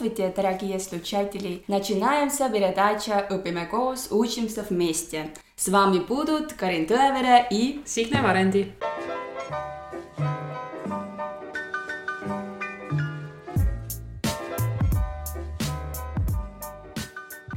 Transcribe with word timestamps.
Здравствуйте, 0.00 0.32
дорогие 0.34 0.80
слушатели! 0.80 1.62
Начинается 1.68 2.48
передача 2.48 3.26
«Õpime 3.28 3.68
koos, 3.70 4.06
учимся 4.10 4.62
вместе». 4.62 5.28
С 5.56 5.68
вами 5.68 5.98
будут 5.98 6.54
Карин 6.54 6.86
Tõevere 6.86 7.46
и 7.50 7.82
Signe 7.84 8.22
Varendi. 8.22 8.72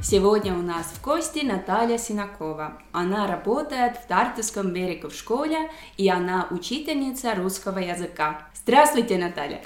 Сегодня 0.02 0.52
у 0.52 0.60
нас 0.60 0.84
в 0.88 1.02
гости 1.02 1.46
Наталья 1.46 1.96
Синакова. 1.96 2.74
Она 2.92 3.26
работает 3.26 3.96
в 3.96 4.06
Тартовском 4.06 4.70
берегу 4.74 5.08
в 5.08 5.14
школе, 5.14 5.70
и 5.96 6.10
она 6.10 6.48
учительница 6.50 7.34
русского 7.34 7.78
языка. 7.78 8.48
Здравствуйте, 8.54 9.16
Наталья! 9.16 9.62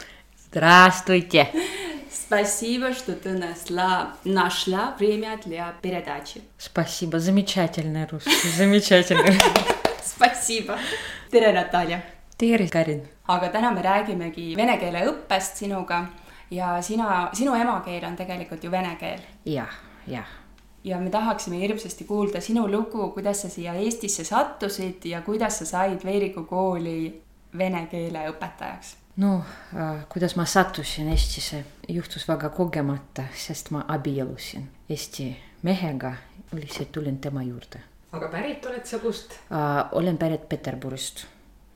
Здравствуйте! 0.47 1.53
Спасибо, 2.12 2.94
что 2.94 3.14
ты 3.14 3.30
нашла, 3.34 4.14
нашла 4.24 4.96
время 5.00 5.40
для 5.46 5.74
передачи. 5.82 6.42
Спасибо, 6.58 7.20
замечательный 7.20 8.06
русский, 8.08 8.50
замечательный. 8.58 9.40
Спасибо. 10.04 10.78
tere, 11.32 11.52
Natalja. 11.52 12.00
tere, 12.38 12.68
Karin. 12.70 13.02
aga 13.28 13.50
täna 13.50 13.72
me 13.72 13.82
räägimegi 13.82 14.56
vene 14.56 14.78
keele 14.78 15.06
õppest 15.10 15.56
sinuga 15.58 16.06
ja 16.52 16.82
sina, 16.82 17.30
sinu 17.34 17.54
emakeel 17.56 18.04
on 18.06 18.16
tegelikult 18.16 18.64
ju 18.64 18.72
vene 18.72 18.96
keel. 19.00 19.20
jah, 19.46 19.70
jah. 20.08 20.28
ja 20.84 21.00
me 21.00 21.10
tahaksime 21.10 21.60
hirmsasti 21.60 22.04
kuulda 22.04 22.42
sinu 22.42 22.68
lugu, 22.68 23.10
kuidas 23.12 23.42
sa 23.42 23.50
siia 23.50 23.74
Eestisse 23.74 24.24
sattusid 24.24 25.06
ja 25.06 25.22
kuidas 25.22 25.60
sa 25.60 25.66
said 25.66 26.04
Veeriku 26.06 26.44
kooli 26.44 27.22
vene 27.58 27.88
keele 27.92 28.28
õpetajaks 28.30 28.96
no 29.19 29.45
kuidas 30.09 30.37
ma 30.37 30.45
sattusin 30.45 31.09
Eestisse, 31.09 31.65
juhtus 31.89 32.29
väga 32.29 32.49
kogemata, 32.49 33.25
sest 33.35 33.71
ma 33.75 33.85
abiellusin 33.89 34.69
Eesti 34.89 35.37
mehega, 35.63 36.15
lihtsalt 36.53 36.93
tulin 36.93 37.19
tema 37.19 37.43
juurde. 37.43 37.81
aga 38.13 38.29
pärit 38.29 38.67
oled 38.67 38.85
sa 38.87 38.99
kust 38.99 39.33
äh,? 39.33 39.89
olen 39.93 40.19
pärit 40.19 40.49
Peterburist, 40.49 41.27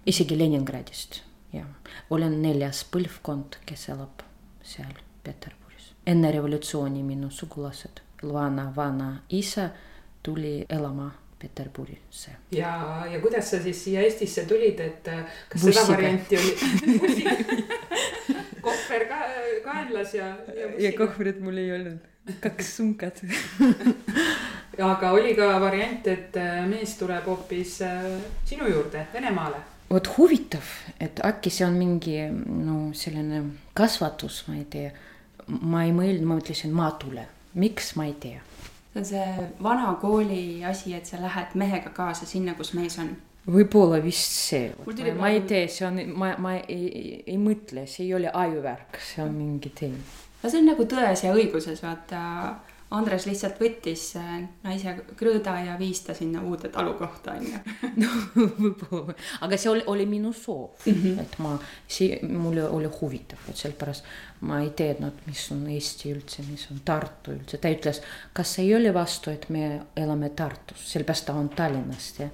isegi 0.07 0.39
Leningradist, 0.39 1.21
jah. 1.53 1.67
olen 2.11 2.43
neljas 2.43 2.87
põlvkond, 2.91 3.59
kes 3.67 3.89
elab 3.89 4.23
seal 4.63 4.95
Peterburis. 5.25 5.95
enne 6.07 6.31
revolutsiooni 6.31 7.03
minu 7.03 7.31
sugulased, 7.31 8.01
vana, 8.33 8.73
vana 8.77 9.17
isa 9.29 9.71
tuli 10.23 10.67
elama 10.69 11.11
Peterburisse. 11.43 12.31
ja, 12.55 12.73
ja 13.11 13.21
kuidas 13.21 13.51
sa 13.51 13.63
siis 13.63 13.85
siia 13.85 14.05
Eestisse 14.07 14.47
tulid, 14.47 14.81
et 14.81 15.09
äh, 15.11 15.25
kas 15.49 15.65
Bussiga. 15.65 15.87
seda 15.87 15.97
varianti 15.97 16.39
oli 16.39 16.53
kohver 18.67 19.05
ka 19.09 19.19
kaenlas 19.65 20.15
ja, 20.15 20.33
ja. 20.55 20.71
ja 20.79 20.93
kohvrit 20.99 21.41
mul 21.43 21.59
ei 21.59 21.73
olnud, 21.75 21.99
kaks 22.45 22.77
sunkat 22.77 23.23
aga 24.93 25.13
oli 25.13 25.35
ka 25.39 25.51
variant, 25.63 26.07
et 26.07 26.39
äh, 26.41 26.63
mees 26.69 26.95
tuleb 27.01 27.27
hoopis 27.27 27.81
äh, 27.87 28.07
sinu 28.49 28.71
juurde 28.71 29.07
Venemaale 29.15 29.65
vot 29.93 30.09
huvitav, 30.17 30.69
et 31.01 31.21
äkki 31.27 31.51
see 31.53 31.67
on 31.67 31.75
mingi 31.77 32.17
no 32.31 32.77
selline 32.97 33.43
kasvatus, 33.77 34.45
ma 34.49 34.57
ei 34.57 34.65
tea. 34.71 34.93
ma 35.61 35.83
ei 35.85 35.93
mõelnud, 35.93 36.25
ma 36.25 36.39
mõtlesin, 36.39 36.73
ma 36.73 36.93
tulen, 37.03 37.29
miks 37.59 37.93
ma 37.99 38.07
ei 38.09 38.15
tea 38.23 38.41
see 38.93 39.01
on 39.01 39.05
see 39.05 39.49
vana 39.63 39.95
kooli 40.01 40.65
asi, 40.65 40.95
et 40.95 41.07
sa 41.07 41.21
lähed 41.21 41.55
mehega 41.55 41.91
kaasa 41.91 42.27
sinna, 42.27 42.55
kus 42.55 42.75
mees 42.75 42.99
on. 42.99 43.15
võib-olla 43.47 44.03
vist 44.03 44.37
see, 44.49 44.73
ma 45.19 45.31
ei 45.33 45.41
tea, 45.49 45.69
see 45.69 45.87
on, 45.87 46.03
ma, 46.15 46.35
ma 46.39 46.57
ei, 46.61 46.83
ei, 46.89 47.15
ei 47.27 47.39
mõtle, 47.41 47.87
see 47.91 48.07
ei 48.07 48.15
ole 48.15 48.31
ajuvärk, 48.33 49.01
see 49.03 49.25
on 49.25 49.33
mingi 49.35 49.73
teine. 49.75 50.03
no 50.43 50.51
see 50.51 50.61
on 50.61 50.71
nagu 50.73 50.87
Tões 50.89 51.25
ja 51.25 51.33
õiguses, 51.35 51.83
vaata 51.83 52.21
Andres 52.93 53.25
lihtsalt 53.29 53.61
võttis 53.61 54.05
äh, 54.21 54.43
naise 54.65 54.95
krõõda 55.19 55.55
ja 55.65 55.77
viis 55.81 56.03
ta 56.07 56.15
sinna 56.17 56.43
uude 56.45 56.69
talukohta 56.73 57.37
onju. 57.39 57.61
no 58.03 58.11
võib-olla, 58.35 59.17
aga 59.47 59.59
see 59.61 59.71
oli, 59.73 59.85
oli 59.93 60.07
minu 60.11 60.33
soov 60.37 60.85
mm, 60.87 60.99
-hmm. 60.99 61.23
et 61.23 61.39
ma, 61.43 61.55
see 61.89 62.19
mulle 62.29 62.67
oli 62.69 62.91
huvitav, 63.01 63.41
et 63.49 63.57
sellepärast 63.57 64.09
ma 64.49 64.61
ei 64.61 64.73
teadnud, 64.77 65.23
mis 65.27 65.45
on 65.55 65.63
Eesti 65.71 66.13
üldse, 66.13 66.45
mis 66.51 66.67
on 66.75 66.83
Tartu 66.85 67.37
üldse, 67.37 67.61
ta 67.63 67.71
ütles, 67.73 68.03
kas 68.35 68.59
ei 68.59 68.75
ole 68.75 68.93
vastu, 68.95 69.31
et 69.31 69.49
me 69.55 69.65
elame 69.97 70.33
Tartus, 70.37 70.85
sellepärast 70.93 71.31
ta 71.31 71.39
on 71.39 71.49
Tallinnast 71.49 72.21
ja 72.25 72.29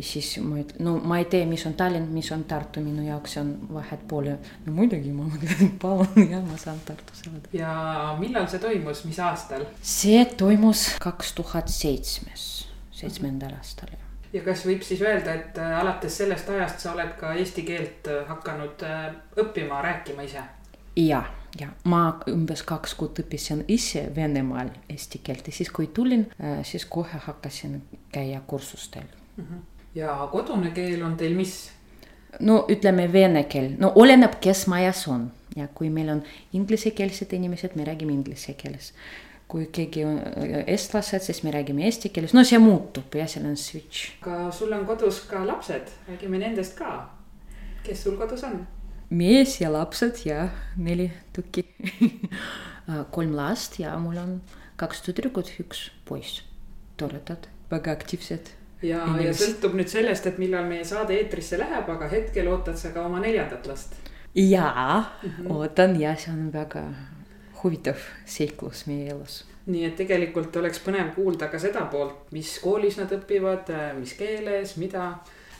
siis 0.00 0.32
ma 0.42 0.60
ütlen, 0.60 0.82
no 0.84 0.96
ma 0.98 1.20
ei 1.22 1.28
tea, 1.30 1.46
mis 1.46 1.66
on 1.68 1.76
Tallinn, 1.78 2.08
mis 2.14 2.30
on 2.34 2.44
Tartu, 2.48 2.82
minu 2.84 3.04
jaoks 3.06 3.36
on 3.42 3.52
vahet 3.72 4.02
poole. 4.08 4.38
no 4.64 4.72
muidugi 4.74 5.12
ma 5.14 5.28
mõtlesin, 5.28 5.76
palun 5.82 6.30
ja 6.30 6.40
ma 6.44 6.58
saan 6.60 6.80
Tartus 6.86 7.22
elada. 7.26 7.52
ja 7.52 8.16
millal 8.20 8.48
see 8.50 8.62
toimus, 8.62 9.04
mis 9.08 9.20
aastal? 9.22 9.68
see 9.82 10.24
toimus 10.38 10.88
kaks 11.02 11.36
tuhat 11.38 11.70
seitsmes, 11.72 12.66
seitsmendal 12.90 13.54
aastal 13.60 13.94
jah 13.94 14.06
ja 14.36 14.42
kas 14.44 14.64
võib 14.66 14.84
siis 14.84 15.00
öelda, 15.04 15.34
et 15.38 15.58
äh, 15.60 15.78
alates 15.80 16.18
sellest 16.20 16.48
ajast 16.50 16.82
sa 16.82 16.92
oled 16.94 17.14
ka 17.20 17.32
eesti 17.38 17.64
keelt 17.66 18.08
äh, 18.10 18.24
hakanud 18.28 18.82
äh, 18.86 19.08
õppima, 19.42 19.80
rääkima 19.84 20.26
ise? 20.26 20.42
ja, 20.98 21.22
ja 21.60 21.70
ma 21.84 22.02
umbes 22.32 22.64
kaks 22.66 22.96
kuud 22.98 23.22
õppisin 23.22 23.64
ise 23.68 24.06
Venemaal 24.16 24.72
eesti 24.92 25.22
keelt 25.24 25.48
ja 25.48 25.54
siis, 25.54 25.70
kui 25.70 25.88
tulin, 25.94 26.26
siis 26.64 26.86
kohe 26.90 27.22
hakkasin 27.28 27.80
käia 28.12 28.42
kursustel 28.46 29.08
mm. 29.36 29.44
-hmm 29.44 29.64
ja 29.96 30.28
kodune 30.32 30.70
keel 30.76 31.02
on 31.04 31.16
teil 31.16 31.34
mis? 31.36 31.56
no 32.40 32.64
ütleme 32.72 33.06
vene 33.12 33.46
keel, 33.48 33.72
no 33.80 33.92
oleneb, 33.96 34.38
kes 34.44 34.66
majas 34.68 35.06
on 35.08 35.30
ja 35.56 35.68
kui 35.74 35.88
meil 35.90 36.10
on 36.12 36.22
inglisekeelsed 36.52 37.32
inimesed, 37.32 37.76
me 37.76 37.86
räägime 37.88 38.12
inglise 38.12 38.52
keeles. 38.60 38.92
kui 39.48 39.68
keegi 39.72 40.02
on 40.04 40.18
äh, 40.18 40.64
eestlased, 40.66 41.22
siis 41.22 41.42
me 41.46 41.52
räägime 41.54 41.84
eesti 41.86 42.10
keeles, 42.10 42.34
no 42.34 42.42
see 42.44 42.58
muutub 42.58 43.14
ja 43.14 43.28
seal 43.30 43.46
on 43.48 43.56
switch. 43.56 44.10
aga 44.22 44.50
sul 44.52 44.72
on 44.76 44.86
kodus 44.86 45.22
ka 45.30 45.44
lapsed, 45.46 45.92
räägime 46.10 46.42
nendest 46.42 46.76
ka. 46.78 47.08
kes 47.86 48.04
sul 48.04 48.18
kodus 48.20 48.44
on? 48.44 48.66
mees 49.10 49.60
ja 49.60 49.72
lapsed 49.72 50.26
ja 50.26 50.48
neli 50.76 51.08
tükki 51.32 51.64
kolm 53.16 53.32
last 53.36 53.78
ja 53.80 53.96
mul 53.98 54.18
on 54.20 54.38
kaks 54.76 55.00
tüdrukut, 55.08 55.54
üks 55.62 55.88
poiss. 56.04 56.42
toredad, 56.96 57.48
väga 57.70 57.96
aktiivsed 57.96 58.52
ja, 58.88 59.02
ja 59.20 59.34
sõltub 59.36 59.76
nüüd 59.78 59.90
sellest, 59.90 60.26
et 60.28 60.38
millal 60.42 60.66
meie 60.68 60.84
saade 60.84 61.16
eetrisse 61.16 61.58
läheb, 61.60 61.88
aga 61.96 62.08
hetkel 62.10 62.48
ootad 62.52 62.78
sa 62.80 62.92
ka 62.94 63.06
oma 63.06 63.20
neljandat 63.22 63.66
last. 63.66 63.94
jaa 64.34 64.98
mm, 65.22 65.30
-hmm. 65.30 65.52
ootan 65.52 66.00
ja 66.00 66.16
see 66.16 66.32
on 66.32 66.52
väga 66.52 66.82
huvitav 67.62 67.96
seiklus 68.24 68.86
meie 68.86 69.10
elus. 69.10 69.44
nii 69.66 69.84
et 69.84 69.96
tegelikult 69.96 70.56
oleks 70.56 70.80
põnev 70.84 71.14
kuulda 71.14 71.48
ka 71.48 71.58
seda 71.58 71.86
poolt, 71.90 72.32
mis 72.32 72.58
koolis 72.62 72.96
nad 72.96 73.12
õpivad, 73.12 73.72
mis 73.98 74.12
keeles, 74.14 74.76
mida. 74.76 75.14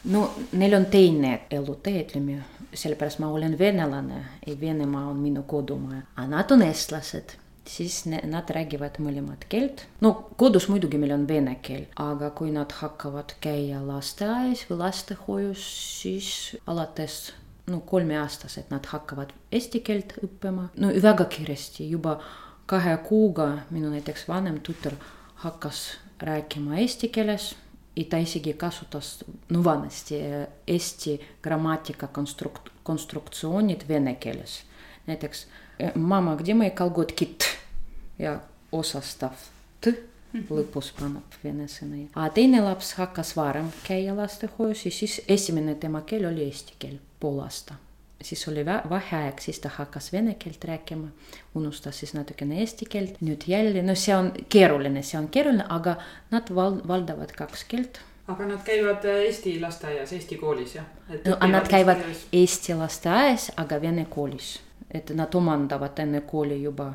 no 0.04 0.30
neil 0.52 0.74
on 0.74 0.86
teine 0.86 1.40
elutee, 1.50 2.02
ütleme, 2.02 2.42
sellepärast 2.74 3.18
ma 3.18 3.28
olen 3.28 3.58
venelane 3.58 4.24
ja 4.46 4.60
Venemaa 4.60 5.08
on 5.08 5.16
minu 5.16 5.42
kodumaa, 5.42 6.02
aga 6.16 6.26
nad 6.26 6.50
on 6.50 6.62
eestlased 6.62 7.45
siis 7.68 8.04
ne, 8.10 8.20
nad 8.28 8.50
räägivad 8.50 9.00
mõlemat 9.02 9.46
keelt. 9.48 9.86
no 10.00 10.12
kodus 10.36 10.68
muidugi 10.68 10.98
meil 10.98 11.14
on 11.16 11.26
vene 11.28 11.56
keel, 11.62 11.86
aga 11.96 12.30
kui 12.30 12.52
nad 12.54 12.72
hakkavad 12.80 13.36
käia 13.40 13.82
lasteaias 13.86 14.66
või 14.70 14.78
lastehoius, 14.84 15.66
siis 16.00 16.30
alates 16.66 17.32
no 17.66 17.80
kolmeaastased 17.80 18.70
nad 18.70 18.86
hakkavad 18.86 19.34
eesti 19.52 19.82
keelt 19.86 20.16
õppima, 20.22 20.68
no 20.76 20.92
väga 21.02 21.26
kiiresti, 21.30 21.88
juba 21.90 22.18
kahe 22.66 22.96
kuuga 23.06 23.50
minu 23.70 23.90
näiteks 23.90 24.26
vanem 24.28 24.60
tütar 24.64 24.96
hakkas 25.42 25.98
rääkima 26.22 26.78
eesti 26.82 27.08
keeles 27.14 27.54
ja 27.96 28.04
ta 28.10 28.20
isegi 28.20 28.52
kasutas, 28.54 29.24
no 29.48 29.64
vanasti 29.64 30.18
eesti 30.66 31.18
grammatika 31.42 32.08
konstrukt-, 32.12 32.70
konstruktsioonid 32.82 33.88
vene 33.88 34.14
keeles. 34.14 34.62
näiteks 35.06 35.46
mama, 35.95 36.35
где 36.35 36.53
мои 36.53 36.69
колготки? 36.69 37.37
ja 38.19 38.39
osastav 38.71 39.35
t 39.81 39.93
lõpus 40.31 40.91
paneb 40.95 41.37
vene 41.43 41.67
sõna. 41.67 42.05
aga 42.13 42.29
teine 42.35 42.61
laps 42.63 42.93
hakkas 42.99 43.33
varem 43.35 43.71
käia 43.83 44.15
lastehoius 44.15 44.85
ja 44.85 44.91
siis 44.91 45.21
esimene 45.27 45.75
tema 45.75 46.03
keel 46.07 46.27
oli 46.29 46.45
eesti 46.47 46.77
keel, 46.79 46.99
pool 47.19 47.41
aasta. 47.43 47.75
siis 48.21 48.47
oli 48.47 48.65
vaheaeg, 48.65 49.41
siis 49.41 49.59
ta 49.59 49.71
hakkas 49.73 50.11
vene 50.13 50.35
keelt 50.39 50.63
rääkima, 50.63 51.07
unustas 51.55 51.99
siis 51.99 52.13
natukene 52.13 52.59
eesti 52.61 52.85
keelt, 52.85 53.17
nüüd 53.25 53.47
jälle, 53.47 53.81
no 53.81 53.95
see 53.95 54.15
on 54.15 54.31
keeruline, 54.49 55.03
see 55.03 55.19
on 55.19 55.27
keeruline, 55.27 55.65
aga 55.69 55.97
nad 56.31 56.53
val-, 56.55 56.81
valdavad 56.87 57.33
kaks 57.35 57.65
keelt 57.65 58.01
aga 58.31 58.45
nad 58.45 58.61
käivad 58.63 59.05
Eesti 59.05 59.59
lasteaias, 59.59 60.13
Eesti 60.13 60.37
koolis 60.37 60.75
jah? 60.75 60.85
no 61.25 61.47
nad 61.47 61.67
käivad 61.67 62.05
Eesti 62.31 62.77
lasteaias, 62.77 63.51
aga 63.57 63.81
vene 63.81 64.05
koolis, 64.09 64.59
et 64.96 65.12
nad 65.14 65.34
omandavad 65.34 65.98
enne 66.02 66.22
kooli 66.26 66.62
juba 66.62 66.90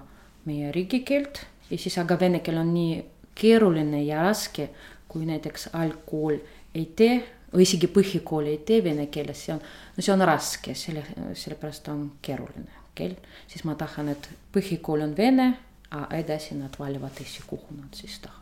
meie 0.45 0.71
riigikeelt. 0.71 1.45
Ja 1.69 1.77
siis 1.77 1.98
aga 2.01 2.18
vene 2.19 2.42
keel 2.44 2.57
on 2.62 2.74
nii 2.74 2.98
keeruline 3.36 4.03
ja 4.03 4.24
raske, 4.25 4.69
kui 5.07 5.25
näiteks 5.25 5.69
algkool 5.74 6.39
ei 6.75 6.86
tee 6.95 7.21
või 7.51 7.65
isegi 7.68 7.88
põhikool 7.92 8.48
ei 8.51 8.59
tee 8.68 8.80
vene 8.83 9.07
keeles, 9.12 9.45
see 9.45 9.56
on, 9.56 9.63
no 9.95 10.03
see 10.03 10.13
on 10.13 10.24
raske, 10.27 10.75
selle, 10.75 11.03
sellepärast 11.36 11.89
on 11.92 12.06
keeruline 12.24 12.86
keel, 12.95 13.15
siis 13.48 13.65
ma 13.68 13.75
tahan, 13.80 14.12
et 14.15 14.30
põhikool 14.56 15.03
on 15.07 15.15
vene, 15.18 15.51
edasi 16.15 16.56
nad 16.59 16.75
valivad 16.80 17.19
ise, 17.24 17.44
kuhu 17.48 17.75
nad 17.75 17.92
siis 17.95 18.19
tahavad 18.24 18.41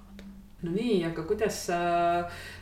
no 0.63 0.71
nii, 0.73 1.03
aga 1.07 1.23
kuidas 1.27 1.65
sa 1.69 1.79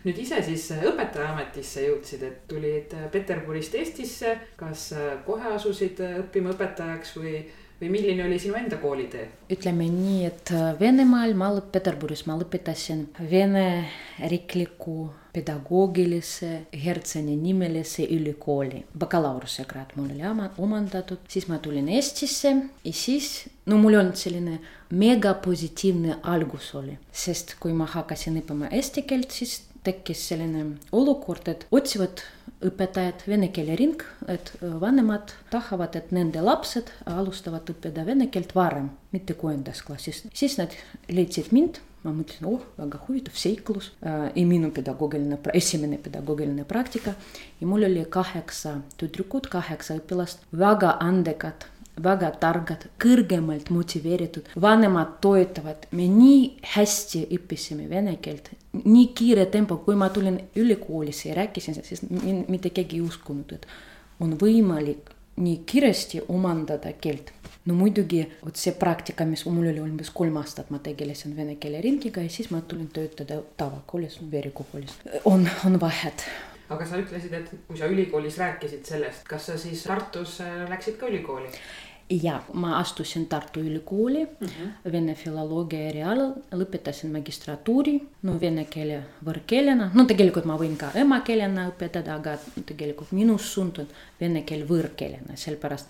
nüüd 0.06 0.20
ise 0.22 0.42
siis 0.46 0.68
õpetajaametisse 0.78 1.88
jõudsid, 1.88 2.26
et 2.28 2.44
tulid 2.50 2.94
Peterburist 3.14 3.78
Eestisse, 3.80 4.36
kas 4.60 4.92
kohe 5.26 5.56
asusid 5.56 6.04
õppima 6.08 6.54
õpetajaks 6.54 7.16
või, 7.18 7.40
või 7.82 7.92
milline 7.94 8.26
oli 8.26 8.40
sinu 8.42 8.58
enda 8.58 8.80
koolitee? 8.82 9.28
ütleme 9.54 9.88
nii, 9.92 10.26
et 10.26 10.52
Venemaal 10.80 11.36
ma 11.38 11.52
Peterburis 11.72 12.26
ma 12.28 12.38
lõpetasin 12.40 13.08
Vene 13.32 13.68
riikliku 14.20 15.10
pedagoogilise 15.34 16.68
Hertseni 16.86 17.36
nimelise 17.38 18.08
ülikooli. 18.10 18.84
bakalaureusekraad 18.98 19.94
mul 19.96 20.10
oli 20.10 20.52
omandatud, 20.58 21.20
siis 21.28 21.48
ma 21.48 21.58
tulin 21.58 21.90
Eestisse 21.90 22.56
ja 22.84 22.94
siis, 22.94 23.48
no 23.66 23.78
mul 23.78 24.00
olnud 24.00 24.16
selline 24.16 24.60
megapositiivne 24.90 26.20
algus 26.24 26.74
oli, 26.76 26.98
sest 27.12 27.56
kui 27.60 27.74
ma 27.74 27.86
hakkasin 27.86 28.42
õppima 28.42 28.72
eesti 28.72 29.04
keelt, 29.04 29.32
siis 29.32 29.62
tekkis 29.84 30.28
selline 30.32 30.66
olukord, 30.92 31.48
et 31.48 31.68
otsivad 31.72 32.24
õpetajad 32.66 33.26
vene 33.28 33.52
keele 33.54 33.76
ring, 33.78 34.02
et 34.28 34.54
vanemad 34.62 35.34
tahavad, 35.54 35.96
et 35.96 36.14
nende 36.16 36.42
lapsed 36.42 36.90
alustavad 37.06 37.70
õppida 37.70 38.06
vene 38.08 38.30
keelt 38.34 38.56
varem, 38.58 38.90
mitte 39.14 39.38
kuuendas 39.38 39.84
klassis. 39.86 40.24
siis 40.34 40.58
nad 40.58 40.74
leidsid 41.10 41.54
mind 41.54 41.82
ma 42.08 42.14
mõtlesin, 42.16 42.48
oh, 42.48 42.64
väga 42.78 43.00
huvitav 43.08 43.38
seiklus 43.38 43.92
äh, 44.06 44.28
ja 44.36 44.46
minu 44.48 44.70
pedagoogiline, 44.76 45.40
esimene 45.58 46.00
pedagoogiline 46.02 46.66
praktika. 46.68 47.16
ja 47.60 47.68
mul 47.68 47.88
oli 47.88 48.06
kaheksa 48.10 48.78
tüdrukut, 48.98 49.50
kaheksa 49.52 49.98
õpilast, 50.00 50.46
väga 50.52 50.98
andekad 51.04 51.68
väga 52.04 52.32
targad, 52.42 52.88
kõrgemalt 53.02 53.72
motiveeritud, 53.74 54.50
vanemad 54.62 55.18
toetavad, 55.24 55.88
me 55.92 56.08
nii 56.12 56.42
hästi 56.76 57.26
õppisime 57.38 57.90
vene 57.90 58.18
keelt, 58.22 58.52
nii 58.84 59.12
kiire 59.18 59.48
tempo, 59.54 59.80
kui 59.86 59.96
ma 60.00 60.10
tulin 60.14 60.40
ülikoolisse 60.56 61.30
ja 61.30 61.38
rääkisin, 61.42 61.80
siis 61.84 62.04
mitte 62.48 62.70
keegi 62.70 63.02
ei 63.02 63.06
uskunud, 63.06 63.58
et 63.58 63.68
on 64.20 64.38
võimalik 64.40 65.14
nii 65.38 65.62
kiiresti 65.70 66.24
omandada 66.34 66.92
keelt 67.02 67.34
no 67.68 67.76
muidugi 67.76 68.22
vot 68.42 68.60
see 68.60 68.74
praktika, 68.80 69.26
mis 69.28 69.44
mul 69.48 69.70
oli 69.72 69.82
umbes 69.84 70.12
kolm 70.16 70.40
aastat, 70.42 70.70
ma 70.74 70.80
tegelesin 70.84 71.36
vene 71.38 71.58
keele 71.62 71.82
ringiga 71.84 72.24
ja 72.24 72.32
siis 72.32 72.52
ma 72.54 72.62
tulin 72.62 72.90
töötada 72.94 73.42
tavakoolis, 73.60 74.20
Veeriku 74.32 74.66
koolis. 74.72 74.96
on, 75.26 75.48
on 75.66 75.80
vahet. 75.82 76.26
aga 76.70 76.86
sa 76.86 77.00
ütlesid, 77.00 77.34
et 77.34 77.52
kui 77.68 77.80
sa 77.80 77.90
ülikoolis 77.92 78.40
rääkisid 78.40 78.88
sellest, 78.88 79.28
kas 79.28 79.52
sa 79.52 79.58
siis 79.60 79.84
Tartus 79.88 80.40
äh, 80.44 80.64
läksid 80.70 80.98
ka 81.00 81.12
ülikooli? 81.12 81.52
Ja 82.10 82.42
ma 82.54 82.78
astusin 82.78 83.26
Tartu 83.28 83.60
Ülikooli 83.60 84.26
mm 84.26 84.48
-hmm. 84.48 84.92
vene 84.92 85.16
filoloogia 85.16 85.80
erialal, 85.90 86.34
lõpetasin 86.52 87.12
magistratuuri, 87.12 88.02
no 88.22 88.40
vene 88.42 88.66
keele 88.66 89.04
võõrkeelena, 89.26 89.90
no 89.94 90.06
tegelikult 90.06 90.46
ma 90.46 90.58
võin 90.58 90.78
ka 90.78 90.92
emakeelena 90.96 91.70
õpetada, 91.70 92.16
aga 92.16 92.38
tegelikult 92.66 93.12
minu 93.12 93.38
suund 93.38 93.80
on 93.80 93.88
vene 94.22 94.42
keel 94.42 94.68
võõrkeelena, 94.68 95.36
sellepärast 95.36 95.90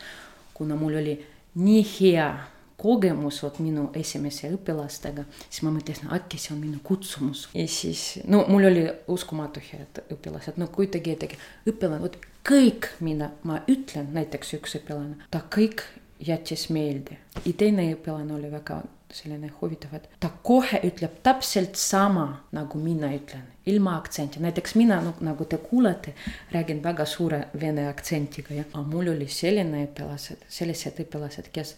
kuna 0.54 0.76
mul 0.76 0.96
oli 0.96 1.26
nii 1.56 1.86
hea 2.00 2.48
kogemus 2.78 3.44
vot 3.44 3.60
minu 3.60 3.90
esimese 3.94 4.52
õpilastega, 4.54 5.24
siis 5.50 5.64
ma 5.66 5.72
mõtlesin, 5.74 6.12
äkki 6.14 6.38
see 6.38 6.54
on 6.56 6.60
minu 6.62 6.80
kutsumus. 6.84 7.50
ja 7.54 7.68
siis, 7.68 8.20
no 8.28 8.46
mul 8.48 8.66
oli 8.66 8.90
uskumatu 9.08 9.60
head 9.72 10.04
õpilased, 10.14 10.58
no 10.58 10.70
ette, 10.78 11.38
õpilane, 11.66 12.02
vot 12.02 12.18
kõik, 12.48 12.92
mida 13.00 13.32
ma 13.44 13.62
ütlen, 13.68 14.14
näiteks 14.14 14.54
üks 14.54 14.76
õpilane, 14.76 15.16
ta 15.32 15.42
kõik 15.56 15.82
jättis 16.20 16.70
meelde. 16.70 17.18
ja 17.46 17.54
teine 17.54 17.92
õpilane 17.94 18.34
oli 18.34 18.52
väga 18.52 18.82
selline 19.14 19.50
huvitav, 19.62 19.94
et 19.96 20.10
ta 20.20 20.30
kohe 20.44 20.82
ütleb 20.84 21.22
täpselt 21.24 21.78
sama, 21.80 22.44
nagu 22.52 22.80
mina 22.82 23.08
ütlen, 23.16 23.46
ilma 23.66 23.96
aktsenti, 23.98 24.42
näiteks 24.44 24.76
mina, 24.76 25.00
no 25.02 25.14
nagu 25.24 25.46
te 25.46 25.58
kuulete, 25.58 26.14
räägin 26.52 26.82
väga 26.84 27.06
suure 27.06 27.46
vene 27.60 27.88
aktsentiga 27.88 28.56
ja 28.58 28.84
mul 28.84 29.14
oli 29.14 29.28
selline 29.32 29.86
õpilased, 29.88 30.44
sellised 30.52 31.00
õpilased, 31.06 31.52
kes 31.54 31.78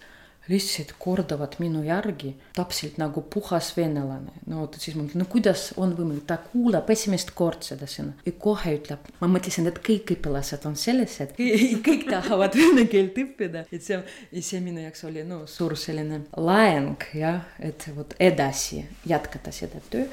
lihtsalt 0.49 0.93
kordavad 0.99 1.55
minu 1.61 1.83
järgi 1.85 2.33
täpselt 2.55 2.97
nagu 3.01 3.21
puhas 3.21 3.71
venelane. 3.77 4.31
no 4.47 4.63
vot 4.63 4.77
siis 4.79 4.95
ma 4.97 5.03
mõtlen, 5.03 5.23
no 5.23 5.27
kuidas 5.29 5.69
on 5.77 5.93
võimalik, 5.97 6.25
ta 6.29 6.39
kuulab 6.41 6.89
esimest 6.89 7.33
korda 7.37 7.69
seda 7.71 7.89
sõna. 7.89 8.15
Ja 8.25 8.33
kohe 8.45 8.75
ütleb, 8.79 9.09
ma 9.21 9.29
mõtlesin, 9.31 9.69
et 9.69 9.81
kõik 9.85 10.15
õpilased 10.15 10.65
on 10.69 10.77
sellised, 10.79 11.35
kõik 11.87 12.07
tahavad 12.09 12.57
vene 12.57 12.87
keelt 12.91 13.17
õppida, 13.23 13.65
et 13.71 13.85
see, 13.85 13.99
see 14.41 14.61
minu 14.63 14.83
jaoks 14.83 15.05
oli 15.09 15.25
no 15.27 15.43
suur 15.49 15.77
selline 15.79 16.23
laeng 16.37 17.05
jah, 17.17 17.43
et 17.59 17.89
vot 17.95 18.15
edasi 18.19 18.83
jätkata 19.09 19.53
seda 19.55 19.81
töö, 19.91 20.07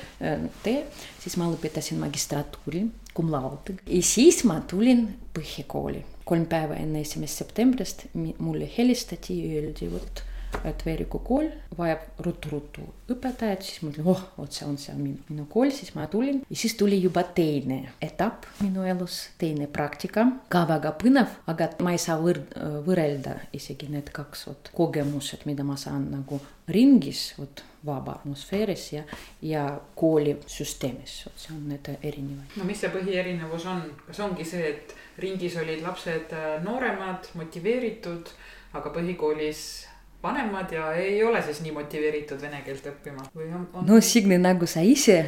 tee, 0.65 0.83
siis 1.23 1.39
ma 1.41 1.49
lõpetasin 1.53 2.01
magistratuuri 2.03 2.87
cum 3.17 3.33
laude. 3.33 3.79
Ja 3.87 4.03
siis 4.05 4.43
ma 4.45 4.61
tulin 4.69 5.09
põhikooli 5.37 6.05
kolm 6.27 6.47
päeva 6.51 6.79
enne 6.81 7.05
esimest 7.07 7.43
septembrist 7.43 8.09
mulle 8.15 8.71
helistati 8.79 9.39
ja 9.39 9.61
öeldi, 9.61 9.91
vot, 9.93 10.25
et 10.67 10.83
Veeriku 10.87 11.21
kool 11.25 11.49
vajab 11.79 12.23
ruttu-ruttu 12.25 12.85
õpetajat, 13.13 13.63
siis 13.67 13.83
ma 13.83 13.91
mõtlen, 13.91 14.09
oh, 14.11 14.23
vot 14.39 14.57
see 14.57 14.67
on 14.67 14.79
see 14.81 14.95
minu, 14.99 15.21
minu 15.29 15.47
kool, 15.51 15.71
siis 15.75 15.93
ma 15.95 16.07
tulin 16.11 16.41
ja 16.49 16.59
siis 16.59 16.75
tuli 16.79 16.99
juba 17.03 17.23
teine 17.37 17.79
etapp 18.03 18.49
minu 18.63 18.87
elus, 18.89 19.21
teine 19.39 19.69
praktika, 19.71 20.27
ka 20.53 20.65
väga 20.71 20.95
põnev, 20.99 21.39
aga 21.51 21.71
ma 21.85 21.95
ei 21.95 22.03
saa 22.03 22.19
võr-, 22.23 22.43
võrrelda 22.87 23.37
isegi 23.57 23.91
need 23.93 24.11
kaks 24.17 24.47
vot 24.49 24.73
kogemused, 24.77 25.47
mida 25.47 25.67
ma 25.67 25.79
saan 25.81 26.09
nagu 26.15 26.41
ringis, 26.73 27.29
vot 27.39 27.63
vaba 27.87 28.17
atmosfääris 28.19 28.89
ja, 28.97 29.05
ja 29.47 29.67
koolisüsteemis, 29.99 31.21
vot 31.29 31.43
see 31.45 31.55
on 31.55 31.67
need 31.71 31.91
erinevad. 32.01 32.57
no 32.59 32.67
mis 32.67 32.83
see 32.83 32.91
põhierinevus 32.95 33.69
on, 33.71 33.85
kas 34.09 34.25
ongi 34.27 34.47
see, 34.49 34.73
et 34.75 34.97
ringis 35.19 35.57
olid 35.57 35.83
lapsed 35.85 36.33
äh, 36.37 36.57
nooremad, 36.65 37.31
motiveeritud, 37.39 38.31
aga 38.77 38.93
põhikoolis 38.93 39.87
vanemad 40.23 40.73
ja 40.73 40.93
ei 40.99 41.23
ole 41.25 41.43
siis 41.43 41.63
nii 41.65 41.75
motiveeritud 41.77 42.41
vene 42.43 42.63
keelt 42.67 42.87
õppima 42.91 43.29
või 43.35 43.51
on, 43.53 43.67
on...? 43.73 43.87
no 43.89 44.01
Signe, 44.05 44.39
nagu 44.43 44.69
sa 44.69 44.85
ise 44.85 45.21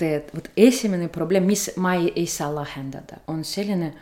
teed, 0.00 0.32
vot 0.34 0.50
esimene 0.56 1.08
probleem, 1.12 1.46
mis 1.48 1.68
ma 1.80 1.94
ei, 1.98 2.10
ei 2.16 2.26
saa 2.30 2.50
lahendada, 2.54 3.20
on 3.30 3.44
selline, 3.46 3.92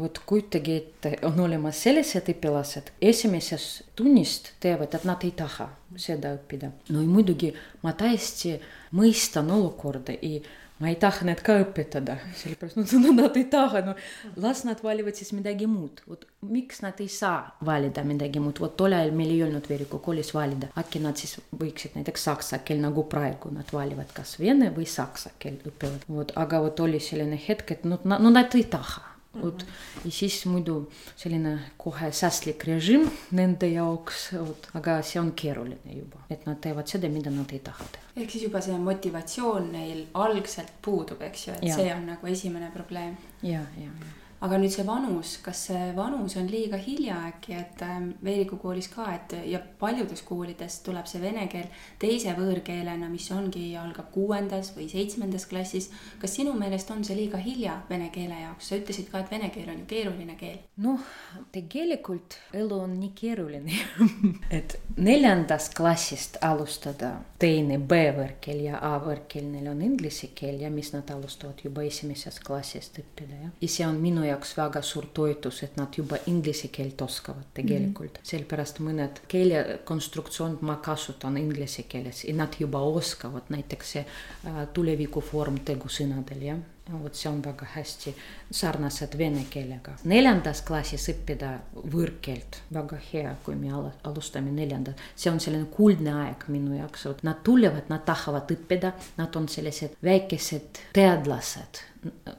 vot 0.00 0.20
kujutage 0.26 0.76
ette, 0.76 1.12
on 1.28 1.40
olemas 1.44 1.82
sellised 1.84 2.30
õpilased, 2.32 2.92
esimesest 3.04 3.90
tunnist 3.98 4.54
teavad, 4.62 4.94
et 4.96 5.04
nad 5.08 5.26
ei 5.26 5.34
taha 5.36 5.68
seda 6.00 6.32
õppida. 6.38 6.70
no 6.94 7.02
muidugi 7.04 7.52
ma 7.82 7.92
täiesti 7.98 8.56
mõistan 8.96 9.50
olukorda 9.52 10.16
ja 10.16 10.40
ma 10.80 10.88
ei 10.88 10.96
taha 11.00 11.26
need 11.28 11.42
ka 11.44 11.58
õpetada, 11.60 12.16
sellepärast 12.40 12.78
no 12.96 13.12
nad 13.16 13.36
ei 13.36 13.46
taha, 13.52 13.82
no 13.84 13.94
las 14.40 14.64
nad 14.64 14.80
valivad 14.84 15.18
siis 15.18 15.34
midagi 15.36 15.68
muud. 15.70 16.00
vot 16.08 16.24
miks 16.48 16.80
nad 16.80 17.00
ei 17.04 17.08
saa 17.12 17.56
valida 17.66 18.04
midagi 18.06 18.40
muud, 18.40 18.62
vot 18.62 18.76
tol 18.80 18.96
ajal 18.96 19.12
meil 19.16 19.34
ei 19.34 19.42
olnud 19.44 19.68
Veeriku 19.68 20.00
koolis 20.04 20.32
valida, 20.34 20.70
äkki 20.80 21.02
nad 21.04 21.20
siis 21.20 21.36
võiksid 21.52 21.98
näiteks 21.98 22.24
saksa 22.30 22.62
keel 22.64 22.80
nagu 22.80 23.04
praegu 23.12 23.52
nad 23.52 23.68
valivad 23.72 24.12
kas 24.16 24.38
vene 24.40 24.72
või 24.76 24.88
saksa 24.88 25.34
keel 25.38 25.60
õpivad, 25.68 26.08
vot 26.08 26.34
aga 26.40 26.64
vot 26.64 26.84
oli 26.86 27.02
selline 27.04 27.38
hetk, 27.48 27.76
et 27.76 27.84
no, 27.84 28.00
no 28.04 28.32
nad 28.32 28.56
ei 28.56 28.64
taha 28.72 29.09
vot 29.34 29.64
ja 30.04 30.10
siis 30.10 30.40
muidu 30.50 30.76
selline 31.16 31.56
kohe 31.78 32.10
säästlik 32.12 32.64
režiim 32.66 33.06
nende 33.36 33.68
jaoks, 33.70 34.30
vot, 34.34 34.70
aga 34.74 34.98
see 35.06 35.20
on 35.22 35.32
keeruline 35.38 35.98
juba, 35.98 36.24
et 36.30 36.46
nad 36.48 36.58
teevad 36.62 36.90
seda, 36.90 37.08
mida 37.12 37.30
nad 37.34 37.52
ei 37.54 37.62
taha 37.64 37.86
teha. 37.92 38.14
ehk 38.16 38.30
siis 38.30 38.48
juba 38.48 38.62
see 38.64 38.78
motivatsioon 38.78 39.70
neil 39.72 40.06
algselt 40.14 40.72
puudub, 40.82 41.22
eks 41.30 41.46
ju, 41.46 41.58
et 41.60 41.68
ja. 41.70 41.76
see 41.78 41.92
on 41.94 42.08
nagu 42.14 42.32
esimene 42.32 42.72
probleem. 42.74 43.16
ja, 43.42 43.62
ja, 43.78 43.92
ja 43.92 44.19
aga 44.40 44.58
nüüd 44.60 44.72
see 44.72 44.84
vanus, 44.88 45.34
kas 45.44 45.66
see 45.68 45.90
vanus 45.96 46.36
on 46.40 46.46
liiga 46.48 46.78
hilja 46.80 47.18
äkki, 47.28 47.54
et 47.58 47.82
ähm, 47.84 48.10
Veeriku 48.24 48.56
koolis 48.60 48.88
ka, 48.92 49.06
et 49.12 49.34
ja 49.50 49.60
paljudes 49.80 50.22
koolides 50.26 50.78
tuleb 50.86 51.08
see 51.10 51.20
vene 51.20 51.44
keel 51.52 51.68
teise 52.00 52.32
võõrkeelena, 52.38 53.10
mis 53.12 53.28
ongi, 53.36 53.66
algab 53.76 54.08
kuuendas 54.14 54.72
või 54.76 54.88
seitsmendas 54.92 55.44
klassis. 55.50 55.90
kas 56.20 56.36
sinu 56.40 56.54
meelest 56.58 56.90
on 56.90 57.04
see 57.04 57.18
liiga 57.18 57.40
hilja 57.40 57.80
vene 57.90 58.08
keele 58.14 58.40
jaoks, 58.44 58.70
sa 58.70 58.80
ütlesid 58.80 59.10
ka, 59.12 59.20
et 59.20 59.32
vene 59.32 59.50
keel 59.52 59.68
on 59.68 59.82
ju 59.82 59.88
keeruline 59.90 60.36
keel. 60.40 60.62
noh, 60.80 61.04
tegelikult 61.52 62.38
elu 62.56 62.80
on 62.86 62.96
nii 63.00 63.12
keeruline 63.16 63.76
et 64.60 64.78
neljandast 64.96 65.76
klassist 65.76 66.40
alustada 66.40 67.18
teine 67.40 67.78
B-võõrkeel 67.78 68.60
ja 68.66 68.80
A-võõrkeel, 68.84 69.46
neil 69.48 69.68
on 69.70 69.80
inglise 69.84 70.30
keel 70.36 70.60
ja 70.60 70.70
mis 70.72 70.92
nad 70.92 71.08
alustavad 71.14 71.62
juba 71.64 71.84
esimesest 71.88 72.42
klassist 72.44 72.98
õppida, 73.00 73.38
jah. 73.44 73.52
ja 73.62 73.70
see 73.74 73.86
on 73.86 74.00
minu 74.02 74.24
jaoks 74.26 74.52
väga 74.58 74.82
suur 74.84 75.08
toetus, 75.16 75.62
et 75.64 75.78
nad 75.80 75.96
juba 75.96 76.20
inglise 76.30 76.68
keelt 76.72 77.00
oskavad 77.02 77.48
tegelikult 77.56 78.12
mm. 78.12 78.20
-hmm. 78.20 78.32
sellepärast 78.32 78.82
mõned 78.84 79.22
keelekonstruktsioonid 79.28 80.66
ma 80.68 80.76
kasutan 80.84 81.38
inglise 81.40 81.86
keeles 81.88 82.24
ja 82.24 82.34
nad 82.34 82.60
juba 82.60 82.80
oskavad, 82.80 83.48
näiteks 83.48 83.92
see 83.96 84.04
äh, 84.04 84.60
tulevikuform 84.74 85.64
tegusõnadel, 85.64 86.44
jah 86.50 86.60
vot 87.02 87.14
see 87.14 87.30
on 87.30 87.42
väga 87.44 87.66
hästi 87.74 88.14
sarnased 88.50 89.16
vene 89.18 89.44
keelega. 89.50 89.96
neljandas 90.04 90.62
klassis 90.62 91.08
õppida 91.12 91.52
võõrkeelt, 91.74 92.62
väga 92.74 92.98
hea, 93.12 93.34
kui 93.44 93.54
me 93.54 93.72
alustame 94.04 94.50
neljandat, 94.54 95.00
see 95.14 95.30
on 95.32 95.40
selline 95.40 95.68
kuldne 95.74 96.14
aeg 96.24 96.48
minu 96.48 96.76
jaoks, 96.78 97.06
vot 97.06 97.22
nad 97.26 97.44
tulevad, 97.44 97.88
nad 97.88 98.04
tahavad 98.04 98.50
õppida, 98.50 98.92
nad 99.18 99.36
on 99.36 99.48
sellised 99.48 99.96
väikesed 100.04 100.84
teadlased 100.96 101.84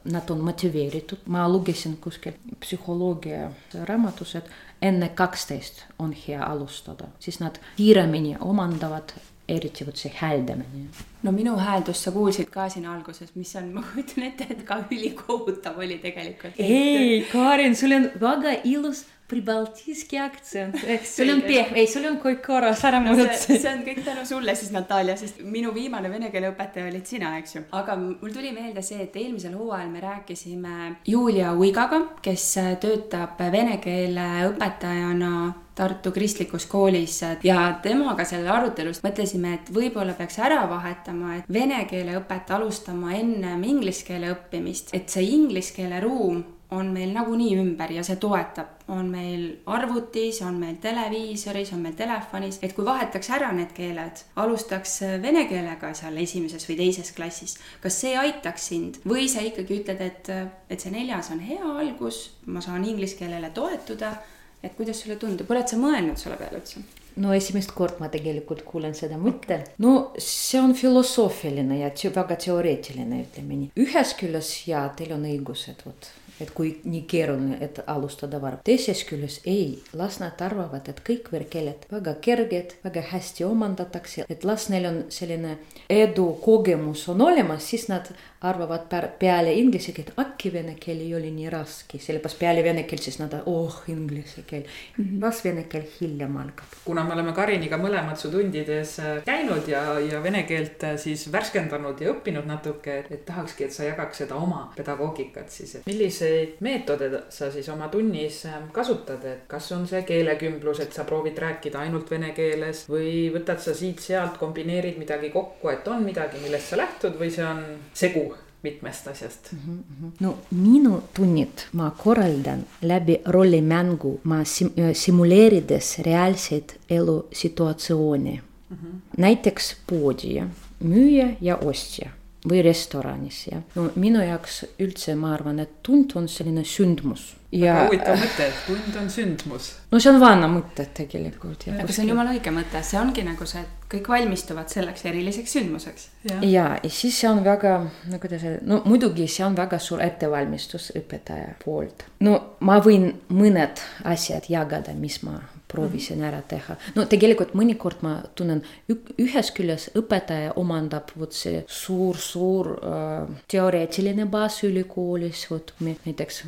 nad 0.03 0.29
on 0.29 0.39
motiveeritud, 0.41 1.17
ma 1.25 1.49
lugesin 1.49 1.97
kuskil 2.01 2.33
psühholoogia 2.59 3.51
raamatus, 3.85 4.35
et 4.35 4.49
enne 4.81 5.09
kaksteist 5.09 5.83
on 5.99 6.15
hea 6.27 6.43
alustada, 6.43 7.11
siis 7.19 7.39
nad 7.39 7.59
kiiremini 7.77 8.37
omandavad 8.39 9.13
eriti 9.47 9.85
vot 9.85 9.97
see 9.97 10.11
hääldamine. 10.15 10.87
no 11.23 11.31
minu 11.31 11.55
hääldust 11.57 12.07
sa 12.07 12.11
kuulsid 12.11 12.49
ka 12.53 12.67
siin 12.69 12.85
alguses, 12.89 13.35
mis 13.35 13.55
on, 13.55 13.71
ma 13.75 13.83
kujutan 13.93 14.27
ette, 14.29 14.47
et 14.49 14.63
ka 14.67 14.81
ülikohutav 14.91 15.79
oli 15.79 15.97
tegelikult. 16.03 16.59
ei, 16.59 17.25
Karin, 17.31 17.75
sul 17.75 17.97
on 17.97 18.11
väga 18.21 18.59
ilus 18.63 19.05
Pribaltiski 19.31 20.17
aktsent, 20.19 20.75
sul 21.15 21.29
on 21.31 21.41
pehme, 21.45 21.77
ei, 21.79 21.87
sul 21.87 22.03
on 22.09 22.17
kõik 22.19 22.41
korras, 22.43 22.81
ära 22.83 22.99
no, 22.99 23.13
see, 23.15 23.55
see 23.61 23.69
on 23.69 23.85
kõik 23.85 24.01
tänu 24.03 24.25
sulle 24.27 24.55
siis, 24.59 24.73
Natalja, 24.75 25.15
sest 25.15 25.39
minu 25.47 25.71
viimane 25.71 26.11
vene 26.11 26.27
keele 26.33 26.49
õpetaja 26.51 26.89
olid 26.89 27.07
sina, 27.07 27.37
eks 27.39 27.55
ju. 27.55 27.63
aga 27.79 27.95
mul 28.01 28.33
tuli 28.35 28.51
meelde 28.51 28.83
see, 28.83 28.99
et 29.05 29.15
eelmisel 29.15 29.55
hooajal 29.55 29.87
me 29.93 30.03
rääkisime 30.03 30.75
Julia 31.07 31.53
Uigaga, 31.55 32.01
kes 32.21 32.49
töötab 32.83 33.39
vene 33.55 33.79
keele 33.79 34.27
õpetajana 34.49 35.31
Tartu 35.75 36.11
Kristlikus 36.11 36.65
Koolis 36.65 37.21
ja 37.43 37.59
temaga 37.83 38.25
sellel 38.27 38.51
arutelus 38.51 38.99
mõtlesime, 39.05 39.55
et 39.55 39.69
võib-olla 39.73 40.15
peaks 40.17 40.39
ära 40.43 40.65
vahetama, 40.69 41.37
et 41.39 41.51
vene 41.51 41.85
keele 41.89 42.17
õpet 42.19 42.51
alustama 42.51 43.15
ennem 43.15 43.63
inglise 43.63 44.03
keele 44.07 44.33
õppimist, 44.35 44.91
et 44.93 45.09
see 45.09 45.29
inglise 45.31 45.73
keele 45.77 46.01
ruum 46.03 46.43
on 46.71 46.87
meil 46.93 47.11
nagunii 47.11 47.55
ümber 47.59 47.91
ja 47.91 48.03
see 48.07 48.15
toetab, 48.19 48.85
on 48.91 49.09
meil 49.11 49.43
arvutis, 49.67 50.39
on 50.47 50.55
meil 50.59 50.77
televiisoris, 50.83 51.73
on 51.75 51.81
meil 51.83 51.97
telefonis, 51.99 52.61
et 52.63 52.75
kui 52.75 52.85
vahetaks 52.87 53.31
ära 53.35 53.51
need 53.55 53.73
keeled, 53.75 54.23
alustaks 54.39 55.01
vene 55.23 55.43
keelega 55.49 55.91
seal 55.97 56.19
esimeses 56.23 56.67
või 56.69 56.77
teises 56.79 57.11
klassis, 57.15 57.57
kas 57.83 57.99
see 58.03 58.15
aitaks 58.19 58.69
sind? 58.71 59.01
Või 59.07 59.27
sa 59.31 59.43
ikkagi 59.43 59.81
ütled, 59.81 60.03
et, 60.05 60.31
et 60.71 60.79
see 60.79 60.95
neljas 60.95 61.33
on 61.35 61.43
hea 61.43 61.73
algus, 61.75 62.23
ma 62.47 62.63
saan 62.63 62.87
inglise 62.87 63.19
keelele 63.19 63.51
toetuda, 63.55 64.15
et 64.63 64.73
kuidas 64.77 65.03
sulle 65.03 65.17
tundub, 65.21 65.49
oled 65.51 65.67
sa 65.67 65.79
mõelnud 65.79 66.19
selle 66.21 66.37
peale 66.39 66.61
üldse? 66.61 66.83
no 67.21 67.33
esimest 67.35 67.73
korda 67.75 67.99
ma 67.99 68.07
tegelikult 68.11 68.63
kuulen 68.63 68.93
seda 68.95 69.17
mõtet. 69.19 69.73
no 69.83 70.11
see 70.17 70.61
on 70.61 70.75
filosoofiline 70.77 71.81
ja 71.81 71.91
väga 72.15 72.37
teoreetiline, 72.45 73.25
ütleme 73.27 73.57
nii. 73.57 73.71
ühest 73.83 74.17
küljest 74.21 74.67
jaa, 74.71 74.87
teil 74.95 75.13
on 75.17 75.27
õigus, 75.27 75.67
et 75.71 75.85
vot 75.85 76.11
et 76.41 76.51
kui 76.55 76.73
nii 76.83 77.03
keeruline, 77.07 77.57
et 77.61 77.79
alustada 77.87 78.41
varem. 78.41 78.59
teisest 78.63 79.07
küljest 79.09 79.47
ei, 79.47 79.79
las 79.93 80.19
nad 80.19 80.41
arvavad, 80.41 80.89
et 80.89 81.01
kõik 81.07 81.31
võõrkeeled 81.33 81.87
väga 81.91 82.15
kerged, 82.21 82.75
väga 82.83 83.05
hästi 83.11 83.45
omandatakse, 83.47 84.25
et 84.29 84.43
las 84.43 84.69
neil 84.69 84.85
on 84.89 85.03
selline 85.09 85.57
edukogemus 85.89 87.07
on 87.09 87.21
olemas, 87.21 87.69
siis 87.69 87.87
nad 87.89 88.11
arvavad 88.41 88.87
peale 89.19 89.53
inglise 89.53 89.93
keelt, 89.93 90.13
äkki 90.19 90.49
vene 90.53 90.73
keel 90.81 91.03
ei 91.03 91.11
ole 91.13 91.29
nii 91.33 91.49
raske, 91.53 91.99
sellepärast 92.01 92.39
peale 92.39 92.63
vene 92.65 92.83
keelt 92.89 93.05
siis 93.05 93.19
nad, 93.21 93.35
oh 93.45 93.83
inglise 93.91 94.41
keel 94.47 94.63
mm, 94.63 95.05
-hmm. 95.05 95.21
las 95.21 95.43
vene 95.45 95.63
keel 95.69 95.83
hiljem 95.99 96.37
algab. 96.37 96.73
kuna 96.85 97.03
me 97.03 97.13
oleme 97.13 97.33
Kariniga 97.33 97.77
mõlemad 97.77 98.15
su 98.17 98.31
tundides 98.31 98.99
äh, 98.99 99.23
käinud 99.25 99.67
ja, 99.67 99.99
ja 99.99 100.23
vene 100.23 100.43
keelt 100.43 100.83
äh, 100.83 100.97
siis 100.97 101.31
värskendanud 101.31 102.01
ja 102.01 102.13
õppinud 102.13 102.45
natuke, 102.45 103.03
et 103.09 103.25
tahakski, 103.25 103.63
et 103.63 103.73
sa 103.73 103.83
jagaks 103.83 104.17
seda 104.17 104.35
oma 104.35 104.73
pedagoogikat 104.75 105.49
siis, 105.49 105.75
et 105.75 105.85
milliseid 106.31 106.61
meetodeid 106.61 107.15
sa 107.29 107.51
siis 107.51 107.69
oma 107.69 107.87
tunnis 107.89 108.45
äh, 108.45 108.59
kasutad, 108.71 109.23
et 109.25 109.47
kas 109.47 109.71
on 109.71 109.87
see 109.87 110.03
keelekümblus, 110.07 110.79
et 110.79 110.93
sa 110.93 111.03
proovid 111.03 111.37
rääkida 111.37 111.79
ainult 111.79 112.09
vene 112.11 112.31
keeles 112.35 112.85
või 112.89 113.31
võtad 113.33 113.59
sa 113.59 113.73
siit-sealt, 113.73 114.37
kombineerid 114.39 114.97
midagi 114.99 115.31
kokku, 115.31 115.69
et 115.69 115.87
on 115.87 116.03
midagi, 116.03 116.39
millest 116.43 116.71
sa 116.71 116.79
lähtud 116.81 117.17
või 117.19 117.31
see 117.31 117.45
on 117.45 117.63
segu 117.93 118.31
mitmest 118.63 119.07
asjast 119.07 119.53
mm. 119.53 119.59
-hmm. 119.59 120.11
no 120.19 120.37
minu 120.51 121.01
tunnid 121.13 121.65
ma 121.73 121.91
korraldan 121.97 122.63
läbi 122.81 123.21
rollimängu, 123.25 124.19
ma 124.23 124.43
sim 124.45 124.69
simuleerides 124.93 125.99
reaalseid 125.99 126.77
elusituatsioone 126.89 128.31
mm. 128.31 128.77
-hmm. 128.77 128.99
näiteks 129.17 129.75
poodi, 129.87 130.43
müüja 130.83 131.29
ja 131.41 131.57
ostja 131.57 132.09
või 132.49 132.61
restoranis 132.65 133.43
ja 133.51 133.59
no 133.75 133.91
minu 134.01 134.21
jaoks 134.23 134.63
üldse 134.81 135.13
ma 135.17 135.35
arvan, 135.35 135.59
et 135.61 135.81
tund 135.85 136.15
on 136.17 136.27
selline 136.31 136.63
sündmus. 136.65 137.35
väga 137.51 137.83
huvitav 137.85 138.17
mõte, 138.17 138.47
et 138.47 138.63
tund 138.65 138.97
on 138.97 139.09
sündmus. 139.13 139.67
no 139.91 139.99
see 139.99 140.09
on 140.09 140.19
vana 140.21 140.49
mõte 140.49 140.87
tegelikult. 140.97 141.67
aga 141.69 141.87
see 141.91 142.03
on 142.05 142.09
jumala 142.13 142.33
õige 142.33 142.53
mõte, 142.55 142.81
see 142.83 142.99
ongi 142.99 143.25
nagu 143.27 143.45
see, 143.45 143.61
et 143.61 143.85
kõik 143.93 144.09
valmistuvad 144.09 144.73
selleks 144.73 145.05
eriliseks 145.05 145.53
sündmuseks. 145.57 146.07
ja, 146.31 146.39
ja, 146.41 146.67
ja 146.81 146.89
siis 146.89 147.19
see 147.21 147.29
on 147.29 147.43
väga, 147.45 147.77
no 148.09 148.21
kuidas 148.23 148.47
öelda, 148.47 148.65
no 148.65 148.81
muidugi 148.89 149.27
see 149.29 149.45
on 149.45 149.57
väga 149.57 149.79
suur 149.79 150.01
ettevalmistus 150.01 150.91
õpetaja 150.97 151.53
poolt. 151.63 152.07
no 152.25 152.39
ma 152.59 152.81
võin 152.81 153.11
mõned 153.29 153.85
asjad 154.15 154.49
jagada, 154.49 154.97
mis 154.97 155.21
ma 155.27 155.37
proovisin 155.71 156.23
ära 156.27 156.41
teha. 156.47 156.77
no 156.95 157.05
tegelikult 157.09 157.55
mõnikord 157.57 158.03
ma 158.05 158.17
tunnen, 158.35 158.63
ühest 158.91 159.55
küljest 159.57 159.95
õpetaja 159.97 160.55
omandab 160.61 161.13
vot 161.17 161.35
see 161.35 161.63
suur-suur 161.67 162.71
äh, 162.77 163.43
teoreetiline 163.51 164.27
baas 164.31 164.61
ülikoolis, 164.67 165.45
vot 165.51 165.73
näiteks 165.81 166.43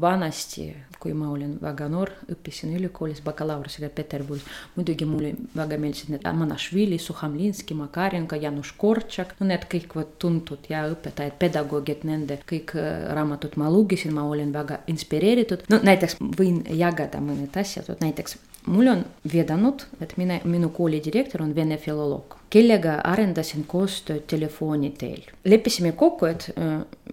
vanasti, 0.00 0.72
kui 1.04 1.12
ma 1.12 1.28
olin 1.28 1.58
väga 1.60 1.86
noor, 1.92 2.10
õppisin 2.32 2.72
ülikoolis 2.78 3.20
bakalaureusega 3.24 3.90
Peterburis. 3.92 4.46
muidugi 4.76 5.04
mulle 5.04 5.34
väga 5.56 5.76
meeldisid 5.82 6.14
need 6.14 6.24
Amanašvili, 6.30 6.98
Suhamlinski, 6.98 7.76
Makarenko, 7.76 8.38
Janusz 8.40 8.72
Kortšak, 8.80 9.36
no 9.40 9.50
need 9.50 9.68
kõik 9.74 9.92
vot 9.98 10.16
tuntud 10.18 10.64
ja 10.72 10.86
õpetajad, 10.88 11.36
pedagoogid, 11.42 12.08
nende 12.08 12.40
kõik 12.48 12.72
äh, 12.80 13.04
raamatud 13.16 13.58
ma 13.60 13.68
lugesin, 13.74 14.16
ma 14.16 14.24
olin 14.24 14.56
väga 14.56 14.80
inspireeritud. 14.88 15.68
no 15.68 15.82
näiteks 15.84 16.16
võin 16.40 16.64
jagada 16.72 17.20
mõned 17.20 17.60
asjad, 17.60 17.92
vot 17.92 18.00
näiteks 18.00 18.38
mul 18.66 18.88
on 18.88 19.04
vedanud, 19.32 19.84
et 20.00 20.16
mine, 20.16 20.40
minu 20.48 20.70
kooli 20.74 21.00
direktor 21.04 21.42
on 21.44 21.52
vene 21.56 21.76
filoloog, 21.80 22.36
kellega 22.52 22.96
arendasin 23.04 23.66
koostööd 23.68 24.24
telefooni 24.30 24.90
teel. 24.98 25.22
leppisime 25.44 25.92
kokku, 25.92 26.26
et 26.26 26.50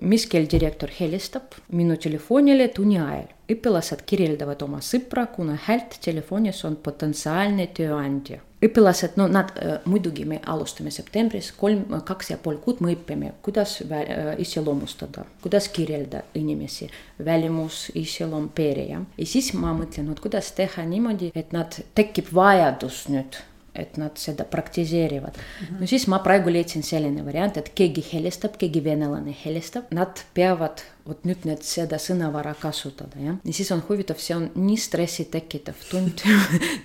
mis 0.01 0.25
kell 0.27 0.47
direktor 0.51 0.91
helistab 0.99 1.57
minu 1.71 1.97
telefonile 1.97 2.67
tunni 2.75 2.99
ajal. 2.99 3.29
Õpilased 3.51 4.05
kirjeldavad 4.07 4.61
oma 4.65 4.79
sõpra, 4.85 5.27
kuna 5.33 5.57
häält 5.67 5.99
telefonis 6.03 6.63
on 6.67 6.79
potentsiaalne 6.83 7.67
tööandja 7.75 8.41
õpilased, 8.61 9.15
no 9.17 9.25
nad 9.31 9.51
äh, 9.57 9.79
muidugi 9.89 10.25
me 10.29 10.39
alustame 10.49 10.91
septembris, 10.93 11.51
kolm, 11.57 11.83
kaks 12.05 12.31
ja 12.33 12.37
pool 12.41 12.59
kuud 12.61 12.81
me 12.85 12.93
õpime, 12.93 13.33
kuidas 13.45 13.79
äh, 13.87 14.33
iseloomustada, 14.41 15.25
kuidas 15.41 15.69
kirjeldada 15.73 16.23
inimesi, 16.37 16.89
välimus, 17.25 17.87
iseloom, 17.97 18.51
pere 18.55 18.85
ja. 18.91 19.01
siis 19.25 19.53
ma 19.57 19.73
mõtlen, 19.77 20.11
et 20.13 20.21
kuidas 20.21 20.51
teha 20.57 20.85
niimoodi, 20.85 21.31
et 21.35 21.55
nad 21.55 21.81
tekib 21.97 22.29
vajadus 22.35 23.07
nüüd 23.13 23.41
et 23.76 23.96
nad 23.96 24.16
seda 24.18 24.44
praktiseerivad 24.44 25.36
mm. 25.36 25.66
-hmm. 25.66 25.80
no 25.80 25.86
siis 25.86 26.06
ma 26.06 26.18
praegu 26.18 26.50
leidsin 26.52 26.82
selline 26.82 27.24
variant, 27.24 27.56
et 27.56 27.70
keegi 27.74 28.04
helistab, 28.12 28.56
keegi 28.58 28.84
venelane 28.84 29.36
helistab, 29.44 29.84
nad 29.90 30.22
peavad 30.34 30.82
vot 31.06 31.24
nüüd 31.24 31.44
need 31.46 31.62
seda 31.62 31.98
sõnavara 32.02 32.54
kasutada, 32.60 33.18
jah. 33.22 33.36
ja 33.44 33.52
siis 33.52 33.70
on 33.72 33.82
huvitav, 33.88 34.18
see 34.18 34.36
on 34.36 34.48
nii 34.54 34.76
stressi 34.76 35.28
tekitav 35.30 35.74
tund 35.90 36.24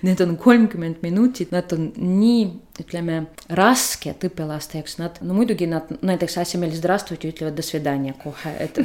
Need 0.02 0.20
on 0.20 0.36
kolmkümmend 0.36 1.02
minutit, 1.02 1.50
nad 1.50 1.72
on 1.72 1.88
nii, 1.96 2.44
ütleme, 2.80 3.16
rasked 3.50 4.24
õpilaste 4.28 4.78
jaoks, 4.78 4.98
nad, 4.98 5.18
no 5.22 5.34
muidugi 5.34 5.66
nad 5.66 5.90
näiteks 6.02 6.38
asemel 6.38 6.70
здравствуйте 6.70 7.28
ütlevad 7.28 7.56
до 7.56 7.62
свидания 7.62 8.14
kohe, 8.22 8.54
et 8.58 8.78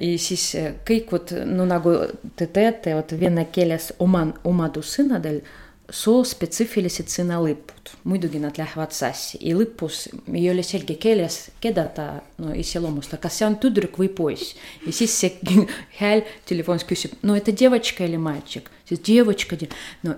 ja 0.00 0.18
siis 0.18 0.56
kõik 0.86 1.12
vot, 1.12 1.34
no 1.46 1.66
nagu 1.66 1.92
te 2.36 2.46
teate, 2.46 2.94
vot 2.94 3.12
vene 3.20 3.44
keeles 3.52 3.92
oma, 3.98 4.26
omadussõnadel 4.44 5.42
soospetsiifilised 5.92 7.10
sõnalõpud, 7.12 7.90
muidugi 8.08 8.38
nad 8.40 8.56
lähevad 8.56 8.94
sassi 8.96 9.36
ja 9.44 9.52
lõpus 9.56 10.06
ei 10.32 10.46
ole 10.48 10.62
selge 10.64 10.96
keeles, 11.00 11.50
keda 11.60 11.84
ta 11.92 12.06
no 12.40 12.54
iseloomustab, 12.56 13.20
kas 13.20 13.36
see 13.38 13.46
on 13.46 13.58
tüdruk 13.60 13.98
või 14.00 14.08
poiss. 14.08 14.54
ja 14.86 14.94
siis 14.96 15.12
see 15.12 15.66
hääl 16.00 16.24
telefonis 16.48 16.86
küsib, 16.88 17.18
no 17.22 17.36
это 17.36 17.52
девочка 17.52 18.04
или 18.04 18.16
мальчик, 18.16 18.70
siis 18.88 19.00
девочка, 19.04 19.58
no, 20.02 20.16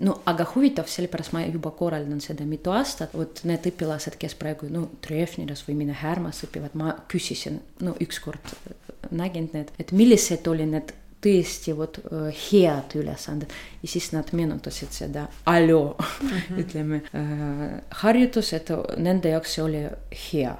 no 0.00 0.18
aga 0.26 0.46
huvitav, 0.54 0.86
sellepärast 0.86 1.32
ma 1.32 1.46
juba 1.46 1.70
korraldan 1.70 2.20
seda 2.20 2.44
mitu 2.44 2.70
aastat, 2.76 3.16
vot 3.16 3.40
need 3.44 3.64
õpilased, 3.72 4.20
kes 4.20 4.36
praegu 4.36 4.68
no 4.68 4.90
Treffneris 5.00 5.64
või 5.64 5.80
mine 5.80 5.96
Härmas 5.96 6.44
õpivad, 6.44 6.76
ma 6.76 6.92
küsisin, 7.08 7.62
no 7.80 7.96
ükskord 8.04 8.52
nägin 9.10 9.48
need, 9.54 9.72
et 9.80 9.96
millised 9.96 10.44
olid 10.44 10.76
need 10.76 10.92
tõesti 11.21 11.75
vot 11.77 11.99
head 12.11 12.95
ülesanded 12.97 13.53
ja 13.81 13.89
siis 13.89 14.11
nad 14.15 14.31
meenutasid 14.33 14.93
seda 14.95 15.27
aloo 15.45 15.95
mm, 15.97 16.29
-hmm. 16.29 16.59
ütleme 16.63 17.01
äh, 17.15 17.81
harjutus, 18.03 18.53
et 18.53 18.69
nende 18.97 19.29
jaoks 19.29 19.53
see 19.55 19.63
oli 19.63 19.83
hea 20.31 20.55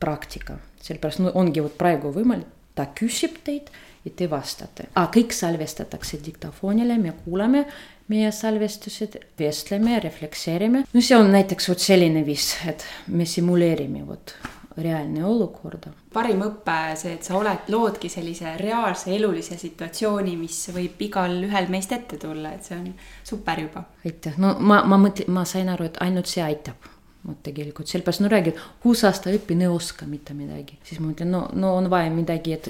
praktika, 0.00 0.58
sellepärast 0.82 1.20
no 1.24 1.32
ongi 1.34 1.62
vot 1.62 1.76
praegu 1.78 2.12
võimalik, 2.12 2.48
ta 2.74 2.88
küsib 3.00 3.38
teid 3.44 3.70
ja 4.04 4.12
te 4.16 4.30
vastate, 4.30 4.88
aga 4.94 5.10
kõik 5.12 5.32
salvestatakse 5.32 6.20
diktafoonile, 6.24 6.98
me 6.98 7.12
kuulame 7.24 7.64
meie 8.08 8.30
salvestused, 8.32 9.16
vestleme, 9.38 9.98
reflekseerime. 10.00 10.84
no 10.92 11.00
see 11.00 11.16
on 11.16 11.32
näiteks 11.32 11.68
vot 11.68 11.82
selline 11.82 12.22
viis, 12.26 12.52
et 12.68 12.84
me 13.08 13.26
simuleerime 13.26 14.06
vot 14.06 14.36
reaalne 14.82 15.24
olukorda. 15.24 15.92
parim 16.12 16.42
õpe 16.46 16.96
see, 16.96 17.14
et 17.16 17.24
sa 17.26 17.36
oled, 17.38 17.70
loodki 17.72 18.08
sellise 18.12 18.56
reaalse 18.60 19.14
elulise 19.14 19.58
situatsiooni, 19.60 20.36
mis 20.40 20.58
võib 20.74 21.00
igalühel 21.08 21.70
meist 21.72 21.92
ette 21.92 22.18
tulla, 22.20 22.52
et 22.56 22.64
see 22.64 22.76
on 22.78 22.90
super 23.24 23.60
juba. 23.60 23.86
aitäh, 24.04 24.36
no 24.42 24.56
ma, 24.60 24.82
ma 24.84 25.00
mõtlen, 25.00 25.32
ma 25.32 25.46
sain 25.48 25.72
aru, 25.72 25.90
et 25.90 26.00
ainult 26.04 26.30
see 26.30 26.44
aitab 26.44 26.92
vot 27.26 27.38
tegelikult 27.42 27.90
sellepärast 27.90 28.22
no 28.22 28.30
räägid, 28.30 28.58
kuus 28.82 29.02
aasta 29.06 29.32
õpin, 29.34 29.64
ei 29.64 29.70
oska 29.70 30.06
mitte 30.06 30.34
midagi, 30.36 30.78
siis 30.86 31.00
ma 31.00 31.10
mõtlen, 31.10 31.32
no, 31.34 31.46
no 31.58 31.72
on 31.80 31.90
vaja 31.90 32.10
midagi, 32.14 32.54
et 32.54 32.68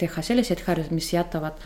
teha 0.00 0.24
selliseid 0.24 0.62
harjutusi, 0.64 0.96
mis 0.96 1.10
jätavad 1.12 1.60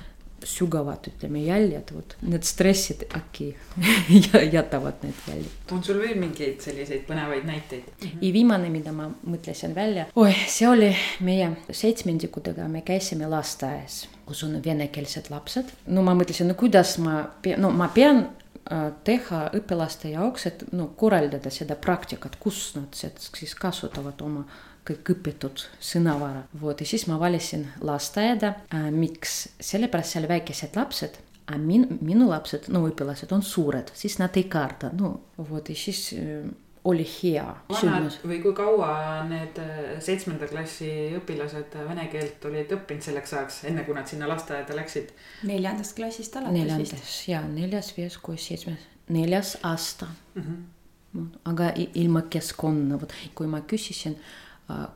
sügavad, 0.46 1.06
ütleme 1.10 1.42
jäljed, 1.42 1.92
vot 1.94 2.16
need 2.22 2.46
stressid 2.46 3.04
äkki 3.16 3.50
jätavad 4.56 5.02
need 5.02 5.22
jäljed. 5.28 5.72
on 5.72 5.82
sul 5.84 6.00
veel 6.02 6.18
mingeid 6.20 6.60
selliseid 6.64 7.06
põnevaid 7.08 7.46
näiteid 7.48 7.82
mm? 7.88 8.08
-hmm. 8.08 8.22
ja 8.26 8.32
viimane, 8.32 8.70
mida 8.70 8.92
ma 8.92 9.10
mõtlesin 9.26 9.74
välja, 9.74 10.06
oi, 10.16 10.34
see 10.46 10.68
oli 10.68 10.94
meie 11.20 11.50
seitsmendikudega, 11.70 12.68
me 12.68 12.82
käisime 12.82 13.26
lasteaias, 13.26 14.08
kus 14.26 14.44
on 14.44 14.60
venekeelsed 14.64 15.30
lapsed. 15.30 15.72
no 15.86 16.02
ma 16.02 16.14
mõtlesin, 16.14 16.48
no 16.48 16.54
kuidas 16.54 16.98
ma, 16.98 17.24
no 17.56 17.70
ma 17.70 17.88
pean 17.88 18.28
teha 19.04 19.42
õpilaste 19.56 20.10
jaoks, 20.12 20.46
et 20.46 20.64
no 20.76 20.90
korraldada 20.96 21.50
seda 21.50 21.76
praktikat, 21.76 22.36
kus 22.40 22.74
nad 22.76 22.94
siis 22.94 23.54
kasutavad 23.54 24.20
oma 24.20 24.44
kõik 24.88 25.14
õpitud 25.14 25.64
sõnavara. 25.80 26.44
vot 26.60 26.80
ja 26.80 26.86
siis 26.86 27.06
ma 27.10 27.20
valisin 27.20 27.66
lasteaeda 27.80 28.54
äh,. 28.74 28.90
miks? 28.90 29.48
sellepärast 29.60 30.16
seal 30.16 30.28
väikesed 30.28 30.76
lapsed 30.76 31.18
aga 31.48 31.58
min-, 31.58 31.98
minu 32.04 32.28
lapsed, 32.28 32.68
no 32.72 32.84
õpilased 32.88 33.32
on 33.32 33.42
suured, 33.42 33.90
siis 33.96 34.18
nad 34.20 34.36
ei 34.36 34.48
karda, 34.52 34.90
no 34.96 35.14
vot 35.38 35.68
ja 35.68 35.76
siis 35.76 36.10
äh, 36.18 36.48
oli 36.88 37.04
hea. 37.08 37.44
vanad 37.68 38.16
või 38.28 38.38
kui 38.42 38.54
kaua 38.56 38.90
need 39.28 39.58
seitsmenda 40.04 40.48
klassi 40.50 40.90
õpilased 41.18 41.76
vene 41.88 42.06
keelt 42.12 42.44
olid 42.48 42.72
õppinud 42.78 43.04
selleks 43.04 43.34
ajaks, 43.34 43.60
enne 43.70 43.84
kui 43.86 43.96
nad 43.96 44.08
sinna 44.10 44.28
lasteaeda 44.30 44.76
läksid? 44.78 45.12
neljandast 45.48 45.96
klassist 45.96 46.36
alates 46.40 46.58
neljandas, 46.58 46.92
vist. 46.94 47.28
ja 47.28 47.42
neljas, 47.48 47.92
viies, 47.96 48.18
kuues, 48.22 48.48
seitsmes, 48.50 48.88
neljas 49.12 49.56
aasta 49.62 50.08
mm. 50.34 50.42
-hmm. 50.42 51.30
aga 51.52 51.72
ilma 51.94 52.22
keskkonna, 52.30 53.00
vot 53.00 53.14
kui 53.34 53.46
ma 53.46 53.60
küsisin 53.60 54.16
pool 54.16 54.47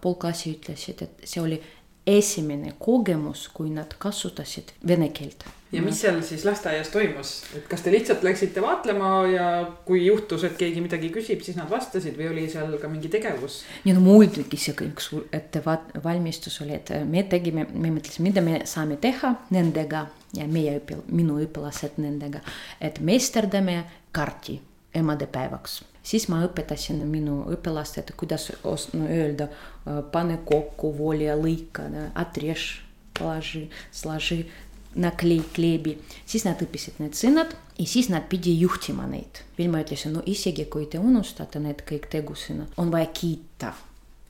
klassi 0.02 0.56
ütlesid, 0.56 1.02
et 1.02 1.24
see 1.28 1.40
oli 1.42 1.60
esimene 2.06 2.74
kogemus, 2.78 3.48
kui 3.54 3.70
nad 3.70 3.94
kasutasid 3.98 4.72
vene 4.86 5.08
keelt. 5.14 5.44
ja 5.72 5.80
mis 5.82 6.00
seal 6.02 6.18
siis 6.26 6.42
lasteaias 6.44 6.90
toimus, 6.92 7.30
et 7.56 7.68
kas 7.70 7.80
te 7.80 7.92
lihtsalt 7.94 8.24
läksite 8.26 8.60
vaatlema 8.60 9.10
ja 9.30 9.44
kui 9.86 10.02
juhtus, 10.06 10.42
et 10.44 10.56
keegi 10.58 10.82
midagi 10.84 11.08
küsib, 11.14 11.40
siis 11.46 11.56
nad 11.56 11.70
vastasid 11.70 12.18
või 12.18 12.28
oli 12.32 12.48
seal 12.50 12.74
ka 12.82 12.90
mingi 12.90 13.08
tegevus? 13.12 13.62
nii 13.84 13.94
no 13.96 14.02
muidugi 14.04 14.58
see 14.60 14.74
üks 14.88 15.12
ettevalmistus 15.32 16.58
oli, 16.66 16.74
et 16.80 16.90
me 17.08 17.22
tegime, 17.22 17.68
me 17.72 17.94
mõtlesime, 17.94 18.28
mida 18.28 18.44
me 18.44 18.64
saame 18.66 18.98
teha 19.00 19.36
nendega 19.54 20.08
ja 20.36 20.48
meie 20.50 20.74
õpil-, 20.80 21.06
minu 21.08 21.38
õpilased 21.46 22.02
nendega, 22.02 22.42
et 22.80 23.00
meisterdame 23.00 23.84
kaarti 24.12 24.58
emadepäevaks 24.98 25.80
siis 26.07 26.27
ma 26.31 26.41
õpetasin 26.45 27.01
minu 27.09 27.41
õpilastele, 27.53 28.15
kuidas 28.17 28.50
no, 28.93 29.07
öelda, 29.12 29.50
pane 30.12 30.39
kokku, 30.45 30.93
volja, 30.97 31.36
lõika, 31.39 31.88
отрежь, 32.15 32.81
положи, 33.17 33.67
сложи, 33.91 34.45
naklei, 34.97 35.41
kleebi, 35.53 35.97
siis 36.25 36.45
nad 36.47 36.62
õppisid 36.63 37.01
need 37.03 37.17
sõnad 37.17 37.53
ja 37.77 37.86
siis 37.86 38.09
nad 38.09 38.25
pidi 38.29 38.55
juhtima 38.62 39.05
neid. 39.09 39.43
veel 39.57 39.69
ma 39.69 39.83
ütlesin, 39.83 40.15
no 40.15 40.24
isegi 40.25 40.65
kui 40.65 40.88
te 40.89 41.00
unustate 41.00 41.59
need 41.62 41.83
kõik 41.88 42.09
tegusõnad, 42.13 42.74
on 42.77 42.91
vaja 42.93 43.12
kiita 43.13 43.74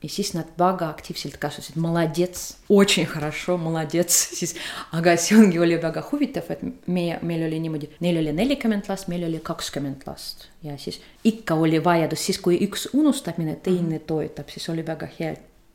И 0.02 0.06
siis 0.06 0.30
nad 0.34 0.46
väga 0.58 0.86
aktiivselt 0.92 1.40
kasutasid, 1.42 1.76
молодец, 1.76 2.56
очень 2.68 3.04
хорошо, 3.04 3.56
молодец, 3.58 4.14
siis 4.38 4.54
aga 4.92 5.16
see 5.18 5.34
ongi, 5.34 5.58
oli 5.58 5.74
väga 5.82 6.04
huvitav, 6.12 6.46
et 6.54 6.60
meie, 6.86 7.16
meil 7.26 7.42
oli 7.42 7.58
niimoodi, 7.64 7.88
neil 8.04 8.20
oli 8.20 8.30
nelikümmend 8.32 8.86
last, 8.86 9.08
meil 9.10 9.24
oli 9.26 9.40
kakskümmend 9.42 10.04
last 10.06 10.46
ja 10.62 10.76
siis 10.78 11.00
ikka 11.26 11.56
oli 11.58 11.80
vajadus, 11.82 12.22
siis 12.28 12.38
kui 12.38 12.60
üks 12.62 12.86
unustamine, 12.94 13.56
teine 13.64 13.98
toetab, 13.98 14.52
siis 14.54 14.68
oli 14.70 14.84
väga 14.86 15.08
hea 15.18 15.32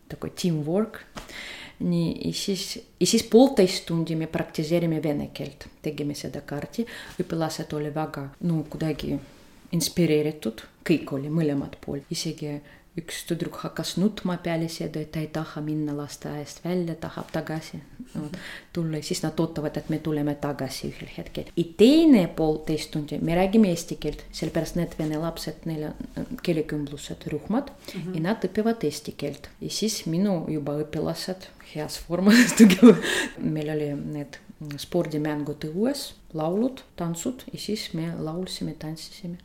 такой 0.07 0.31
teamwork. 0.41 1.01
nii, 1.83 2.13
ja 2.27 2.33
siis, 2.33 2.77
ja 2.99 3.07
siis 3.07 3.25
poolteist 3.27 3.83
tundi 3.89 4.15
me 4.15 4.29
praktiseerime 4.31 5.01
vene 5.03 5.27
keelt, 5.33 5.65
tegime 5.83 6.15
seda 6.15 6.39
kaarti, 6.47 6.85
õpilased 7.19 7.75
oli 7.75 7.91
väga, 7.91 8.29
no 8.47 8.61
kuidagi 8.69 9.17
inspireeritud, 9.75 10.63
kõik 10.87 11.11
oli 11.17 11.33
mõlemad 11.33 11.75
pool, 11.83 12.05
isegi 12.13 12.53
üks 12.98 13.22
tüdruk 13.28 13.60
hakkas 13.62 13.96
nutma 14.00 14.36
peale 14.42 14.68
seda, 14.72 15.02
et 15.02 15.12
ta 15.14 15.22
ei 15.22 15.28
taha 15.32 15.62
minna 15.64 15.94
lasteaiast 15.96 16.62
välja, 16.64 16.96
tahab 17.00 17.30
tagasi 17.34 17.80
no, 18.14 18.28
tulla 18.72 19.00
ja 19.00 19.06
siis 19.06 19.22
nad 19.24 19.38
ootavad, 19.40 19.76
et 19.78 19.90
me 19.92 20.00
tuleme 20.04 20.34
tagasi 20.40 20.90
ühel 20.90 21.10
hetkel. 21.16 21.50
ja 21.56 21.64
teine 21.80 22.24
poolteist 22.40 22.90
tundi 22.94 23.20
me 23.22 23.36
räägime 23.38 23.70
eesti 23.74 23.98
keelt, 24.00 24.24
sellepärast 24.32 24.78
need 24.80 24.96
vene 24.98 25.20
lapsed, 25.22 25.66
neil 25.70 25.88
on 25.90 26.42
keelekümblused 26.42 27.28
rühmad 27.32 27.70
mm 27.70 28.00
-hmm. 28.00 28.14
ja 28.14 28.26
nad 28.28 28.44
õpivad 28.50 28.84
eesti 28.84 29.14
keelt 29.16 29.50
ja 29.60 29.70
siis 29.70 30.04
minu 30.06 30.44
juba 30.48 30.78
õpilased 30.82 31.48
heas 31.74 32.00
vormis 32.08 32.54
meil 33.56 33.74
oli 33.76 33.92
need 33.94 34.40
spordimängud 34.78 35.64
õues, 35.70 36.14
laulud, 36.34 36.82
tantsud 36.96 37.44
ja 37.52 37.58
siis 37.58 37.92
me 37.94 38.10
laulsime, 38.18 38.74
tantsisime 38.74 39.38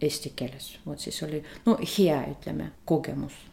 eesti 0.00 0.32
keeles, 0.36 0.72
vot 0.86 1.00
siis 1.00 1.18
oli 1.26 1.42
no 1.66 1.76
hea, 1.80 2.22
ütleme, 2.32 2.72
kogemus. 2.84 3.44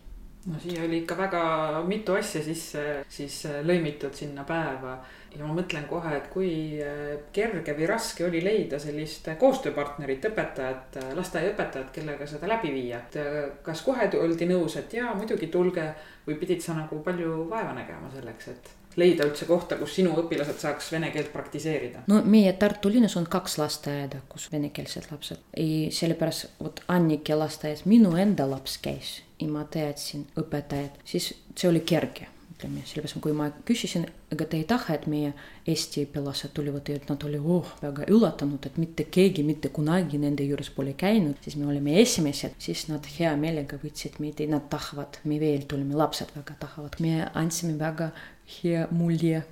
No 0.43 0.59
siia 0.59 0.83
oli 0.83 0.97
ikka 0.99 1.15
väga 1.15 1.41
mitu 1.87 2.17
asja 2.19 2.41
sisse 2.43 2.81
siis 3.07 3.45
äh, 3.47 3.61
lõimitud 3.63 4.11
sinna 4.17 4.43
päeva. 4.43 4.97
Ja 5.33 5.47
ma 5.47 5.53
mõtlen 5.55 5.85
kohe, 5.87 6.11
et 6.17 6.27
kui 6.33 6.49
äh, 6.83 7.13
kerge 7.33 7.75
või 7.77 7.87
raske 7.87 8.25
oli 8.27 8.41
leida 8.43 8.79
sellist 8.79 9.29
koostööpartnerit, 9.39 10.27
õpetajat, 10.27 10.99
äh, 10.99 11.13
lasteaiaõpetajat, 11.15 11.93
kellega 11.95 12.27
seda 12.27 12.51
läbi 12.51 12.73
viia. 12.75 12.99
et 12.99 13.63
kas 13.63 13.85
kohe 13.87 14.09
oldi 14.19 14.49
nõus, 14.51 14.75
et 14.77 14.99
jaa, 14.99 15.15
muidugi 15.15 15.47
tulge 15.47 15.87
või 16.27 16.35
pidid 16.41 16.61
sa 16.61 16.75
nagu 16.75 16.99
palju 17.05 17.47
vaeva 17.49 17.71
nägema 17.79 18.11
selleks, 18.11 18.51
et 18.51 18.73
leida 18.97 19.27
üldse 19.27 19.47
kohta, 19.49 19.77
kus 19.79 19.95
sinu 19.99 20.15
õpilased 20.23 20.59
saaks 20.61 20.91
vene 20.93 21.11
keelt 21.13 21.31
praktiseerida? 21.33 22.03
no 22.07 22.21
meie 22.25 22.53
Tartu 22.59 22.91
linnas 22.93 23.17
on 23.19 23.27
kaks 23.29 23.57
lasteaeda, 23.61 24.23
kus 24.29 24.49
venekeelsed 24.51 25.09
lapsed. 25.11 25.41
sellepärast 25.91 26.61
vot 26.63 26.83
Annike 26.87 27.35
lasteaias 27.35 27.85
minu 27.85 28.15
enda 28.17 28.49
laps 28.49 28.77
käis 28.81 29.21
ja 29.39 29.47
ma 29.47 29.65
teadsin 29.69 30.27
õpetajat, 30.39 31.01
siis 31.05 31.33
see 31.55 31.69
oli 31.69 31.83
kerge 31.85 32.29
ütleme, 32.63 32.83
sellepärast 32.87 33.19
kui 33.23 33.33
ma 33.35 33.49
küsisin, 33.67 34.05
ega 34.31 34.45
te 34.49 34.57
ei 34.59 34.65
taha, 34.67 34.95
et 34.95 35.05
meie 35.11 35.33
Eesti 35.69 36.05
õpilased 36.07 36.53
tulevad 36.55 36.89
ja 36.89 36.99
nad 37.07 37.23
olid 37.27 37.43
oh, 37.55 37.69
väga 37.81 38.07
üllatunud, 38.11 38.65
et 38.67 38.77
mitte 38.81 39.05
keegi 39.11 39.43
mitte 39.47 39.71
kunagi 39.73 40.19
nende 40.21 40.45
juures 40.47 40.69
pole 40.75 40.93
käinud, 40.99 41.39
siis 41.43 41.57
me 41.59 41.67
olime 41.71 41.97
esimesed, 42.01 42.55
siis 42.63 42.87
nad 42.89 43.07
hea 43.17 43.33
meelega 43.39 43.79
võtsid 43.81 44.19
meid 44.23 44.39
ja 44.43 44.49
nad 44.51 44.69
tahavad, 44.71 45.19
me 45.27 45.39
veel 45.41 45.67
tulime, 45.67 45.95
lapsed 45.99 46.33
väga 46.35 46.57
tahavad, 46.65 46.99
me 47.03 47.27
andsime 47.33 47.77
väga 47.79 48.11
hea 48.45 48.87
mulje 48.91 49.43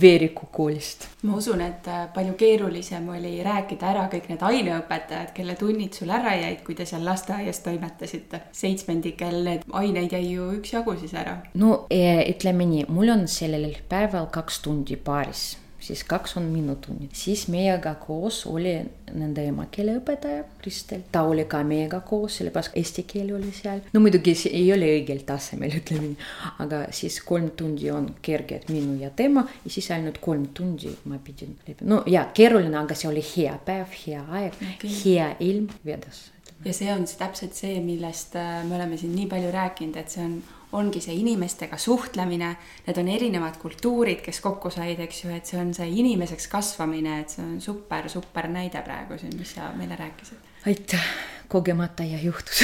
Veeriku 0.00 0.46
koolist. 0.52 1.06
ma 1.22 1.36
usun, 1.36 1.60
et 1.60 1.86
äh, 1.88 2.08
palju 2.14 2.34
keerulisem 2.36 3.08
oli 3.08 3.38
rääkida 3.44 3.86
ära 3.92 4.06
kõik 4.12 4.26
need 4.28 4.42
aineõpetajad, 4.42 5.30
kelle 5.36 5.54
tunnid 5.56 5.94
sul 5.94 6.10
ära 6.12 6.34
jäid, 6.36 6.64
kui 6.66 6.74
te 6.74 6.84
seal 6.84 7.04
lasteaias 7.06 7.62
toimetasite. 7.64 8.40
seitsmendikel 8.52 9.42
need 9.44 9.62
aineid 9.72 10.12
jäi 10.12 10.24
ju 10.32 10.50
üksjagu 10.58 10.96
siis 11.00 11.14
ära. 11.14 11.38
no 11.54 11.86
ütleme 11.90 12.66
nii, 12.66 12.88
mul 12.88 13.14
on 13.14 13.28
sellel 13.28 13.76
päeval 13.88 14.26
kaks 14.34 14.60
tundi 14.66 14.96
paaris 14.96 15.56
siis 15.86 16.02
kaks 16.04 16.36
on 16.36 16.48
minutunnid, 16.50 17.12
siis 17.14 17.46
meiega 17.52 17.94
koos 18.00 18.42
oli 18.50 18.74
nende 19.14 19.44
emakeeleõpetaja 19.50 20.44
Kristel, 20.60 21.04
ta 21.12 21.22
oli 21.28 21.44
ka 21.48 21.62
meiega 21.66 22.00
koos, 22.06 22.40
sellepärast 22.40 22.76
eesti 22.78 23.06
keel 23.08 23.32
oli 23.36 23.52
seal. 23.54 23.82
no 23.94 24.02
muidugi 24.02 24.34
see 24.38 24.54
ei 24.58 24.72
ole 24.74 24.90
õigel 24.98 25.22
tasemel, 25.28 25.76
ütleme 25.80 26.10
nii, 26.10 26.30
aga 26.64 26.82
siis 26.96 27.20
kolm 27.26 27.52
tundi 27.58 27.90
on 27.94 28.10
kerge, 28.22 28.60
et 28.60 28.70
minu 28.72 28.98
ja 29.02 29.10
tema 29.10 29.46
ja 29.64 29.72
siis 29.78 29.90
ainult 29.94 30.20
kolm 30.22 30.48
tundi 30.56 30.92
ma 31.10 31.20
pidin 31.22 31.56
no 31.86 32.02
ja 32.10 32.26
keeruline, 32.34 32.76
aga 32.78 32.98
see 32.98 33.10
oli 33.10 33.24
hea 33.34 33.58
päev, 33.66 33.92
hea 34.06 34.24
aeg. 34.26 34.56
Okay., 34.76 34.96
hea 35.04 35.34
ilm 35.44 35.70
vedas 35.86 36.26
ja 36.64 36.72
see 36.74 36.92
on 36.92 37.04
täpselt 37.06 37.54
see, 37.54 37.80
millest 37.84 38.36
äh, 38.36 38.62
me 38.66 38.78
oleme 38.78 38.96
siin 38.96 39.14
nii 39.16 39.26
palju 39.30 39.50
rääkinud, 39.54 39.98
et 40.00 40.12
see 40.12 40.24
on 40.24 40.38
ongi 40.76 41.00
see 41.00 41.14
inimestega 41.20 41.78
suhtlemine, 41.78 42.50
need 42.86 42.98
on 43.00 43.08
erinevad 43.08 43.58
kultuurid, 43.62 44.20
kes 44.24 44.40
kokku 44.44 44.70
said, 44.74 45.00
eks 45.04 45.22
ju, 45.24 45.30
et 45.36 45.46
see 45.48 45.60
on 45.60 45.72
see 45.76 45.88
inimeseks 46.02 46.48
kasvamine, 46.52 47.20
et 47.22 47.36
see 47.36 47.44
on 47.44 47.60
super, 47.62 48.10
super 48.12 48.50
näide 48.52 48.82
praegu 48.86 49.18
siin, 49.20 49.36
mis 49.38 49.54
sa 49.56 49.70
meile 49.78 49.98
rääkisid. 49.98 50.52
aitäh, 50.66 51.08
kogemata 51.48 52.04
ja 52.04 52.18
juhtus 52.22 52.62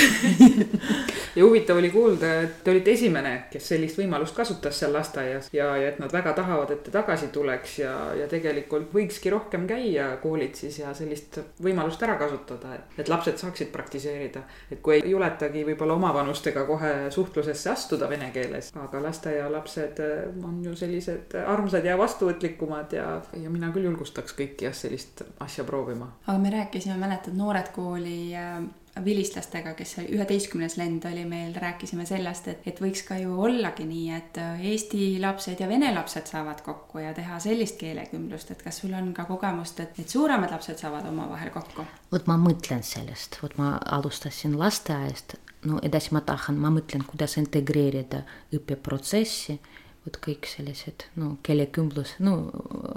ja 1.36 1.44
huvitav 1.44 1.76
oli 1.76 1.90
kuulda, 1.90 2.32
et 2.42 2.64
te 2.64 2.70
olite 2.70 2.92
esimene, 2.92 3.32
kes 3.52 3.68
sellist 3.72 3.98
võimalust 4.00 4.36
kasutas 4.36 4.78
seal 4.78 4.92
lasteaias 4.94 5.48
ja, 5.54 5.70
ja 5.80 5.92
et 5.92 6.00
nad 6.02 6.12
väga 6.12 6.34
tahavad, 6.36 6.70
et 6.74 6.82
te 6.86 6.94
tagasi 6.94 7.28
tuleks 7.34 7.78
ja, 7.80 7.94
ja 8.18 8.28
tegelikult 8.30 8.92
võikski 8.94 9.32
rohkem 9.32 9.66
käia 9.70 10.08
koolitsis 10.22 10.80
ja 10.82 10.92
sellist 10.96 11.38
võimalust 11.62 12.02
ära 12.04 12.18
kasutada, 12.20 12.74
et, 12.76 12.98
et 13.04 13.12
lapsed 13.12 13.40
saaksid 13.40 13.72
praktiseerida. 13.72 14.44
et 14.70 14.82
kui 14.82 14.98
ei 14.98 15.14
juletagi 15.14 15.64
võib-olla 15.70 15.96
omavanustega 16.00 16.66
kohe 16.68 16.92
suhtlusesse 17.14 17.70
astuda 17.72 18.08
vene 18.10 18.30
keeles, 18.34 18.72
aga 18.76 19.02
lasteaialapsed 19.06 20.02
on 20.42 20.60
ju 20.64 20.76
sellised 20.76 21.36
armsad 21.46 21.86
ja 21.86 21.96
vastuvõtlikumad 21.98 22.92
ja, 22.96 23.08
ja 23.38 23.50
mina 23.50 23.72
küll 23.72 23.88
julgustaks 23.88 24.36
kõiki 24.36 24.68
jah, 24.68 24.76
sellist 24.76 25.24
asja 25.40 25.64
proovima. 25.64 26.12
aga 26.26 26.38
me 26.38 26.52
rääkisime, 26.52 26.98
mäletad, 27.00 27.36
Noored 27.36 27.72
Kooli 27.74 28.34
äh, 28.36 28.60
vilistlastega, 29.04 29.72
kes 29.74 29.94
üheteistkümnes 30.02 30.76
lend 30.76 31.04
oli 31.08 31.24
meil, 31.24 31.54
rääkisime 31.56 32.04
sellest, 32.06 32.48
et, 32.52 32.66
et 32.68 32.80
võiks 32.80 33.04
ka 33.08 33.16
ju 33.16 33.38
ollagi 33.40 33.86
nii, 33.88 34.08
et 34.16 34.40
äh, 34.40 34.64
eesti 34.72 35.16
lapsed 35.22 35.60
ja 35.64 35.68
vene 35.68 35.88
lapsed 35.94 36.28
saavad 36.28 36.60
kokku 36.64 37.00
ja 37.00 37.14
teha 37.16 37.38
sellist 37.40 37.78
keelekümblust, 37.80 38.52
et 38.52 38.62
kas 38.62 38.82
sul 38.82 38.92
on 38.98 39.12
ka 39.16 39.24
kogemust, 39.30 39.80
et, 39.80 39.96
et 40.02 40.12
suuremad 40.12 40.52
lapsed 40.52 40.80
saavad 40.84 41.08
omavahel 41.08 41.50
kokku? 41.54 41.86
vot 42.12 42.28
ma 42.28 42.36
mõtlen 42.40 42.84
sellest, 42.84 43.40
vot 43.42 43.56
ma 43.56 43.78
alustasin 43.96 44.58
lasteaiast, 44.60 45.38
no 45.68 45.80
edasi 45.82 46.12
ma 46.12 46.20
tahan, 46.28 46.60
ma 46.60 46.72
mõtlen, 46.74 47.06
kuidas 47.08 47.38
integreerida 47.40 48.26
õppeprotsessi 48.52 49.56
vot 50.02 50.18
kõik 50.24 50.48
sellised 50.50 51.06
no 51.20 51.36
keelekümblus, 51.46 52.16
no 52.24 52.34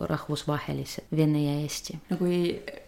rahvusvahelised, 0.10 1.06
vene 1.16 1.44
ja 1.44 1.56
eesti. 1.62 2.00
no 2.10 2.18
kui 2.18 2.40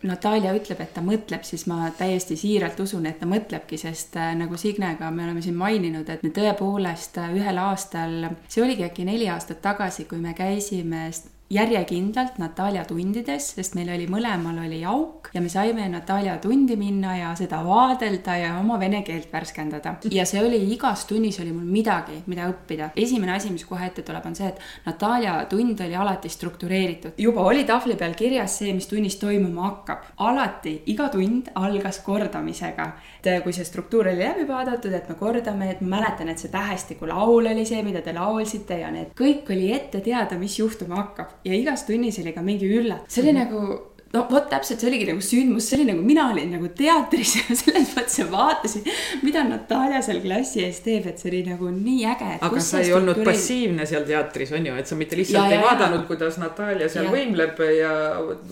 Natalja 0.08 0.54
ütleb, 0.58 0.82
et 0.82 0.94
ta 0.96 1.04
mõtleb, 1.06 1.46
siis 1.46 1.68
ma 1.70 1.92
täiesti 1.98 2.38
siiralt 2.40 2.80
usun, 2.82 3.06
et 3.10 3.20
ta 3.22 3.30
mõtlebki, 3.30 3.80
sest 3.82 4.18
äh, 4.18 4.34
nagu 4.38 4.58
Signega 4.58 5.12
me 5.14 5.28
oleme 5.28 5.44
siin 5.46 5.58
maininud, 5.60 6.10
et 6.10 6.26
me 6.26 6.34
tõepoolest 6.34 7.22
äh, 7.22 7.34
ühel 7.38 7.62
aastal, 7.62 8.32
see 8.50 8.66
oligi 8.66 8.88
äkki 8.88 9.06
neli 9.08 9.30
aastat 9.34 9.62
tagasi, 9.62 10.08
kui 10.10 10.22
me 10.24 10.34
käisime 10.38 11.08
järjekindlalt 11.50 12.38
Natalja 12.42 12.84
tundides, 12.86 13.54
sest 13.56 13.76
meil 13.78 13.88
oli 13.94 14.08
mõlemal 14.12 14.58
oli 14.66 14.82
auk 14.88 15.30
ja 15.34 15.40
me 15.42 15.48
saime 15.50 15.86
Natalja 15.88 16.36
tundi 16.44 16.76
minna 16.76 17.14
ja 17.16 17.30
seda 17.40 17.62
vaadelda 17.64 18.36
ja 18.36 18.50
oma 18.60 18.76
vene 18.80 19.00
keelt 19.08 19.32
värskendada. 19.32 19.96
ja 20.12 20.26
see 20.26 20.42
oli 20.44 20.60
igas 20.74 21.06
tunnis 21.08 21.40
oli 21.40 21.54
mul 21.56 21.70
midagi, 21.72 22.20
mida 22.28 22.50
õppida. 22.52 22.90
esimene 22.96 23.32
asi, 23.38 23.52
mis 23.52 23.64
kohe 23.66 23.88
ette 23.88 24.04
tuleb, 24.04 24.26
on 24.26 24.36
see, 24.36 24.48
et 24.48 24.60
Natalja 24.86 25.38
tund 25.50 25.80
oli 25.86 25.96
alati 25.96 26.30
struktureeritud. 26.30 27.16
juba 27.18 27.46
oli 27.48 27.64
tahvli 27.64 27.96
peal 27.96 28.16
kirjas 28.16 28.60
see, 28.60 28.74
mis 28.74 28.88
tunnis 28.88 29.16
toimuma 29.16 29.70
hakkab. 29.70 30.04
alati, 30.18 30.82
iga 30.92 31.08
tund 31.10 31.52
algas 31.56 32.02
kordamisega. 32.04 32.92
et 33.24 33.44
kui 33.44 33.54
see 33.54 33.66
struktuur 33.66 34.12
oli 34.12 34.20
läbi 34.20 34.48
vaadatud, 34.48 34.92
et 34.92 35.08
me 35.10 35.16
kordame, 35.16 35.72
et 35.72 35.82
ma 35.82 35.96
mäletan, 35.96 36.28
et 36.30 36.44
see 36.44 36.52
tähestikulaul 36.52 37.54
oli 37.54 37.66
see, 37.66 37.82
mida 37.84 38.02
te 38.02 38.14
laulsite 38.14 38.82
ja 38.84 38.92
need 38.92 39.16
kõik 39.16 39.48
oli 39.56 39.72
ette 39.72 40.04
teada, 40.04 40.36
mis 40.38 40.60
juhtuma 40.60 41.00
hakkab 41.00 41.37
ja 41.46 41.54
igas 41.54 41.86
tunnis 41.86 42.20
oli 42.20 42.34
ka 42.34 42.42
mingi 42.42 42.70
üllatus, 42.80 43.14
see 43.14 43.24
oli 43.24 43.34
mm 43.34 43.38
-hmm. 43.38 43.52
nagu 43.52 43.97
no 44.14 44.24
vot 44.32 44.46
täpselt, 44.52 44.80
see 44.80 44.90
oligi 44.90 45.08
nagu 45.10 45.24
sündmus, 45.24 45.68
see 45.68 45.80
oli 45.80 45.88
nagu 45.90 46.04
mina 46.06 46.28
olin 46.32 46.54
nagu 46.56 46.70
teatris 46.76 47.34
ja 47.40 47.56
selles 47.60 47.92
mõttes 47.96 48.20
vaatasin, 48.32 48.86
mida 49.26 49.44
Natalja 49.48 50.02
seal 50.06 50.22
klassi 50.24 50.64
ees 50.64 50.80
teeb, 50.86 51.10
et 51.12 51.20
see 51.20 51.32
oli 51.32 51.42
nagu 51.48 51.72
nii 51.74 52.06
äge. 52.14 52.30
aga 52.48 52.64
sa 52.64 52.82
ei 52.84 52.94
olnud 52.96 53.20
passiivne 53.28 53.88
seal 53.90 54.06
teatris 54.08 54.54
on 54.56 54.70
ju, 54.70 54.76
et 54.80 54.88
sa 54.90 54.98
mitte 55.00 55.20
lihtsalt 55.20 55.44
ja, 55.44 55.58
ei 55.58 55.60
ja, 55.60 55.66
vaadanud, 55.66 56.06
kuidas 56.10 56.40
Natalja 56.42 56.88
seal 56.94 57.10
ja. 57.10 57.14
võimleb 57.14 57.60
ja 57.76 57.92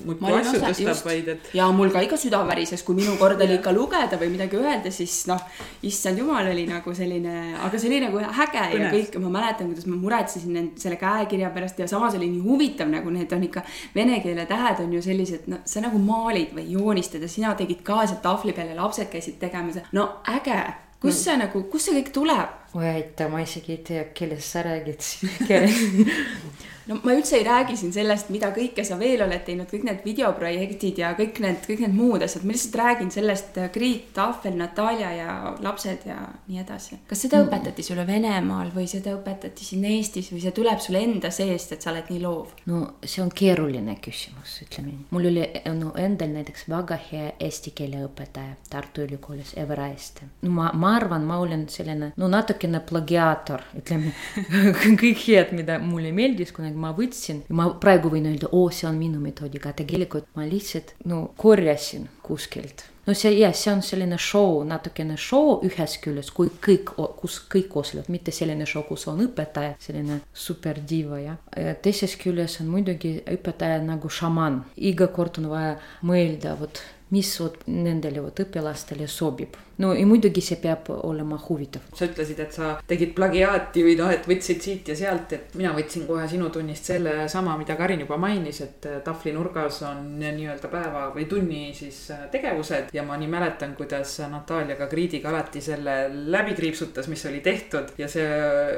muudkui 0.04 0.36
asju 0.42 0.62
tõstab, 0.66 1.02
vaid 1.08 1.32
et. 1.36 1.50
ja 1.58 1.70
mul 1.76 1.94
ka 1.94 2.04
ikka 2.04 2.20
süda 2.20 2.44
värises, 2.48 2.84
kui 2.86 3.00
minu 3.00 3.16
kord 3.22 3.42
oli 3.46 3.58
ikka 3.60 3.74
lugeda 3.76 4.20
või 4.20 4.34
midagi 4.36 4.60
öelda, 4.60 4.92
siis 4.94 5.22
noh, 5.32 5.42
issand 5.88 6.20
jumal 6.20 6.52
oli 6.52 6.68
nagu 6.68 6.96
selline, 6.98 7.56
aga 7.64 7.80
see 7.80 7.92
oli 7.94 8.02
nagu 8.04 8.22
äge 8.26 8.66
Põnev. 8.66 8.82
ja 8.82 8.92
kõik, 8.92 9.18
ma 9.24 9.34
mäletan, 9.40 9.72
kuidas 9.72 9.88
ma 9.88 9.98
muretsesin 10.00 10.72
selle 10.82 11.00
käekirja 11.00 11.52
pärast 11.56 11.80
ja 11.80 11.88
samas 11.90 12.20
oli 12.20 12.28
nii 12.34 12.44
huvitav, 12.44 12.92
nagu 12.92 13.12
need 13.14 13.32
on 13.36 13.48
ikka 13.48 13.64
vene 13.96 14.20
keele 14.24 14.46
tähed 14.50 14.84
on 14.84 14.94
ju 14.96 15.02
sellised 15.06 15.45
et 15.46 15.52
no 15.54 15.62
sa 15.70 15.82
nagu 15.86 16.00
maalid 16.02 16.56
või 16.58 16.66
joonistad 16.74 17.22
ja 17.22 17.30
sina 17.30 17.54
tegid 17.58 17.84
ka 17.86 18.02
seal 18.06 18.22
tahvli 18.24 18.54
peal 18.58 18.72
ja 18.74 18.78
lapsed 18.82 19.10
käisid 19.12 19.38
tegemas. 19.40 19.78
no 19.94 20.08
äge, 20.34 20.58
kust 21.02 21.26
see 21.28 21.38
nagu, 21.38 21.64
kust 21.72 21.90
see 21.90 22.00
kõik 22.00 22.14
tuleb? 22.16 22.62
oi 22.76 22.88
aitäh, 22.90 23.30
ma 23.32 23.44
isegi 23.46 23.78
ei 23.78 23.84
tea, 23.86 24.08
kellest 24.18 24.56
sa 24.56 24.66
räägid 24.66 25.06
no 26.88 27.00
ma 27.04 27.14
üldse 27.16 27.40
ei 27.40 27.46
räägi 27.46 27.78
siin 27.80 27.94
sellest, 27.94 28.30
mida 28.34 28.52
kõike 28.56 28.86
sa 28.86 28.98
veel 29.00 29.24
oled 29.26 29.44
teinud, 29.46 29.68
kõik 29.70 29.86
need 29.88 30.04
videoprojektid 30.06 31.02
ja 31.02 31.12
kõik 31.18 31.40
need, 31.44 31.62
kõik 31.66 31.82
need 31.86 31.96
muud 31.98 32.26
asjad, 32.26 32.46
ma 32.46 32.54
lihtsalt 32.54 32.78
räägin 32.82 33.12
sellest 33.14 33.58
äh, 33.62 33.70
Kriit, 33.74 34.12
Tahvel, 34.16 34.58
Natalja 34.60 35.12
ja 35.16 35.36
lapsed 35.66 36.06
ja 36.10 36.20
nii 36.48 36.62
edasi. 36.62 37.00
kas 37.10 37.26
seda 37.26 37.40
mm. 37.40 37.50
õpetati 37.50 37.86
sulle 37.86 38.06
Venemaal 38.08 38.72
või 38.76 38.88
seda 38.92 39.16
õpetati 39.18 39.66
siin 39.68 39.86
Eestis 39.90 40.32
või 40.34 40.44
see 40.44 40.54
tuleb 40.56 40.82
sulle 40.84 41.02
enda 41.06 41.32
seest, 41.34 41.74
et 41.76 41.86
sa 41.86 41.92
oled 41.94 42.12
nii 42.14 42.22
loov? 42.24 42.54
no 42.70 42.82
see 43.04 43.24
on 43.24 43.34
keeruline 43.34 43.98
küsimus, 44.04 44.60
ütleme 44.66 44.92
nii. 44.92 45.08
mul 45.16 45.30
oli 45.32 45.48
no 45.76 45.94
endal 46.02 46.34
näiteks 46.36 46.68
väga 46.70 47.00
hea 47.10 47.34
eesti 47.40 47.74
keele 47.76 48.04
õpetaja 48.06 48.56
Tartu 48.70 49.06
Ülikoolis, 49.06 49.56
Eve 49.58 49.78
Raiste. 49.78 50.30
no 50.46 50.54
ma, 50.60 50.70
ma 50.74 50.96
arvan, 51.00 51.26
ma 51.26 51.40
olen 51.42 51.68
selline 51.72 52.12
no 52.18 52.30
natukene 52.32 52.82
plagiaator, 52.86 53.66
ütleme 53.82 54.14
kõik 55.02 55.26
head, 55.26 55.54
mida 55.58 55.80
mulle 55.82 56.14
meeldis 56.16 56.54
kunagi 56.56 56.75
ma 56.80 56.94
võtsin, 56.96 57.44
ma 57.56 57.70
praegu 57.82 58.12
võin 58.14 58.30
öelda, 58.32 58.52
oo, 58.52 58.70
see 58.74 58.90
on 58.90 59.00
minu 59.00 59.22
metoodika, 59.24 59.74
tegelikult 59.78 60.28
ma 60.36 60.48
lihtsalt 60.50 60.96
no 61.10 61.28
korjasin 61.40 62.10
kuskilt 62.26 62.86
no 63.06 63.14
see 63.14 63.36
jah, 63.40 63.54
see 63.54 63.72
on 63.74 63.84
selline 63.86 64.18
show, 64.22 64.64
natukene 64.68 65.18
show 65.22 65.60
ühest 65.66 66.00
küljest, 66.04 66.34
kui 66.36 66.50
kõik, 66.68 66.96
kus 67.20 67.38
kõik 67.52 67.76
osalevad, 67.82 68.10
mitte 68.14 68.34
selline 68.36 68.66
show, 68.70 68.86
kus 68.88 69.06
on 69.12 69.22
õpetaja, 69.28 69.76
selline 69.82 70.22
superdiiva 70.34 71.22
ja. 71.22 71.38
teisest 71.86 72.20
küljest 72.24 72.64
on 72.64 72.72
muidugi 72.74 73.18
õpetaja 73.38 73.82
nagu 73.86 74.10
šaman, 74.10 74.64
iga 74.76 75.10
kord 75.14 75.42
on 75.42 75.52
vaja 75.54 75.78
mõelda, 76.06 76.58
vot 76.60 76.82
mis 77.14 77.30
vot 77.40 77.62
nendele 77.70 78.24
vot 78.24 78.44
õpilastele 78.46 79.08
sobib. 79.12 79.54
No 79.78 79.94
ja 79.94 80.06
muidugi 80.08 80.42
see 80.44 80.58
peab 80.62 80.90
olema 80.96 81.38
huvitav. 81.50 81.84
sa 81.94 82.08
ütlesid, 82.08 82.40
et 82.40 82.54
sa 82.56 82.72
tegid 82.88 83.14
plagiaati 83.18 83.84
või 83.84 83.96
noh, 84.00 84.12
et 84.14 84.28
võtsid 84.30 84.62
siit 84.64 84.92
ja 84.92 84.96
sealt, 84.96 85.34
et 85.36 85.56
mina 85.60 85.74
võtsin 85.76 86.06
kohe 86.08 86.28
sinu 86.32 86.50
tunnist 86.54 86.88
selle 86.92 87.28
sama, 87.32 87.58
mida 87.60 87.76
Karin 87.76 88.04
juba 88.06 88.18
mainis, 88.22 88.62
et 88.64 88.88
äh, 88.90 89.00
tahvlinurgas 89.06 89.82
on 89.90 90.04
nii-öelda 90.22 90.72
päeva 90.72 91.08
või 91.16 91.28
tunni 91.30 91.74
siis 91.76 92.06
äh, 92.16 92.28
tegevused. 92.32 92.94
ja 92.94 93.04
ma 93.04 93.18
nii 93.20 93.32
mäletan, 93.32 93.76
kuidas 93.76 94.18
Natalja 94.32 94.78
ka 94.80 94.88
Kriidiga 94.92 95.30
alati 95.30 95.62
selle 95.62 95.98
läbi 96.32 96.56
kriipsutas, 96.56 97.08
mis 97.12 97.26
oli 97.26 97.42
tehtud 97.46 97.94
ja 97.98 98.08
see, 98.12 98.26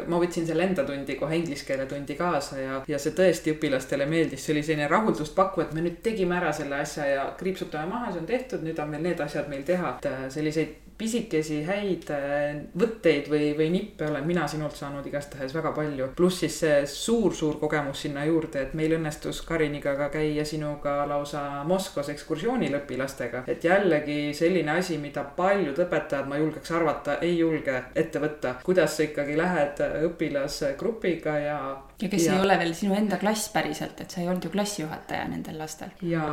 ma 0.07 0.21
võtsin 0.21 0.47
selle 0.47 0.65
enda 0.65 0.85
tundi 0.87 1.15
kohe 1.19 1.37
inglise 1.37 1.65
keele 1.67 1.85
tundi 1.85 2.17
kaasa 2.17 2.59
ja, 2.61 2.81
ja 2.87 2.99
see 3.01 3.13
tõesti 3.17 3.53
õpilastele 3.53 4.09
meeldis, 4.09 4.43
see 4.45 4.55
oli 4.55 4.65
selline 4.65 4.89
rahuldust 4.89 5.35
pakkuv, 5.37 5.67
et 5.67 5.77
me 5.77 5.85
nüüd 5.85 6.01
tegime 6.05 6.37
ära 6.39 6.51
selle 6.55 6.81
asja 6.81 7.05
ja 7.05 7.29
kriipsutame 7.37 7.89
maha 7.91 8.11
on 8.17 8.25
tehtud, 8.25 8.63
nüüd 8.65 8.79
on 8.81 8.91
veel 8.93 9.09
need 9.09 9.21
asjad 9.23 9.49
meil 9.51 9.63
teha, 9.67 9.97
et 9.97 10.09
äh, 10.09 10.27
selliseid 10.33 10.86
pisikesi 10.97 11.61
häid 11.67 12.09
äh, 12.13 12.57
võtteid 12.79 13.29
või, 13.31 13.51
või 13.57 13.69
nippe 13.73 14.07
olen 14.07 14.25
mina 14.27 14.47
sinult 14.49 14.75
saanud 14.75 15.05
igastahes 15.05 15.53
väga 15.55 15.71
palju. 15.75 16.09
pluss 16.17 16.41
siis 16.43 16.59
see 16.63 16.79
suur-suur 16.89 17.59
kogemus 17.61 18.01
sinna 18.05 18.25
juurde, 18.25 18.61
et 18.65 18.73
meil 18.77 18.97
õnnestus 18.97 19.43
Kariniga 19.45 19.95
ka 19.99 20.09
käia 20.13 20.45
sinuga 20.45 20.99
lausa 21.09 21.63
Moskvas 21.69 22.09
ekskursioonil 22.13 22.79
õpilastega. 22.81 23.43
et 23.47 23.63
jällegi 23.63 24.33
selline 24.33 24.77
asi, 24.79 24.97
mida 24.97 25.23
paljud 25.37 25.77
õpetajad, 25.85 26.27
ma 26.27 26.41
julgeks 26.41 26.71
arvata, 26.71 27.19
ei 27.21 27.37
julge 27.37 27.83
ette 27.95 28.19
võtta. 28.19 28.55
kuidas 28.63 28.97
sa 28.97 29.03
ikkagi 29.03 29.37
lähed 29.37 29.83
õpilasgrupiga 30.09 31.37
ja 31.39 31.59
ja 32.01 32.09
kes 32.09 32.25
ja. 32.25 32.33
ei 32.35 32.41
ole 32.45 32.57
veel 32.59 32.73
sinu 32.77 32.95
enda 32.97 33.17
klass 33.17 33.49
päriselt, 33.53 34.01
et 34.01 34.13
sa 34.13 34.21
ei 34.21 34.27
olnud 34.29 34.43
ju 34.45 34.51
klassijuhataja 34.53 35.27
nendel 35.31 35.57
lastel. 35.57 35.93
ja, 36.05 36.27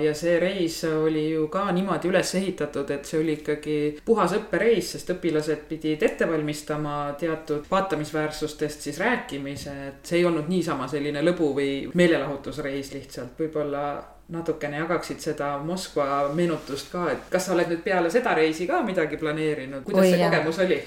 ja 0.00 0.14
see 0.16 0.38
reis 0.40 0.80
oli 0.88 1.26
ju 1.30 1.48
ka 1.52 1.66
niimoodi 1.76 2.08
üles 2.08 2.34
ehitatud, 2.40 2.90
et 2.94 3.08
see 3.08 3.20
oli 3.20 3.36
ikkagi 3.40 3.76
puhas 4.04 4.34
õppereis, 4.38 4.94
sest 4.96 5.12
õpilased 5.16 5.66
pidid 5.68 6.06
ette 6.08 6.28
valmistama 6.30 6.94
teatud 7.20 7.68
vaatamisväärsustest 7.70 8.88
siis 8.88 9.00
rääkimise, 9.02 9.76
et 9.90 10.08
see 10.12 10.22
ei 10.22 10.30
olnud 10.30 10.48
niisama 10.48 10.88
selline 10.88 11.24
lõbu 11.26 11.52
või 11.58 11.74
meelelahutusreis 11.94 12.94
lihtsalt, 12.96 13.36
võib-olla 13.38 13.84
natukene 14.30 14.78
jagaksid 14.78 15.20
seda 15.20 15.52
Moskva 15.58 16.30
meenutust 16.34 16.92
ka, 16.92 17.08
et 17.12 17.30
kas 17.32 17.48
sa 17.48 17.54
oled 17.56 17.70
nüüd 17.72 17.84
peale 17.84 18.10
seda 18.14 18.34
reisi 18.38 18.66
ka 18.70 18.80
midagi 18.86 19.18
planeerinud, 19.20 19.82
kuidas 19.84 20.06
Oi, 20.06 20.12
see 20.14 20.20
jah. 20.22 20.30
kogemus 20.30 20.60
oli? 20.64 20.80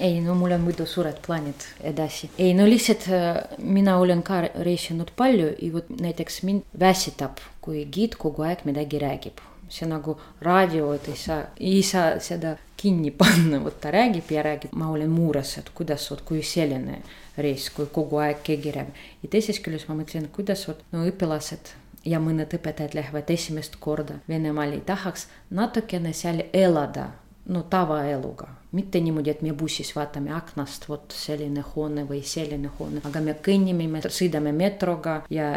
Ei, 0.00 0.20
no 0.20 0.34
mul 0.34 0.54
on 0.56 0.64
muidu 0.64 0.86
suured 0.86 1.20
plaanid 1.26 1.66
edasi. 1.92 2.30
ei 2.38 2.54
no 2.54 2.66
lihtsalt 2.66 3.06
äh, 3.12 3.36
mina 3.58 3.98
olen 3.98 4.22
ka 4.22 4.40
reisinud 4.64 5.12
palju 5.16 5.52
ja 5.58 5.72
vot 5.72 5.90
näiteks 6.00 6.42
mind 6.48 6.62
väsitab, 6.80 7.42
kui 7.60 7.84
giid 7.92 8.16
kogu 8.18 8.46
aeg 8.48 8.64
midagi 8.64 8.98
räägib. 8.98 9.40
see 9.70 9.86
nagu 9.86 10.16
raadio, 10.42 10.88
et 10.92 11.08
ei 11.08 11.16
saa, 11.16 11.42
ei 11.60 11.82
saa 11.86 12.18
seda 12.18 12.56
kinni 12.76 13.10
panna, 13.22 13.60
vot 13.64 13.80
ta 13.80 13.92
räägib 13.94 14.30
ja 14.30 14.42
räägib, 14.42 14.72
ma 14.74 14.88
olen 14.90 15.10
mures, 15.10 15.58
et 15.58 15.70
kuidas 15.74 16.10
vot, 16.10 16.24
kui 16.26 16.42
selline 16.42 17.02
reis, 17.38 17.68
kui 17.70 17.86
kogu 17.86 18.18
aeg 18.18 18.42
keegi 18.42 18.72
räägib. 18.74 19.04
ja 19.22 19.28
teisest 19.36 19.62
küljest 19.62 19.88
ma 19.88 19.94
mõtlen, 20.00 20.26
kuidas 20.32 20.66
vot 20.68 20.82
no 20.92 21.06
õpilased 21.06 21.74
ja 22.04 22.20
mõned 22.20 22.52
õpetajad 22.56 22.94
lähevad 22.96 23.30
esimest 23.30 23.76
korda 23.80 24.20
Venemaal 24.28 24.72
ei 24.72 24.84
tahaks 24.86 25.28
natukene 25.50 26.12
seal 26.16 26.46
elada 26.52 27.10
no 27.50 27.64
tavaeluga, 27.70 28.48
mitte 28.72 29.00
niimoodi, 29.02 29.32
et 29.32 29.42
me 29.42 29.54
bussis 29.58 29.90
vaatame 29.96 30.32
aknast, 30.34 30.88
vot 30.88 31.14
selline 31.16 31.64
hoone 31.74 32.04
või 32.08 32.22
selline 32.26 32.70
hoone, 32.78 33.02
aga 33.04 33.22
me 33.24 33.34
kõnnime, 33.46 33.88
me 33.90 34.02
sõidame 34.06 34.52
metroga 34.56 35.22
ja 35.30 35.50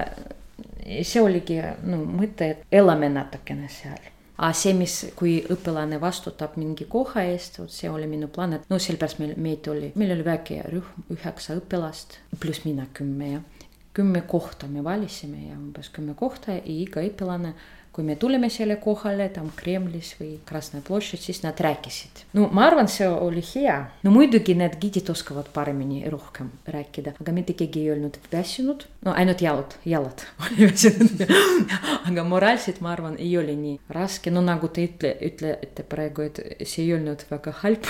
see 0.84 1.21
oligi 1.21 1.62
no 1.88 2.01
mõte, 2.06 2.49
et 2.49 2.82
elame 2.82 3.12
natukene 3.13 3.69
seal 3.71 4.12
aga 4.34 4.53
see, 4.58 4.73
mis, 4.77 4.95
kui 5.15 5.36
õpilane 5.53 5.99
vastutab 6.01 6.58
mingi 6.58 6.88
koha 6.89 7.23
eest, 7.29 7.60
vot 7.62 7.71
see 7.71 7.89
oli 7.89 8.08
minu 8.10 8.27
plaan, 8.34 8.58
et 8.58 8.65
no 8.71 8.79
sellepärast 8.82 9.21
meil, 9.21 9.36
meid 9.38 9.67
oli, 9.71 9.91
meil 9.99 10.15
oli 10.15 10.25
väike 10.25 10.63
rühm, 10.71 11.06
üheksa 11.13 11.58
õpilast, 11.60 12.17
pluss 12.41 12.65
mina 12.65 12.88
kümme 12.97 13.29
ja 13.36 13.43
kümme 13.93 14.23
kohta 14.25 14.67
me 14.67 14.82
valisime 14.84 15.51
ja 15.51 15.56
umbes 15.58 15.91
kümme 15.93 16.15
kohta 16.17 16.56
ja 16.58 16.63
iga 16.65 17.03
õpilane 17.06 17.53
kui 17.93 18.03
me 18.03 18.15
tulime 18.15 18.49
selle 18.49 18.79
kohale 18.82 19.27
tam 19.29 19.51
Kremlis 19.56 20.15
või 20.17 20.39
Krasnõja 20.49 20.82
plošid, 20.88 21.21
siis 21.21 21.43
nad 21.43 21.60
rääkisid. 21.62 22.23
no 22.34 22.47
ma 22.49 22.65
arvan, 22.65 22.89
see 22.89 23.08
oli 23.08 23.43
hea. 23.53 23.75
no 24.03 24.13
muidugi 24.15 24.56
need 24.58 24.79
gidid 24.82 25.12
oskavad 25.13 25.51
paremini 25.53 26.01
rohkem 26.10 26.49
rääkida, 26.65 27.13
aga 27.21 27.36
mitte 27.36 27.53
keegi 27.60 27.86
ei 27.86 27.91
olnud 27.93 28.17
väsinud. 28.32 28.88
no 29.06 29.13
ainult 29.13 29.41
jalad, 29.45 29.77
jalad 29.86 30.25
oli 30.47 30.71
väsinud 30.71 31.21
aga 32.10 32.25
moraalselt 32.27 32.82
ma 32.82 32.95
arvan, 32.95 33.19
ei 33.21 33.38
ole 33.38 33.56
nii 33.60 33.77
raske, 33.93 34.34
no 34.34 34.41
nagu 34.41 34.71
te 34.73 34.88
ütle, 34.89 35.13
ütlete 35.29 35.86
praegu, 35.86 36.25
et 36.25 36.41
see 36.65 36.88
ei 36.88 36.93
olnud 36.97 37.25
väga 37.29 37.53
halb 37.62 37.89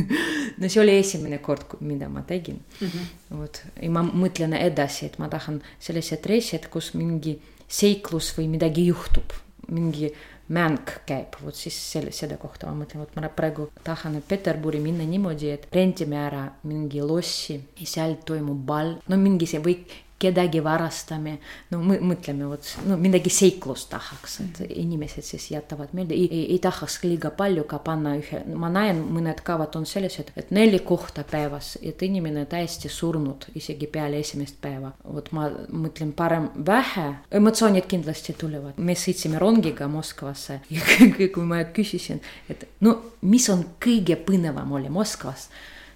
no 0.60 0.68
see 0.68 0.80
oli 0.80 0.96
esimene 0.96 1.42
kord, 1.44 1.76
mida 1.80 2.08
ma 2.08 2.24
tegin 2.26 2.62
mm. 2.80 2.88
-hmm. 2.88 3.38
vot, 3.38 3.64
ja 3.76 3.90
ma 3.92 4.02
mõtlen 4.08 4.56
edasi, 4.56 5.12
et 5.12 5.18
ma 5.20 5.28
tahan 5.28 5.60
sellised 5.78 6.24
reisid, 6.26 6.70
kus 6.72 6.94
mingi 6.96 7.36
seiklus 7.72 8.32
või 8.36 8.48
midagi 8.52 8.86
juhtub, 8.90 9.32
mingi 9.70 10.10
mäng 10.52 10.90
käib, 11.06 11.36
vot 11.42 11.56
siis 11.56 11.76
selle, 11.92 12.12
selle 12.12 12.36
kohta 12.40 12.68
ma 12.68 12.82
mõtlen, 12.82 13.02
vot 13.04 13.14
ma 13.16 13.30
praegu 13.32 13.68
tahan 13.84 14.18
Peterburi 14.28 14.80
minna 14.82 15.06
niimoodi, 15.08 15.52
et 15.54 15.68
rentime 15.72 16.18
ära 16.18 16.44
mingi 16.68 17.00
lossi 17.00 17.56
ja 17.78 17.88
seal 17.88 18.18
toimub 18.26 18.64
ball, 18.66 18.96
no 19.08 19.20
mingi 19.20 19.48
see 19.48 19.62
või 19.64 19.78
kedagi 20.22 20.62
varastame, 20.64 21.36
no 21.72 21.80
mõtleme, 21.82 22.46
vot 22.50 22.68
no 22.86 22.96
midagi 23.00 23.32
seiklust 23.32 23.90
tahaks, 23.92 24.38
et 24.44 24.60
mhm. 24.62 24.74
inimesed 24.84 25.26
siis 25.26 25.48
jätavad 25.52 25.94
meelde, 25.96 26.16
ei, 26.16 26.44
ei 26.54 26.58
tahaks 26.62 27.00
liiga 27.04 27.32
palju 27.36 27.64
ka 27.70 27.80
panna 27.84 28.14
ühe, 28.20 28.42
ma 28.58 28.70
näen, 28.72 29.02
mõned 29.14 29.42
kavad 29.46 29.76
on 29.78 29.86
sellised, 29.88 30.32
et 30.38 30.52
neli 30.54 30.82
kohta 30.86 31.24
päevas, 31.28 31.74
et 31.82 32.02
inimene 32.06 32.44
täiesti 32.50 32.90
surnud 32.92 33.48
isegi 33.58 33.88
peale 33.90 34.20
esimest 34.22 34.60
päeva. 34.62 34.92
vot 35.02 35.28
ma 35.36 35.48
mõtlen 35.72 36.12
parem 36.16 36.48
vähe, 36.66 37.08
emotsioonid 37.30 37.88
kindlasti 37.90 38.36
tulevad, 38.38 38.78
me 38.78 38.96
sõitsime 38.98 39.40
rongiga 39.42 39.88
Moskvasse 39.90 40.60
ja 40.74 41.28
kui 41.34 41.46
ma 41.46 41.62
küsisin, 41.74 42.22
et 42.50 42.66
no 42.80 42.98
mis 43.22 43.48
on 43.52 43.64
kõige 43.82 44.16
põnevam 44.26 44.72
oli 44.78 44.90
Moskvas 44.92 45.48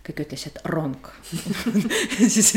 kõik 0.06 0.22
ütlesid 0.26 0.60
rong 0.70 1.10
siis 2.34 2.54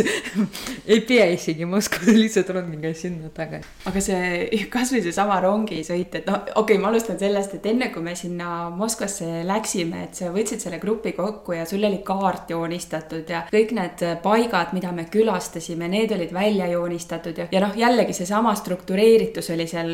ei 0.86 1.02
pea 1.08 1.26
isegi 1.34 1.66
Moskvasse 1.70 2.16
lihtsalt 2.24 2.50
rongiga 2.56 2.92
sinna 2.98 3.30
tagasi. 3.34 3.68
aga 3.90 4.04
see 4.04 4.64
kasvõi 4.72 5.02
seesama 5.06 5.40
rongisõit, 5.44 6.20
et 6.20 6.30
noh, 6.30 6.42
okei 6.44 6.62
okay,, 6.62 6.82
ma 6.82 6.92
alustan 6.92 7.20
sellest, 7.22 7.56
et 7.58 7.66
enne 7.72 7.90
kui 7.94 8.04
me 8.06 8.16
sinna 8.20 8.70
Moskvasse 8.74 9.44
läksime, 9.48 10.06
et 10.08 10.20
sa 10.20 10.32
võtsid 10.34 10.64
selle 10.64 10.80
grupi 10.82 11.14
kokku 11.18 11.58
ja 11.58 11.66
sul 11.70 11.84
oli 11.86 12.02
kaart 12.06 12.54
joonistatud 12.54 13.30
ja 13.30 13.44
kõik 13.50 13.74
need 13.78 14.06
paigad, 14.24 14.74
mida 14.78 14.94
me 14.96 15.08
külastasime, 15.12 15.90
need 15.92 16.14
olid 16.16 16.34
välja 16.36 16.70
joonistatud 16.74 17.38
ja, 17.38 17.50
ja 17.52 17.64
noh, 17.64 17.76
jällegi 17.78 18.16
seesama 18.18 18.54
struktureeritus 18.60 19.52
oli 19.56 19.68
seal 19.70 19.94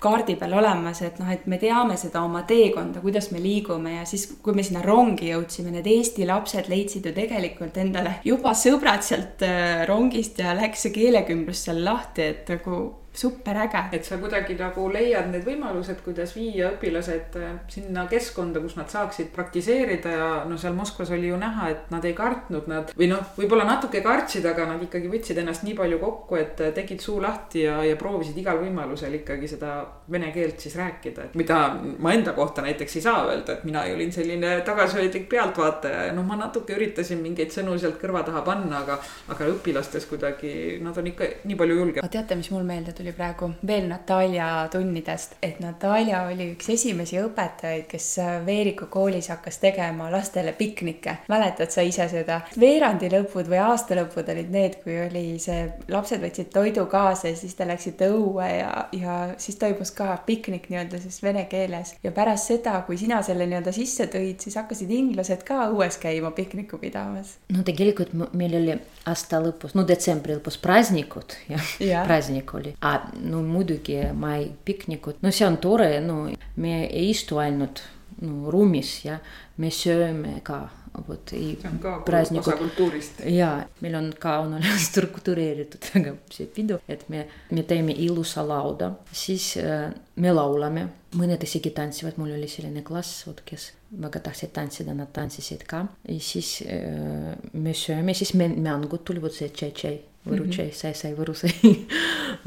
kaardi 0.00 0.38
peal 0.40 0.56
olemas, 0.60 1.02
et 1.04 1.20
noh, 1.20 1.30
et 1.32 1.46
me 1.50 1.58
teame 1.60 1.98
seda 2.00 2.24
oma 2.24 2.44
teekonda, 2.48 3.02
kuidas 3.04 3.30
me 3.34 3.42
liigume 3.42 3.98
ja 3.98 4.04
siis, 4.08 4.26
kui 4.42 4.56
me 4.56 4.64
sinna 4.66 4.82
rongi 4.84 5.30
jõudsime, 5.32 5.72
need 5.74 5.88
Eesti 5.94 6.26
lapsed 6.28 6.68
leidsid 6.70 6.93
leidsid 6.94 7.06
ju 7.06 7.14
tegelikult 7.14 7.76
endale 7.80 8.18
juba 8.24 8.54
sõbrad 8.54 9.02
sealt 9.02 9.42
äh, 9.42 9.84
rongist 9.88 10.38
ja 10.38 10.54
läks 10.54 10.86
see 10.86 10.94
keelekümblus 10.94 11.64
seal 11.66 11.82
lahti, 11.84 12.22
et 12.22 12.48
nagu 12.48 13.03
superäge. 13.16 13.82
et 13.92 14.04
sa 14.04 14.18
kuidagi 14.18 14.56
nagu 14.58 14.86
leiad 14.92 15.30
need 15.30 15.44
võimalused, 15.46 16.00
kuidas 16.04 16.34
viia 16.36 16.72
õpilased 16.74 17.38
äh, 17.38 17.52
sinna 17.70 18.06
keskkonda, 18.10 18.60
kus 18.64 18.76
nad 18.78 18.90
saaksid 18.90 19.30
praktiseerida 19.34 20.14
ja 20.14 20.28
no 20.48 20.58
seal 20.58 20.74
Moskvas 20.74 21.12
oli 21.14 21.30
ju 21.30 21.38
näha, 21.38 21.70
et 21.70 21.92
nad 21.94 22.04
ei 22.04 22.14
kartnud 22.16 22.68
nad 22.70 22.90
või 22.98 23.08
noh, 23.12 23.22
võib-olla 23.38 23.66
natuke 23.68 24.02
kartsid, 24.04 24.46
aga 24.50 24.66
nad 24.72 24.82
ikkagi 24.82 25.10
võtsid 25.12 25.38
ennast 25.40 25.62
nii 25.66 25.76
palju 25.78 26.00
kokku, 26.02 26.38
et 26.40 26.62
äh, 26.64 26.72
tegid 26.76 27.02
suu 27.04 27.20
lahti 27.22 27.64
ja, 27.64 27.78
ja 27.86 27.98
proovisid 28.00 28.38
igal 28.42 28.58
võimalusel 28.62 29.14
ikkagi 29.20 29.50
seda 29.54 29.76
vene 30.10 30.32
keelt 30.34 30.60
siis 30.60 30.74
rääkida, 30.80 31.28
et 31.28 31.38
mida 31.38 31.60
ma 32.02 32.14
enda 32.16 32.34
kohta 32.36 32.64
näiteks 32.66 32.98
ei 32.98 33.06
saa 33.06 33.24
öelda, 33.28 33.58
et 33.58 33.64
mina 33.68 33.86
olin 33.94 34.12
selline 34.12 34.56
tagasihoidlik 34.66 35.28
pealtvaataja 35.30 36.08
ja 36.08 36.16
noh, 36.16 36.26
ma 36.26 36.38
natuke 36.40 36.74
üritasin 36.76 37.22
mingeid 37.22 37.54
sõnu 37.54 37.78
sealt 37.78 38.00
kõrva 38.02 38.24
taha 38.26 38.42
panna, 38.46 38.82
aga, 38.82 38.98
aga 39.30 39.48
õpilastes 39.54 40.08
kuidagi 40.10 40.80
nad 40.82 40.98
on 40.98 41.12
ikka 41.12 41.30
nii 41.44 41.58
palju 41.58 41.78
julgemad. 41.80 42.10
teate, 42.10 42.36
mis 42.38 42.50
mul 42.50 42.66
meelde 42.66 42.92
tuli? 42.96 43.03
Tuli 43.04 43.12
praegu 43.12 43.50
veel 43.66 43.88
Natalja 43.88 44.68
tunnidest, 44.72 45.34
et 45.42 45.58
Natalja 45.60 46.22
oli 46.30 46.46
üks 46.54 46.70
esimesi 46.72 47.18
õpetajaid, 47.20 47.84
kes 47.88 48.06
Veeriku 48.46 48.86
koolis 48.90 49.28
hakkas 49.28 49.58
tegema 49.60 50.08
lastele 50.12 50.54
piknikke. 50.56 51.16
mäletad 51.28 51.70
sa 51.70 51.82
ise 51.84 52.08
seda? 52.08 52.40
veerandi 52.60 53.10
lõpud 53.12 53.50
või 53.50 53.60
aastalõpud 53.60 54.30
olid 54.32 54.50
need, 54.50 54.78
kui 54.84 54.96
oli 55.02 55.24
see, 55.38 55.66
lapsed 55.88 56.22
võtsid 56.22 56.48
toidu 56.54 56.86
kaasa 56.86 57.28
ja 57.28 57.36
siis 57.36 57.54
te 57.54 57.66
läksite 57.68 58.08
õue 58.08 58.48
ja, 58.48 58.86
ja 58.92 59.18
siis 59.36 59.60
toimus 59.60 59.92
ka 59.92 60.16
piknik 60.26 60.70
nii-öelda 60.70 61.02
siis 61.02 61.20
vene 61.22 61.44
keeles. 61.50 61.94
ja 62.02 62.12
pärast 62.12 62.48
seda, 62.54 62.78
kui 62.86 62.96
sina 62.96 63.20
selle 63.22 63.46
nii-öelda 63.50 63.72
sisse 63.72 64.08
tõid, 64.08 64.40
siis 64.40 64.56
hakkasid 64.56 64.90
inglased 64.90 65.44
ka 65.44 65.68
õues 65.74 66.00
käima 66.00 66.32
piknikku 66.32 66.80
pidamas. 66.80 67.36
no 67.52 67.66
tegelikult 67.66 68.16
meil 68.32 68.56
oli 68.62 68.80
aasta 69.04 69.42
lõpus, 69.44 69.76
no 69.76 69.84
detsembri 69.84 70.38
lõpus 70.38 70.56
praasnikud 70.62 71.36
ja, 71.52 71.60
ja. 71.84 72.08
praasnik 72.08 72.54
oli 72.56 72.72
no 73.22 73.42
muidugi 73.42 73.98
ma 74.14 74.36
ei 74.38 74.50
piknikud, 74.64 75.20
no 75.22 75.32
see 75.34 75.46
on 75.46 75.58
tore, 75.62 75.90
no 76.04 76.24
me 76.56 76.78
ei 76.86 77.10
istu 77.10 77.38
ainult 77.42 77.82
no 78.22 78.50
ruumis 78.52 78.96
ja 79.04 79.18
me 79.58 79.70
sööme 79.74 80.40
ka 80.46 80.62
vot 81.08 81.32
ei. 81.34 81.56
see 81.60 81.70
on 81.70 81.78
ka 81.82 81.94
praasnikud. 82.06 82.46
osa 82.46 82.56
kultuurist. 82.58 83.22
ja 83.26 83.50
meil 83.82 83.94
on 83.98 84.12
ka 84.20 84.38
on 84.44 84.62
struktureeritud 84.88 85.88
see 86.30 86.46
pidu, 86.46 86.78
et 86.88 87.08
me, 87.08 87.26
me 87.50 87.64
teeme 87.66 87.94
ilusa 88.06 88.44
lauda, 88.46 88.92
siis 89.12 89.54
äh, 89.58 89.90
me 90.16 90.32
laulame, 90.32 90.86
mõned 91.18 91.42
isegi 91.46 91.74
tantsivad, 91.74 92.18
mul 92.20 92.34
oli 92.36 92.48
selline 92.50 92.84
klass, 92.86 93.24
vot 93.26 93.42
kes 93.46 93.72
väga 94.04 94.22
tahtsid 94.28 94.54
tantsida, 94.54 94.94
nad 94.94 95.12
tantsisid 95.14 95.66
ka. 95.70 95.84
ja 96.08 96.20
siis 96.20 96.56
äh, 96.66 97.34
me 97.52 97.74
sööme, 97.74 98.14
siis 98.14 98.34
me 98.38 98.48
mängud 98.54 99.04
tuli 99.04 99.22
vot 99.22 99.34
see 99.34 99.50
tšai-tšai 99.50 99.96
Võru 100.24 100.46
tšai, 100.48 100.70
sai, 100.72 100.94
sai, 100.96 101.12
Võru 101.16 101.34
sai 101.36 101.52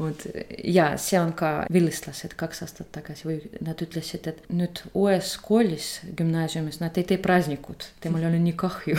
vot 0.00 0.24
ja 0.66 0.90
see 0.98 1.18
on 1.20 1.30
ka 1.38 1.52
vilistlased 1.72 2.34
kaks 2.38 2.64
aastat 2.66 2.90
tagasi 2.94 3.28
või 3.28 3.38
nad 3.64 3.78
ütlesid, 3.84 4.26
et 4.30 4.42
nüüd 4.50 4.82
uues 4.98 5.36
koolis, 5.44 5.92
gümnaasiumis 6.18 6.80
nad 6.82 6.98
ei 6.98 7.06
tee 7.06 7.20
praasnikud, 7.22 7.86
temal 8.02 8.26
oli 8.30 8.42
nii 8.42 8.56
kahju. 8.58 8.98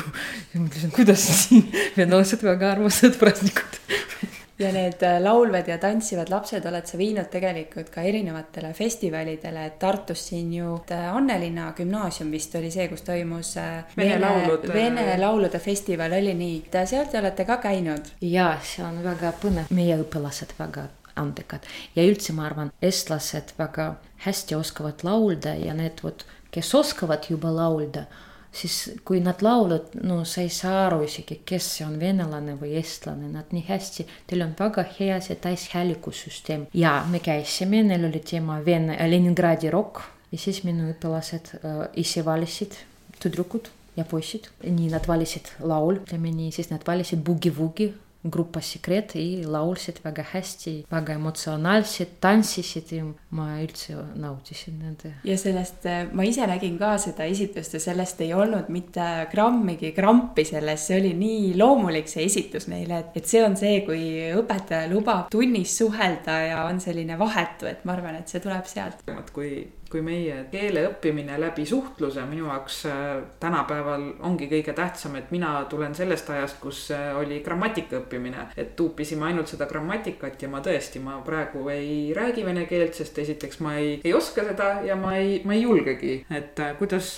ja 0.54 0.64
mõtlesin, 0.64 0.96
kuidas 0.96 1.28
nii, 1.52 1.66
venelased 2.00 2.46
väga 2.48 2.74
armastavad 2.78 3.20
praasnikud 3.20 4.38
ja 4.60 4.72
need 4.76 5.04
äh, 5.04 5.22
laulvad 5.24 5.68
ja 5.68 5.78
tantsivad 5.78 6.30
lapsed 6.30 6.66
oled 6.68 6.88
sa 6.88 6.98
viinud 7.00 7.30
tegelikult 7.32 7.90
ka 7.94 8.04
erinevatele 8.06 8.74
festivalidele, 8.76 9.66
et 9.66 9.80
Tartus 9.80 10.26
siin 10.30 10.52
ju 10.54 10.76
äh, 10.92 11.08
Annelinna 11.16 11.72
gümnaasium 11.78 12.32
vist 12.32 12.56
oli 12.60 12.72
see, 12.72 12.88
kus 12.92 13.06
toimus 13.08 13.56
äh, 13.58 13.84
Vene, 13.98 14.16
Vene 14.16 14.22
laulude, 14.26 14.74
Vene 14.74 15.18
laulude 15.20 15.60
festival 15.64 16.14
oli 16.20 16.34
nii, 16.36 16.62
seal 16.86 17.08
te 17.12 17.20
olete 17.22 17.46
ka 17.48 17.60
käinud? 17.64 18.14
ja 18.22 18.52
see 18.64 18.86
on 18.86 19.04
väga 19.04 19.34
põnev, 19.42 19.72
meie 19.76 20.00
õpilased 20.04 20.56
väga 20.60 20.90
andekad. 21.20 21.66
Ja 21.96 22.04
üldse 22.08 22.34
ma 22.36 22.48
arvan, 22.48 22.74
eestlased 22.82 23.56
väga 23.60 23.94
hästi 24.26 24.56
oskavad 24.56 25.04
laulda 25.08 25.56
ja 25.60 25.76
need 25.76 26.04
vot, 26.04 26.26
kes 26.52 26.74
oskavad 26.76 27.28
juba 27.32 27.52
laulda 27.56 28.06
siis 28.52 28.78
kui 29.06 29.20
nad 29.24 29.42
laulavad, 29.46 29.94
no 30.04 30.24
sa 30.26 30.42
ei 30.42 30.50
saa 30.54 30.86
aru 30.88 31.04
isegi, 31.06 31.40
kes 31.46 31.68
see 31.78 31.88
on 31.88 31.98
venelane 32.02 32.56
või 32.60 32.74
eestlane, 32.80 33.30
nad 33.32 33.54
nii 33.54 33.66
hästi, 33.68 34.06
teil 34.30 34.46
on 34.46 34.56
väga 34.60 34.86
hea 34.98 35.20
see 35.24 35.38
täishäälikussüsteem. 35.44 36.68
Ja 36.74 37.00
me 37.10 37.22
käisime, 37.24 37.84
neil 37.86 38.08
oli 38.10 38.24
teema 38.26 38.60
Vene, 38.66 38.98
Leningradi 39.10 39.70
rokk 39.74 40.02
ja 40.32 40.42
siis 40.42 40.64
minu 40.66 40.90
õpilased 40.94 41.54
äh, 41.60 41.84
ise 42.02 42.26
valisid, 42.26 42.78
tüdrukud 43.20 43.70
ja 43.98 44.06
poisid, 44.08 44.50
nii 44.64 44.92
nad 44.94 45.08
valisid 45.10 45.52
laul, 45.60 46.02
ütleme 46.04 46.32
nii, 46.34 46.54
siis 46.56 46.70
nad 46.74 46.86
valisid 46.88 47.22
Boogie-Woogie 47.26 47.94
gruppa 48.24 48.62
Secret 48.62 49.16
ja 49.16 49.48
laulsid 49.50 50.02
väga 50.04 50.26
hästi, 50.34 50.74
väga 50.92 51.16
emotsionaalselt, 51.16 52.18
tantsisid 52.22 52.92
ja 52.92 53.06
ma 53.36 53.48
üldse 53.64 53.96
nautisin 54.20 54.80
nende. 54.84 55.14
ja 55.24 55.38
sellest, 55.40 55.86
э, 55.86 56.10
ma 56.12 56.26
ise 56.28 56.48
nägin 56.48 56.78
ka 56.80 56.98
seda 57.00 57.28
esitust 57.30 57.74
ja 57.74 57.80
sellest 57.84 58.22
ei 58.22 58.34
olnud 58.34 58.70
mitte 58.70 59.06
grammigi 59.32 59.94
krampi 59.96 60.46
selles, 60.46 60.88
see 60.88 61.00
oli 61.00 61.14
nii 61.16 61.56
loomulik, 61.60 62.12
see 62.12 62.26
esitus 62.28 62.68
neile, 62.68 63.00
et, 63.06 63.18
et 63.22 63.28
see 63.28 63.44
on 63.46 63.56
see, 63.60 63.82
kui 63.88 64.04
õpetaja 64.36 64.92
lubab 64.92 65.32
tunnis 65.32 65.78
suhelda 65.80 66.40
ja 66.50 66.64
on 66.68 66.84
selline 66.84 67.18
vahetu, 67.20 67.70
et 67.72 67.86
ma 67.88 67.96
arvan, 67.96 68.20
et 68.20 68.28
see 68.28 68.44
tuleb 68.44 68.68
sealt. 68.68 69.06
kui 69.34 69.64
kui 69.90 70.02
meie 70.06 70.44
keele 70.52 70.84
õppimine 70.92 71.38
läbi 71.42 71.66
suhtluse 71.66 72.22
minu 72.30 72.46
jaoks 72.46 72.80
äh, 72.90 73.08
tänapäeval 73.42 74.06
ongi 74.28 74.50
kõige 74.52 74.74
tähtsam, 74.78 75.16
et 75.18 75.32
mina 75.34 75.56
tulen 75.70 75.96
sellest 75.98 76.30
ajast, 76.30 76.60
kus 76.62 76.84
äh, 76.94 77.10
oli 77.18 77.40
grammatika 77.46 77.98
õppimine. 78.04 78.50
et 78.58 78.76
tuupisime 78.76 79.26
ainult 79.30 79.50
seda 79.50 79.66
grammatikat 79.70 80.42
ja 80.42 80.50
ma 80.50 80.62
tõesti, 80.66 81.02
ma 81.02 81.18
praegu 81.26 81.66
ei 81.74 82.14
räägi 82.16 82.46
vene 82.46 82.66
keelt, 82.70 82.94
sest 82.94 83.18
esiteks 83.26 83.62
ma 83.66 83.76
ei, 83.82 83.98
ei 84.04 84.14
oska 84.14 84.46
seda 84.46 84.70
ja 84.86 84.96
ma 85.00 85.16
ei, 85.18 85.42
ma 85.46 85.58
ei 85.58 85.64
julgegi. 85.64 86.14
et 86.30 86.60
äh, 86.60 86.76
kuidas 86.78 87.16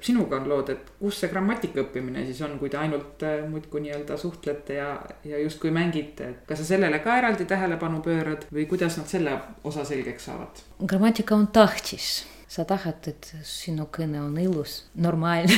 sinuga 0.00 0.38
on 0.38 0.48
lood, 0.48 0.70
et 0.70 0.94
kus 1.00 1.18
see 1.20 1.32
grammatika 1.32 1.82
õppimine 1.82 2.24
siis 2.28 2.40
on, 2.46 2.58
kui 2.58 2.70
te 2.70 2.78
ainult 2.78 3.26
muudkui 3.50 3.82
nii-öelda 3.84 4.16
suhtlete 4.20 4.78
ja, 4.78 4.92
ja 5.26 5.42
justkui 5.42 5.74
mängite, 5.74 6.30
kas 6.46 6.62
sa 6.62 6.70
sellele 6.74 7.02
ka 7.02 7.18
eraldi 7.18 7.48
tähelepanu 7.50 8.02
pöörad 8.06 8.46
või 8.54 8.68
kuidas 8.70 9.00
nad 9.00 9.10
selle 9.10 9.34
osa 9.66 9.84
selgeks 9.88 10.30
saavad? 10.30 10.62
Grammatika 10.86 11.34
on 11.34 11.46
tahtis 11.46 12.24
sa 12.54 12.62
tahad, 12.68 13.06
et 13.10 13.28
sinu 13.42 13.88
kõne 13.92 14.20
on 14.22 14.34
ilus, 14.38 14.84
normaalne 14.94 15.56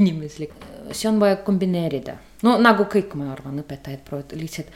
inimeslik. 0.00 0.54
see 0.92 1.08
on 1.08 1.20
vaja 1.20 1.36
kombineerida. 1.46 2.16
no 2.42 2.56
nagu 2.60 2.88
kõik, 2.90 3.14
ma 3.18 3.30
arvan, 3.32 3.60
õpetajad 3.62 4.02
proovivad 4.08 4.34
lihtsalt 4.40 4.72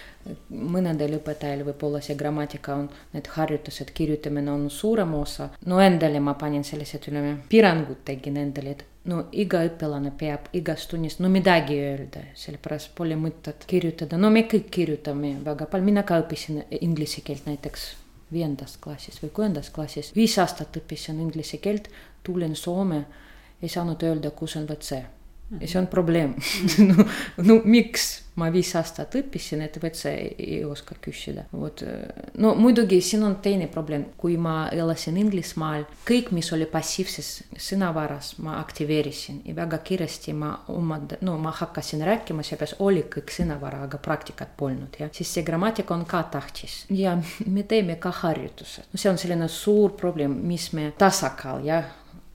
mõnedel 0.49 1.19
õpetajal 1.19 1.65
võib-olla 1.67 2.03
see 2.05 2.17
grammatika 2.21 2.77
on, 2.79 2.87
need 3.13 3.33
harjutused, 3.35 3.91
kirjutamine 3.95 4.53
on 4.53 4.71
suurem 4.71 5.15
osa. 5.19 5.51
no 5.67 5.83
endale 5.83 6.21
ma 6.21 6.35
panin 6.39 6.65
sellised, 6.65 7.11
ütleme, 7.11 7.37
piirangud 7.51 8.05
tegin 8.05 8.39
endale, 8.45 8.77
et 8.77 8.85
no 9.11 9.25
iga 9.33 9.65
õpilane 9.67 10.13
peab 10.19 10.51
igas 10.53 10.87
tunnis 10.87 11.19
no 11.19 11.33
midagi 11.33 11.81
öelda, 11.83 12.29
sellepärast 12.39 12.95
pole 12.95 13.19
mõtet 13.19 13.67
kirjutada, 13.67 14.21
no 14.21 14.31
me 14.31 14.47
kõik 14.47 14.71
kirjutame 14.71 15.39
väga 15.45 15.67
palju, 15.67 15.91
mina 15.91 16.07
ka 16.07 16.23
õppisin 16.23 16.69
inglise 16.85 17.27
keelt 17.27 17.51
näiteks 17.51 17.95
viiendas 18.33 18.77
klassis 18.83 19.23
või 19.23 19.31
kuuendas 19.35 19.71
klassis, 19.71 20.13
viis 20.17 20.39
aastat 20.39 20.77
õppisin 20.77 21.21
inglise 21.21 21.61
keelt, 21.63 21.89
tulin 22.23 22.57
Soome, 22.57 23.05
ei 23.63 23.69
saanud 23.69 24.03
öelda, 24.03 24.31
kus 24.31 24.57
on 24.57 24.69
WC 24.69 25.03
ja 25.61 25.69
see 25.69 25.81
on 25.81 25.87
probleem. 25.87 26.35
No, 26.89 27.05
no 27.43 27.61
miks 27.65 28.09
ma 28.39 28.49
viis 28.53 28.71
aastat 28.79 29.17
õppisin, 29.19 29.63
et 29.65 29.77
WC 29.81 30.13
ei 30.39 30.61
oska 30.65 30.97
küsida, 31.03 31.45
vot. 31.53 31.83
no 32.39 32.55
muidugi 32.59 33.01
siin 33.05 33.25
on 33.27 33.37
teine 33.45 33.69
probleem, 33.73 34.09
kui 34.21 34.37
ma 34.41 34.69
elasin 34.75 35.19
Inglismaal, 35.21 35.87
kõik, 36.09 36.33
mis 36.37 36.51
oli 36.55 36.69
passiivses 36.71 37.31
sõnavaras, 37.69 38.35
ma 38.45 38.59
aktiveerisin 38.63 39.43
ja 39.49 39.57
väga 39.59 39.81
kiiresti 39.85 40.35
ma 40.39 40.53
omand-, 40.75 41.19
no 41.27 41.37
ma 41.43 41.53
hakkasin 41.55 42.05
rääkima, 42.07 42.47
seepärast 42.47 42.81
oli 42.85 43.05
kõik 43.11 43.33
sõnavara, 43.35 43.83
aga 43.89 44.01
praktikat 44.03 44.55
polnud 44.59 45.01
ja 45.01 45.11
siis 45.13 45.33
see 45.35 45.47
grammatika 45.47 45.97
on 45.97 46.07
ka 46.09 46.23
tähtis 46.33 46.85
ja 46.95 47.17
me 47.47 47.65
teeme 47.69 47.99
ka 48.01 48.13
harjutused, 48.23 48.91
no 48.93 49.01
see 49.01 49.11
on 49.11 49.21
selline 49.21 49.49
suur 49.53 49.97
probleem, 49.99 50.39
mis 50.49 50.71
me 50.77 50.93
tasakaal 50.99 51.65
jah 51.67 51.89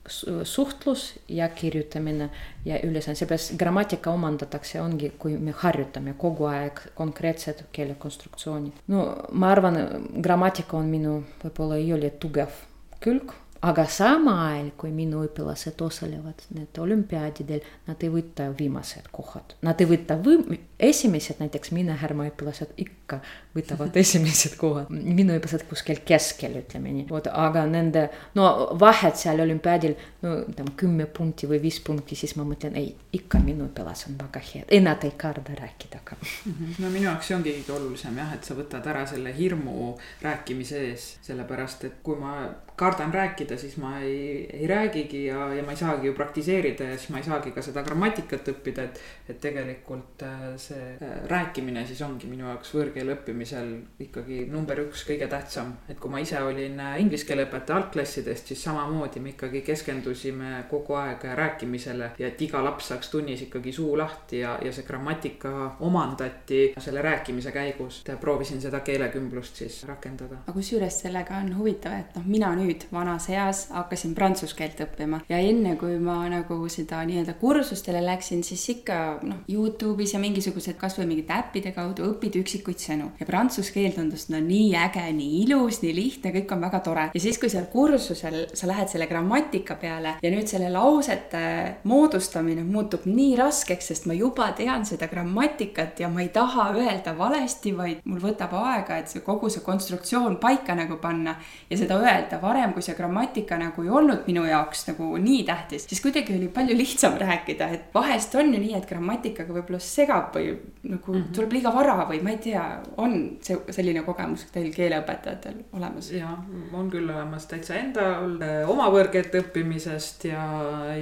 suhtlus 0.08 1.14
ja 1.28 1.48
kirjutamine 1.48 2.28
ja 2.64 2.80
ülesanne, 2.84 3.16
seepärast 3.16 3.54
grammatika 3.58 4.12
omandatakse, 4.12 4.80
ongi, 4.80 5.12
kui 5.18 5.38
me 5.38 5.54
harjutame 5.56 6.14
kogu 6.18 6.48
aeg 6.50 6.82
konkreetset 6.94 7.64
keelekonstruktsiooni. 7.72 8.72
no 8.88 9.06
ma 9.32 9.52
arvan, 9.52 9.80
grammatika 10.20 10.76
on 10.76 10.92
minu 10.92 11.16
võib-olla 11.44 11.80
ei 11.80 11.92
ole 11.96 12.10
tugev 12.20 12.60
külg 13.00 13.32
aga 13.64 13.86
samal 13.88 14.40
ajal, 14.48 14.70
kui 14.76 14.92
minu 14.92 15.22
õpilased 15.24 15.80
osalevad 15.84 16.42
need 16.56 16.80
olümpiaadidel, 16.80 17.64
nad 17.88 18.02
ei 18.04 18.12
võta 18.12 18.50
viimased 18.58 19.08
kohad. 19.14 19.56
Nad 19.64 19.80
ei 19.80 19.88
võta 19.88 20.18
või 20.20 20.58
esimesed, 20.88 21.40
näiteks 21.42 21.72
mine 21.74 21.96
Härma 21.98 22.26
õpilased 22.28 22.74
ikka 22.80 23.20
võtavad 23.54 23.96
esimesed 24.02 24.56
kohad. 24.60 24.90
minu 24.90 25.36
õpilased 25.36 25.66
kuskil 25.68 26.00
keskel, 26.06 26.58
ütleme 26.60 26.92
nii. 26.94 27.06
vot, 27.10 27.28
aga 27.30 27.64
nende, 27.70 28.06
no 28.38 28.50
vahed 28.80 29.18
seal 29.20 29.42
olümpiaadil, 29.44 29.96
no 30.24 30.36
ütleme 30.44 30.74
kümme 30.80 31.06
punkti 31.06 31.48
või 31.50 31.60
viis 31.62 31.80
punkti, 31.84 32.18
siis 32.18 32.36
ma 32.38 32.46
mõtlen, 32.48 32.76
ei, 32.80 32.92
ikka 33.16 33.40
minu 33.44 33.68
õpilased 33.68 34.12
on 34.12 34.18
väga 34.24 34.44
head, 34.50 34.68
ei 34.68 34.82
nad 34.84 35.04
ei 35.06 35.14
karda 35.18 35.56
rääkida 35.60 36.02
ka 36.04 36.16
mm. 36.20 36.52
-hmm. 36.52 36.76
no 36.84 36.90
minu 36.90 37.10
jaoks 37.10 37.30
see 37.30 37.36
ongi 37.36 37.56
kõige 37.58 37.76
olulisem 37.78 38.18
jah, 38.18 38.34
et 38.34 38.44
sa 38.44 38.58
võtad 38.58 38.86
ära 38.90 39.06
selle 39.06 39.34
hirmu 39.36 39.94
rääkimise 40.22 40.84
ees, 40.90 41.08
sellepärast 41.22 41.84
et 41.84 42.00
kui 42.02 42.18
ma 42.20 42.34
kardan 42.76 43.14
rääkida, 43.14 43.56
siis 43.56 43.76
ma 43.76 43.98
ei, 44.00 44.46
ei 44.52 44.66
räägigi 44.66 45.26
ja, 45.26 45.46
ja 45.54 45.62
ma 45.62 45.70
ei 45.70 45.78
saagi 45.78 46.06
ju 46.06 46.14
praktiseerida 46.14 46.88
ja 46.90 46.98
siis 46.98 47.10
ma 47.14 47.20
ei 47.20 47.28
saagi 47.28 47.52
ka 47.54 47.62
seda 47.62 47.82
grammatikat 47.86 48.48
õppida, 48.54 48.88
et. 48.88 49.00
et 49.28 49.40
tegelikult 49.44 50.22
äh, 50.22 50.42
see 50.74 51.08
äh, 51.08 51.28
rääkimine 51.28 51.86
siis 51.86 52.02
ongi 52.02 52.28
minu 52.30 52.46
jaoks 52.48 52.72
võõrkeele 52.74 53.14
õppimisel 53.16 53.70
ikkagi 54.04 54.44
number 54.50 54.80
üks, 54.84 55.04
kõige 55.08 55.28
tähtsam. 55.30 55.74
et 55.88 55.98
kui 56.00 56.10
ma 56.10 56.20
ise 56.22 56.40
olin 56.42 56.80
äh, 56.80 56.96
inglise 57.02 57.26
keele 57.28 57.46
õpetaja 57.48 57.78
algklassidest, 57.80 58.50
siis 58.50 58.64
samamoodi 58.64 59.22
me 59.22 59.34
ikkagi 59.34 59.62
keskendusime 59.66 60.64
kogu 60.70 60.98
aeg 60.98 61.24
rääkimisele. 61.40 62.10
ja 62.18 62.30
et 62.30 62.42
iga 62.42 62.62
laps 62.64 62.90
saaks 62.92 63.10
tunnis 63.12 63.44
ikkagi 63.46 63.72
suu 63.72 63.96
lahti 63.98 64.42
ja, 64.42 64.56
ja 64.62 64.72
see 64.72 64.86
grammatika 64.86 65.54
omandati 65.80 66.62
selle 66.78 67.02
rääkimise 67.02 67.52
käigus. 67.52 68.02
proovisin 68.20 68.60
seda 68.60 68.80
keelekümblust 68.80 69.62
siis 69.62 69.82
rakendada. 69.88 70.42
aga 70.44 70.56
kusjuures 70.58 71.00
sellega 71.06 71.38
on 71.42 71.54
huvitav, 71.58 71.98
et 72.00 72.18
noh, 72.18 72.26
mina 72.26 72.54
nüüd 72.58 72.88
vanas 72.92 73.28
eas 73.30 73.68
hakkasin 73.74 74.14
prantsuse 74.14 74.56
keelt 74.56 74.80
õppima 74.86 75.20
ja 75.28 75.38
enne 75.38 75.76
kui 75.80 75.98
ma 75.98 76.22
nagu 76.30 76.60
seda 76.68 77.02
nii-öelda 77.06 77.36
kursustele 77.40 78.00
läksin, 78.04 78.42
siis 78.44 78.64
ikka 78.76 79.00
noh, 79.22 79.42
Youtube'is 79.50 80.14
ja 80.14 80.20
mingisugused 80.22 80.53
kasvõi 80.80 81.06
mingite 81.08 81.34
äppide 81.36 81.72
kaudu 81.74 82.06
õpid 82.10 82.38
üksikuid 82.40 82.80
sõnu 82.80 83.10
ja 83.20 83.26
prantsuse 83.28 83.72
keel 83.74 83.94
tundus 83.96 84.28
no 84.32 84.40
nii 84.42 84.74
äge, 84.78 85.04
nii 85.16 85.42
ilus, 85.44 85.80
nii 85.82 85.94
lihtne, 85.96 86.32
kõik 86.34 86.54
on 86.54 86.64
väga 86.64 86.80
tore. 86.84 87.06
ja 87.14 87.20
siis, 87.20 87.38
kui 87.40 87.50
seal 87.52 87.66
kursusel 87.72 88.38
sa 88.54 88.68
lähed 88.70 88.90
selle 88.92 89.08
grammatika 89.10 89.76
peale 89.80 90.16
ja 90.22 90.32
nüüd 90.32 90.48
selle 90.50 90.70
lausete 90.72 91.44
moodustamine 91.90 92.64
muutub 92.64 93.06
nii 93.08 93.34
raskeks, 93.40 93.90
sest 93.92 94.08
ma 94.10 94.16
juba 94.16 94.50
tean 94.56 94.86
seda 94.88 95.08
grammatikat 95.10 96.00
ja 96.00 96.08
ma 96.12 96.24
ei 96.24 96.30
taha 96.34 96.70
öelda 96.74 97.14
valesti, 97.18 97.74
vaid 97.76 98.04
mul 98.04 98.22
võtab 98.22 98.54
aega, 98.60 98.98
et 98.98 99.12
see 99.12 99.24
kogu 99.24 99.50
see 99.52 99.64
konstruktsioon 99.64 100.38
paika 100.42 100.76
nagu 100.78 100.98
panna 101.02 101.36
ja 101.70 101.78
seda 101.78 101.98
öelda 102.00 102.40
varem, 102.42 102.72
kui 102.74 102.84
see 102.84 102.96
grammatika 102.98 103.58
nagu 103.60 103.84
ei 103.84 103.92
olnud 103.92 104.28
minu 104.28 104.44
jaoks 104.48 104.86
nagu 104.90 105.10
nii 105.20 105.42
tähtis, 105.48 105.88
siis 105.90 106.02
kuidagi 106.04 106.36
oli 106.36 106.48
palju 106.52 106.76
lihtsam 106.78 107.18
rääkida, 107.20 107.68
et 107.74 107.94
vahest 107.94 108.34
on 108.38 108.52
ju 108.54 108.60
nii, 108.60 108.74
et 108.78 108.88
grammatikaga 108.88 109.54
võib-olla 109.54 109.80
segab 109.82 110.34
või 110.34 110.43
nagu 110.84 111.12
mm 111.12 111.18
-hmm. 111.18 111.34
tuleb 111.36 111.52
liiga 111.56 111.72
vara 111.74 111.96
või 112.08 112.20
ma 112.22 112.30
ei 112.34 112.38
tea, 112.38 112.62
on 112.96 113.14
see 113.42 113.56
selline 113.70 114.02
kogemus 114.02 114.44
teil 114.52 114.72
keeleõpetajatel 114.74 115.62
olemas? 115.72 116.10
ja 116.12 116.36
on 116.72 116.90
küll 116.90 117.10
olemas 117.10 117.46
täitsa 117.46 117.74
endal 117.80 118.38
oma 118.68 118.88
võõrkeelte 118.92 119.40
õppimisest 119.44 120.28
ja, 120.28 120.44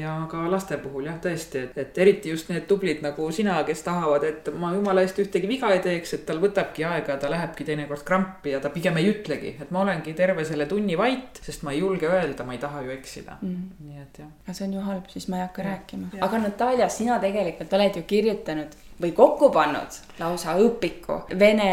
ja 0.01 0.15
ka 0.31 0.45
laste 0.51 0.79
puhul 0.79 1.07
jah, 1.11 1.19
tõesti, 1.21 1.65
et, 1.67 1.79
et 1.79 1.99
eriti 1.99 2.31
just 2.31 2.49
need 2.49 2.67
tublid 2.71 3.03
nagu 3.03 3.31
sina, 3.33 3.63
kes 3.65 3.83
tahavad, 3.83 4.25
et 4.25 4.53
ma 4.59 4.73
jumala 4.75 5.03
eest 5.03 5.19
ühtegi 5.19 5.49
viga 5.49 5.73
ei 5.75 5.81
teeks, 5.81 6.15
et 6.15 6.27
tal 6.27 6.41
võtabki 6.43 6.87
aega, 6.89 7.17
ta 7.17 7.31
lähebki 7.31 7.65
teinekord 7.65 8.07
krampi 8.07 8.55
ja 8.55 8.61
ta 8.61 8.71
pigem 8.71 8.97
ei 8.97 9.11
ütlegi, 9.11 9.57
et 9.61 9.71
ma 9.71 9.83
olengi 9.83 10.15
terve 10.15 10.45
selle 10.45 10.67
tunni 10.67 10.99
vait 10.99 11.43
sest 11.43 11.63
ma 11.63 11.73
ei 11.73 11.83
julge 11.83 12.07
öelda, 12.07 12.45
ma 12.45 12.55
ei 12.57 12.63
taha 12.63 12.83
ju 12.87 12.95
eksida 12.95 13.37
mm.. 13.41 13.69
nii 13.89 14.01
et 14.03 14.23
jah. 14.23 14.31
aga 14.45 14.55
see 14.57 14.67
on 14.69 14.77
ju 14.77 14.87
halb, 14.87 15.11
siis 15.13 15.29
ma 15.29 15.41
ei 15.41 15.47
hakka 15.47 15.63
ja. 15.63 15.69
rääkima. 15.73 16.11
aga 16.29 16.43
Natalja, 16.47 16.89
sina 16.89 17.19
tegelikult 17.23 17.77
oled 17.79 17.99
ju 17.99 18.03
kirjutanud 18.15 18.77
või 19.03 19.13
kokku 19.17 19.51
pannud 19.55 20.01
lausa 20.21 20.57
õpiku 20.63 21.23
vene 21.39 21.69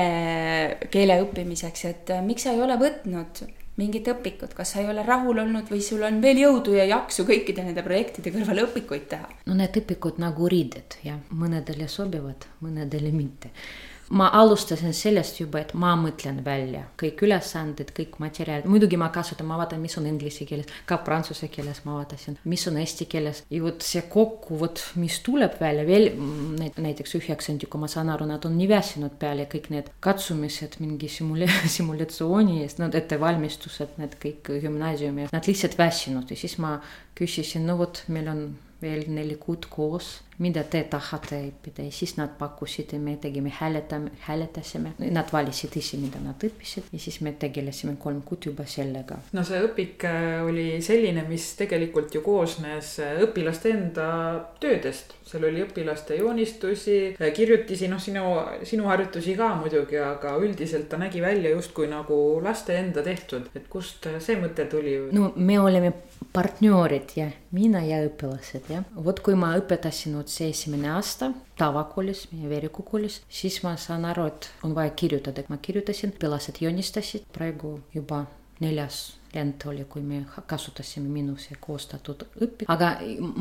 keele 0.91 1.21
õppimiseks, 1.23 1.85
et 1.89 2.13
äh, 2.15 2.25
miks 2.25 2.47
sa 2.47 2.55
ei 2.55 2.61
ole 2.65 2.77
võtnud 2.81 3.43
mingit 3.79 4.07
õpikut, 4.11 4.53
kas 4.57 4.73
sa 4.73 4.81
ei 4.81 4.89
ole 4.91 5.03
rahul 5.07 5.39
olnud 5.45 5.69
või 5.71 5.81
sul 5.83 6.03
on 6.03 6.19
veel 6.23 6.41
jõudu 6.41 6.75
ja 6.75 6.87
jaksu 6.89 7.23
kõikide 7.27 7.63
nende 7.63 7.83
projektide 7.85 8.33
kõrval 8.35 8.65
õpikuid 8.65 9.05
teha? 9.11 9.29
no 9.47 9.55
need 9.59 9.77
õpikud 9.83 10.19
nagu 10.21 10.49
riided 10.51 10.99
jah, 11.05 11.21
mõnedele 11.31 11.87
sobivad, 11.91 12.49
mõnedele 12.65 13.13
mitte 13.15 13.53
ma 14.09 14.29
alustasin 14.33 14.93
sellest 14.93 15.39
juba, 15.39 15.61
et 15.61 15.73
ma 15.77 15.91
mõtlen 15.99 16.39
välja 16.45 16.85
kõik 16.99 17.21
ülesanded, 17.27 17.91
kõik 17.95 18.17
materjalid, 18.21 18.67
muidugi 18.69 18.97
ma 18.99 19.09
kasutan, 19.13 19.47
ma 19.49 19.59
vaatan, 19.59 19.81
mis 19.83 19.97
on 19.99 20.07
inglise 20.09 20.47
keeles, 20.49 20.69
ka 20.89 20.99
prantsuse 21.05 21.49
keeles 21.53 21.83
ma 21.85 21.99
vaatasin, 21.99 22.39
mis 22.49 22.65
on 22.69 22.79
eesti 22.81 23.05
keeles? 23.11 23.43
Ja 23.53 23.61
vot 23.63 23.85
see 23.85 24.01
kokku, 24.09 24.57
vot 24.61 24.81
mis 25.01 25.19
tuleb 25.25 25.59
välja 25.61 25.85
veel 25.87 26.09
näiteks 26.79 27.17
üheksandiku, 27.19 27.81
ma 27.81 27.89
saan 27.91 28.09
aru, 28.13 28.27
nad 28.29 28.45
on 28.49 28.57
nii 28.57 28.69
väsinud 28.71 29.17
peale 29.21 29.45
kõik 29.51 29.69
need 29.73 29.91
katsumised 30.05 30.79
mingi 30.83 31.11
simule-, 31.11 31.49
simulatsiooni 31.77 32.63
eest, 32.63 32.81
need 32.81 32.97
ettevalmistused, 32.97 33.99
need 34.01 34.17
kõik 34.21 34.55
gümnaasiumi, 34.65 35.29
nad 35.33 35.51
lihtsalt 35.51 35.77
väsinud. 35.79 36.31
Ja 36.31 36.39
siis 36.39 36.57
ma 36.61 36.77
küsisin, 37.17 37.67
no 37.69 37.77
vot, 37.79 38.03
meil 38.09 38.31
on 38.31 38.43
veel 38.81 39.05
neli 39.11 39.35
kuud 39.39 39.67
koos 39.69 40.17
mida 40.39 40.63
te 40.63 40.81
tahate 40.87 41.39
õppida 41.49 41.83
ja 41.83 41.91
siis 41.93 42.15
nad 42.17 42.31
pakkusid 42.39 42.93
ja 42.95 42.99
me 43.03 43.15
tegime 43.19 43.51
hääletame, 43.53 44.11
hääletasime. 44.23 44.93
Nad 45.11 45.33
valisid 45.33 45.75
ise, 45.79 45.99
mida 45.99 46.21
nad 46.23 46.39
õppisid 46.47 46.87
ja 46.95 46.99
siis 47.01 47.19
me 47.25 47.33
tegelesime 47.39 47.97
kolm 47.99 48.21
kuud 48.25 48.47
juba 48.47 48.65
sellega. 48.69 49.19
no 49.35 49.43
see 49.47 49.59
õpik 49.67 50.05
äh, 50.07 50.39
oli 50.47 50.67
selline, 50.85 51.25
mis 51.27 51.51
tegelikult 51.59 52.15
ju 52.15 52.23
koosnes 52.23 52.95
äh, 53.03 53.19
õpilaste 53.25 53.73
enda 53.75 54.09
töödest. 54.63 55.15
seal 55.29 55.43
oli 55.45 55.61
õpilaste 55.65 56.17
joonistusi, 56.21 56.97
äh, 57.19 57.33
kirjutisi, 57.35 57.91
noh, 57.91 57.99
sinu, 58.01 58.23
sinu 58.63 58.87
harjutusi 58.89 59.35
ka 59.37 59.51
muidugi, 59.59 59.99
aga 59.99 60.37
üldiselt 60.39 60.87
ta 60.89 60.97
nägi 61.01 61.21
välja 61.21 61.51
justkui 61.51 61.89
nagu 61.91 62.39
laste 62.43 62.79
enda 62.79 63.03
tehtud, 63.03 63.51
et 63.55 63.67
kust 63.69 64.07
see 64.19 64.39
mõte 64.39 64.69
tuli? 64.71 64.95
no 65.11 65.33
me 65.35 65.59
oleme 65.59 65.93
partnerid 66.33 67.13
ja 67.15 67.27
mina 67.55 67.81
ja 67.83 67.99
õpilased 68.05 68.69
jah. 68.69 68.85
vot 69.05 69.19
kui 69.25 69.35
ma 69.39 69.51
õpetasin 69.59 70.15
otse 70.29 70.49
esimene 70.49 70.91
aasta 70.93 71.31
tavakoolis, 71.57 72.27
meie 72.31 72.49
Veeriku 72.51 72.83
koolis, 72.85 73.21
siis 73.33 73.63
ma 73.65 73.73
saan 73.81 74.05
aru, 74.05 74.27
et 74.29 74.51
on 74.63 74.75
vaja 74.77 74.93
kirjutada, 74.93 75.41
ma 75.49 75.57
kirjutasin, 75.57 76.13
õpilased 76.13 76.61
joonistasid, 76.61 77.25
praegu 77.33 77.79
juba 77.95 78.27
neljas 78.61 79.15
lend 79.33 79.63
oli, 79.69 79.85
kui 79.89 80.01
me 80.05 80.19
kasutasime 80.49 81.09
minu 81.09 81.35
see 81.41 81.57
koostatud 81.61 82.25
õpi-, 82.41 82.67
aga 82.69 82.91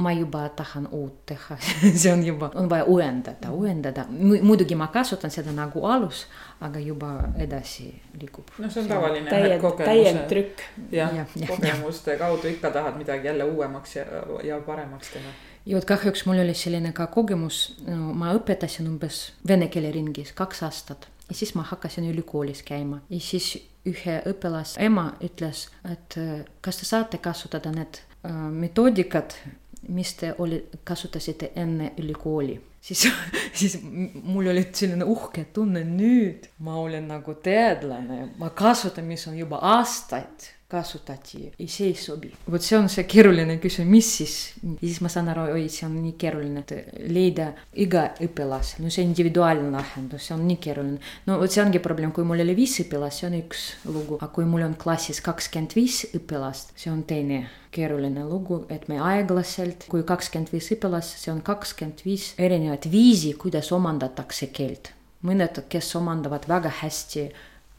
ma 0.00 0.12
juba 0.16 0.46
tahan 0.56 0.88
uut 0.92 1.18
teha 1.28 1.56
see 2.02 2.12
on 2.12 2.24
juba, 2.24 2.50
on 2.60 2.70
vaja 2.72 2.86
uuendada, 2.88 3.50
uuendada, 3.52 4.06
muidugi 4.08 4.76
ma 4.78 4.88
kasutan 4.92 5.32
seda 5.32 5.52
nagu 5.56 5.84
alus, 5.88 6.26
aga 6.64 6.80
juba 6.80 7.12
edasi 7.40 7.90
liigub. 8.20 8.48
noh, 8.58 8.72
see 8.72 8.84
on 8.84 8.88
tavaline 8.94 9.32
täiend, 9.32 9.68
täiendtrükk. 9.80 10.64
jah 10.92 11.12
ja, 11.20 11.28
ja, 11.36 11.52
kogemuste 11.52 12.16
ja. 12.16 12.22
kaudu 12.24 12.48
ikka 12.52 12.72
tahad 12.72 12.96
midagi 13.00 13.28
jälle 13.28 13.48
uuemaks 13.48 13.96
ja, 13.96 14.08
ja 14.44 14.60
paremaks 14.64 15.16
teha 15.16 15.36
ja 15.68 15.76
vot 15.76 15.86
kahjuks 15.88 16.24
mul 16.26 16.40
oli 16.42 16.56
selline 16.56 16.92
ka 16.96 17.06
kogemus 17.12 17.60
no,, 17.86 18.12
ma 18.16 18.32
õpetasin 18.38 18.88
umbes 18.88 19.28
vene 19.48 19.68
keele 19.72 19.92
ringis 19.94 20.32
kaks 20.36 20.64
aastat 20.66 21.08
ja 21.28 21.36
siis 21.36 21.54
ma 21.54 21.62
hakkasin 21.68 22.08
ülikoolis 22.10 22.62
käima 22.66 23.02
ja 23.10 23.20
siis 23.20 23.52
ühe 23.88 24.18
õpilase 24.28 24.80
ema 24.82 25.10
ütles, 25.24 25.68
et 25.88 26.18
äh, 26.20 26.44
kas 26.64 26.80
te 26.80 26.88
saate 26.88 27.20
kasutada 27.22 27.72
need 27.74 28.00
äh, 28.00 28.32
metoodikad, 28.52 29.36
mis 29.88 30.14
te 30.18 30.34
oli, 30.42 30.62
kasutasite 30.84 31.52
enne 31.56 31.92
ülikooli. 31.98 32.58
siis, 32.80 33.06
siis 33.58 33.78
mul 33.82 34.50
oli 34.52 34.66
selline 34.72 35.04
uhke 35.04 35.46
tunne, 35.54 35.84
nüüd 35.84 36.48
ma 36.64 36.76
olen 36.80 37.08
nagu 37.12 37.34
teadlane, 37.42 38.32
ma 38.38 38.50
kasutan, 38.50 39.08
mis 39.08 39.26
on 39.28 39.38
juba 39.38 39.60
aastaid 39.76 40.52
kasutati 40.68 41.46
ja 41.58 41.66
see 41.68 41.86
ei 41.88 41.94
sobi. 41.96 42.28
vot 42.52 42.62
see 42.62 42.76
on 42.76 42.90
see 42.92 43.06
keeruline 43.08 43.54
küsimus, 43.62 43.88
mis 43.88 44.08
siis, 44.18 44.34
siis 44.82 44.98
ma 45.00 45.08
saan 45.12 45.30
aru, 45.32 45.46
oi, 45.54 45.62
see 45.72 45.86
on 45.86 45.94
nii 45.96 46.12
keeruline, 46.20 46.60
et 46.60 47.06
leida 47.08 47.46
iga 47.80 48.02
õpilase, 48.24 48.82
no 48.84 48.92
see 48.92 49.06
individuaalne 49.06 49.70
lahendus, 49.72 50.26
see 50.28 50.36
on 50.36 50.44
nii 50.44 50.58
keeruline. 50.66 51.00
no 51.24 51.38
vot 51.40 51.54
see 51.54 51.64
ongi 51.64 51.80
probleem, 51.84 52.12
kui 52.12 52.28
mul 52.28 52.44
oli 52.44 52.56
viis 52.58 52.76
õpilast, 52.84 53.22
see 53.22 53.30
on 53.30 53.38
üks 53.40 53.64
lugu, 53.88 54.20
aga 54.20 54.28
kui 54.34 54.44
mul 54.50 54.66
on 54.68 54.76
klassis 54.76 55.22
kakskümmend 55.24 55.72
viis 55.78 56.02
õpilast, 56.12 56.76
see 56.76 56.92
on 56.92 57.00
teine 57.08 57.46
keeruline 57.72 58.28
lugu, 58.28 58.62
et 58.68 58.84
me 58.92 59.00
aeglaselt, 59.00 59.88
kui 59.88 60.04
kakskümmend 60.04 60.52
viis 60.52 60.68
õpilast, 60.76 61.16
see 61.22 61.32
on 61.32 61.40
kakskümmend 61.48 62.04
viis 62.04 62.34
erinevat 62.36 62.90
viisi, 62.92 63.32
kuidas 63.40 63.72
omandatakse 63.72 64.52
keelt. 64.52 64.92
mõned, 65.24 65.64
kes 65.72 65.96
omandavad 65.98 66.44
väga 66.46 66.70
hästi 66.84 67.30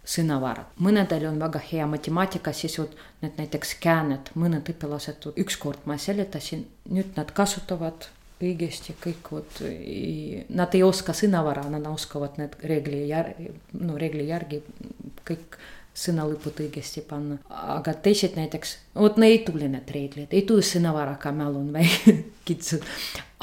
sõnavarad. 0.10 0.70
mõnedel 0.82 1.28
on 1.30 1.40
väga 1.40 1.62
hea 1.72 1.88
matemaatika 1.88 2.54
sisud, 2.54 2.96
need 3.22 3.38
näiteks 3.38 3.76
kääned, 3.84 4.32
mõned 4.36 4.70
õpilased, 4.74 5.30
ükskord 5.44 5.86
ma 5.86 5.98
seletasin, 5.98 6.66
nüüd 6.90 7.18
nad 7.18 7.32
kasutavad 7.38 8.10
õigesti 8.40 8.96
kõik 9.04 9.32
vot, 9.32 9.60
nad 10.50 10.76
ei 10.76 10.84
oska 10.84 11.14
sõnavara, 11.14 11.66
nad 11.70 11.86
oskavad 11.88 12.40
need 12.40 12.56
reegli 12.64 13.04
järgi, 13.10 13.52
no 13.80 13.98
reegli 14.00 14.30
järgi 14.30 14.62
kõik 15.28 15.60
sõnalõpud 16.00 16.62
õigesti 16.64 17.04
panna. 17.08 17.38
aga 17.50 17.94
teised 17.94 18.38
näiteks, 18.40 18.78
vot 18.96 19.20
ei 19.24 19.44
tule 19.46 19.68
need 19.68 19.94
reeglid, 19.94 20.34
ei 20.34 20.46
tule 20.48 20.66
sõnavara 20.66 21.18
ka 21.22 21.32
mälu 21.36 21.62
on 21.62 21.74
väike 21.74 22.16
kitsad, 22.48 22.86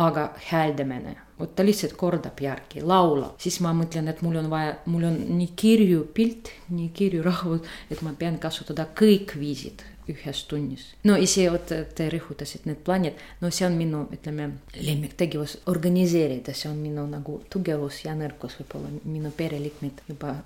aga 0.03 0.31
hääldamine 0.51 1.17
vot 1.39 1.53
ta 1.57 1.65
lihtsalt 1.65 1.97
kordab 2.01 2.41
järgi, 2.41 2.81
laulab, 2.81 3.37
siis 3.43 3.59
ma 3.65 3.75
mõtlen, 3.77 4.09
et 4.09 4.23
mul 4.25 4.39
on 4.41 4.49
vaja, 4.53 4.77
mul 4.89 5.05
on 5.11 5.19
nii 5.37 5.51
kirju 5.59 6.07
pilt, 6.17 6.53
nii 6.73 6.89
kirju 6.97 7.25
rahvus, 7.27 7.77
et 7.93 8.01
ma 8.07 8.15
pean 8.19 8.41
kasutada 8.43 8.89
kõik 8.97 9.37
viisid 9.41 9.85
ühes 10.07 10.45
tunnis. 10.47 10.85
no 11.05 11.17
see, 11.27 11.49
vot 11.51 11.67
te 11.67 12.07
rõhutasite 12.13 12.69
need 12.71 12.79
plaanid, 12.87 13.19
no 13.43 13.51
see 13.55 13.67
on 13.67 13.75
minu, 13.79 14.05
ütleme, 14.15 14.49
lemmiktegevus, 14.79 15.57
organiseerida, 15.73 16.55
see 16.55 16.71
on 16.71 16.79
minu 16.79 17.07
nagu 17.11 17.41
tugevus 17.51 18.03
ja 18.05 18.15
nõrkus, 18.19 18.55
võib-olla 18.61 18.93
minu 19.03 19.33
pereliikmed 19.37 20.05
juba 20.07 20.37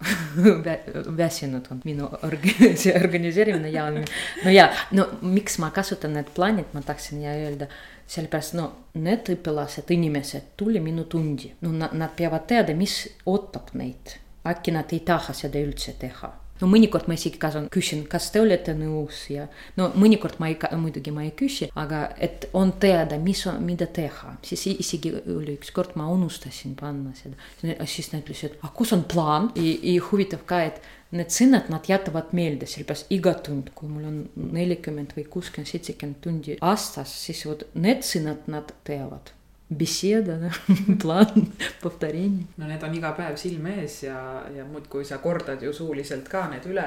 väsinud 1.20 1.68
on 1.74 1.82
minu 1.84 2.09
org-, 2.26 2.48
see 2.80 2.94
organiseerimine 2.96 3.72
ja, 3.74 3.88
no 3.92 4.55
ja, 4.55 4.70
no 4.97 5.07
miks 5.22 5.59
ma 5.62 5.70
kasutan 5.74 6.14
need 6.18 6.30
plaanid, 6.34 6.72
ma 6.74 6.82
tahtsin 6.82 7.22
ja 7.22 7.34
öelda 7.36 7.70
sellepärast 8.11 8.57
no 8.59 8.66
need 8.99 9.30
õpilased, 9.30 9.91
inimesed 9.95 10.55
tuli 10.59 10.82
minu 10.82 11.07
tundi, 11.11 11.53
no 11.62 11.72
nad, 11.74 11.95
nad 11.97 12.14
peavad 12.18 12.49
teada, 12.51 12.74
mis 12.74 13.05
ootab 13.26 13.74
neid. 13.78 14.18
äkki 14.47 14.72
nad 14.72 14.88
ei 14.97 15.03
taha 15.05 15.34
seda 15.36 15.61
üldse 15.61 15.93
teha. 16.01 16.30
No 16.61 16.68
mõnikord 16.68 17.07
ma 17.09 17.16
isegi 17.16 17.38
kasan, 17.41 17.66
küsin, 17.72 18.03
kas 18.09 18.30
te 18.32 18.41
olete 18.41 18.72
nõus? 18.76 19.22
Ja 19.32 19.47
no 19.76 19.91
mõnikord 19.97 20.38
ma 20.41 20.49
ei, 20.49 20.57
muidugi 20.80 21.12
ma 21.12 21.24
ei 21.24 21.32
küsi, 21.36 21.70
aga 21.76 22.03
et 22.20 22.49
on 22.57 22.72
teada, 22.80 23.18
mis 23.20 23.41
on, 23.49 23.61
mida 23.64 23.88
teha, 23.88 24.34
siis 24.45 24.66
isegi 24.72 25.12
oli 25.20 25.57
ükskord 25.57 25.97
ma 26.01 26.09
unustasin 26.12 26.74
panna 26.76 27.14
seda, 27.16 27.36
siis 27.84 28.12
nad 28.12 28.24
ütlesid, 28.24 28.59
aga 28.61 28.72
kus 28.76 28.93
on 28.97 29.05
plaan? 29.09 29.51
Ja, 29.57 29.76
ja 29.95 30.09
huvitav 30.11 30.45
ka, 30.49 30.62
et 30.68 30.80
need 31.15 31.32
sõnad, 31.32 31.69
nad 31.71 31.88
jätavad 31.89 32.34
meelde, 32.36 32.67
sellepärast 32.69 33.11
iga 33.13 33.36
tund, 33.45 33.71
kui 33.78 33.89
mul 33.91 34.09
on 34.09 34.19
nelikümmend 34.36 35.15
või 35.17 35.28
kuuskümmend, 35.32 35.71
seitsekümmend 35.71 36.21
tundi 36.23 36.59
aastas, 36.65 37.13
siis 37.28 37.45
vot 37.47 37.67
need 37.78 38.03
sõnad 38.05 38.49
nad 38.51 38.73
teavad 38.88 39.36
besieda, 39.69 40.34
plaan, 41.01 41.47
повторение. 41.82 42.45
no 42.57 42.67
need 42.69 42.84
on 42.86 42.93
iga 42.93 43.09
päev 43.17 43.38
silme 43.41 43.71
ees 43.82 43.95
ja, 44.03 44.17
ja 44.53 44.65
muudkui 44.69 45.05
sa 45.07 45.17
kordad 45.23 45.63
ju 45.65 45.73
suuliselt 45.73 46.28
ka 46.30 46.43
need 46.51 46.67
üle, 46.69 46.84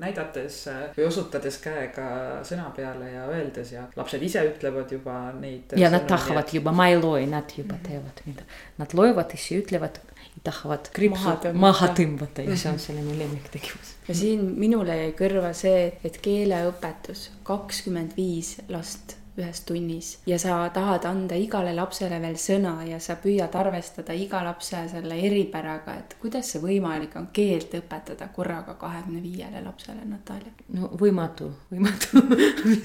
näidates 0.00 0.62
või 0.96 1.06
osutades 1.10 1.58
käega 1.60 2.06
sõna 2.48 2.70
peale 2.76 3.10
ja 3.12 3.26
öeldes 3.28 3.74
ja 3.74 3.84
lapsed 3.96 4.24
ise 4.24 4.46
ütlevad 4.48 4.94
juba 4.96 5.18
neid. 5.36 5.76
ja 5.76 5.92
nad 5.92 6.08
tahavad 6.08 6.54
juba, 6.56 6.72
ma 6.72 6.88
ei 6.88 6.96
loe, 6.96 7.26
nad 7.28 7.52
juba 7.56 7.76
teevad 7.84 8.24
mida. 8.24 8.48
Nad 8.80 8.96
loevad 8.96 9.36
ja 9.36 9.40
siis 9.42 9.66
ütlevad 9.66 10.00
tahavad 10.43 10.89
kriipsu 10.93 11.53
maha 11.53 11.91
tõmmata. 11.97 12.45
Ja 12.47 12.57
see 12.57 12.71
on 12.71 12.79
selline 12.81 13.17
lemmiktegevus. 13.19 13.93
ja 14.07 14.15
siin 14.15 14.43
minule 14.59 14.97
jäi 14.97 15.13
kõrva 15.17 15.53
see, 15.57 15.93
et 16.03 16.19
keeleõpetus, 16.23 17.29
kakskümmend 17.47 18.17
viis 18.17 18.57
last 18.69 19.17
ühes 19.37 19.61
tunnis 19.65 20.11
ja 20.27 20.39
sa 20.41 20.69
tahad 20.73 21.05
anda 21.05 21.35
igale 21.37 21.73
lapsele 21.75 22.19
veel 22.21 22.37
sõna 22.41 22.73
ja 22.87 22.99
sa 23.03 23.17
püüad 23.21 23.53
arvestada 23.55 24.15
iga 24.17 24.41
lapse 24.45 24.79
selle 24.91 25.19
eripäraga, 25.27 25.97
et 25.99 26.15
kuidas 26.21 26.51
see 26.51 26.61
võimalik 26.63 27.15
on 27.19 27.29
keelt 27.33 27.75
õpetada 27.77 28.29
korraga 28.35 28.77
kahekümne 28.79 29.21
viiele 29.21 29.61
lapsele, 29.65 30.05
Natalja? 30.07 30.53
no 30.73 30.91
võimatu, 30.99 31.51
võimatu 31.71 32.23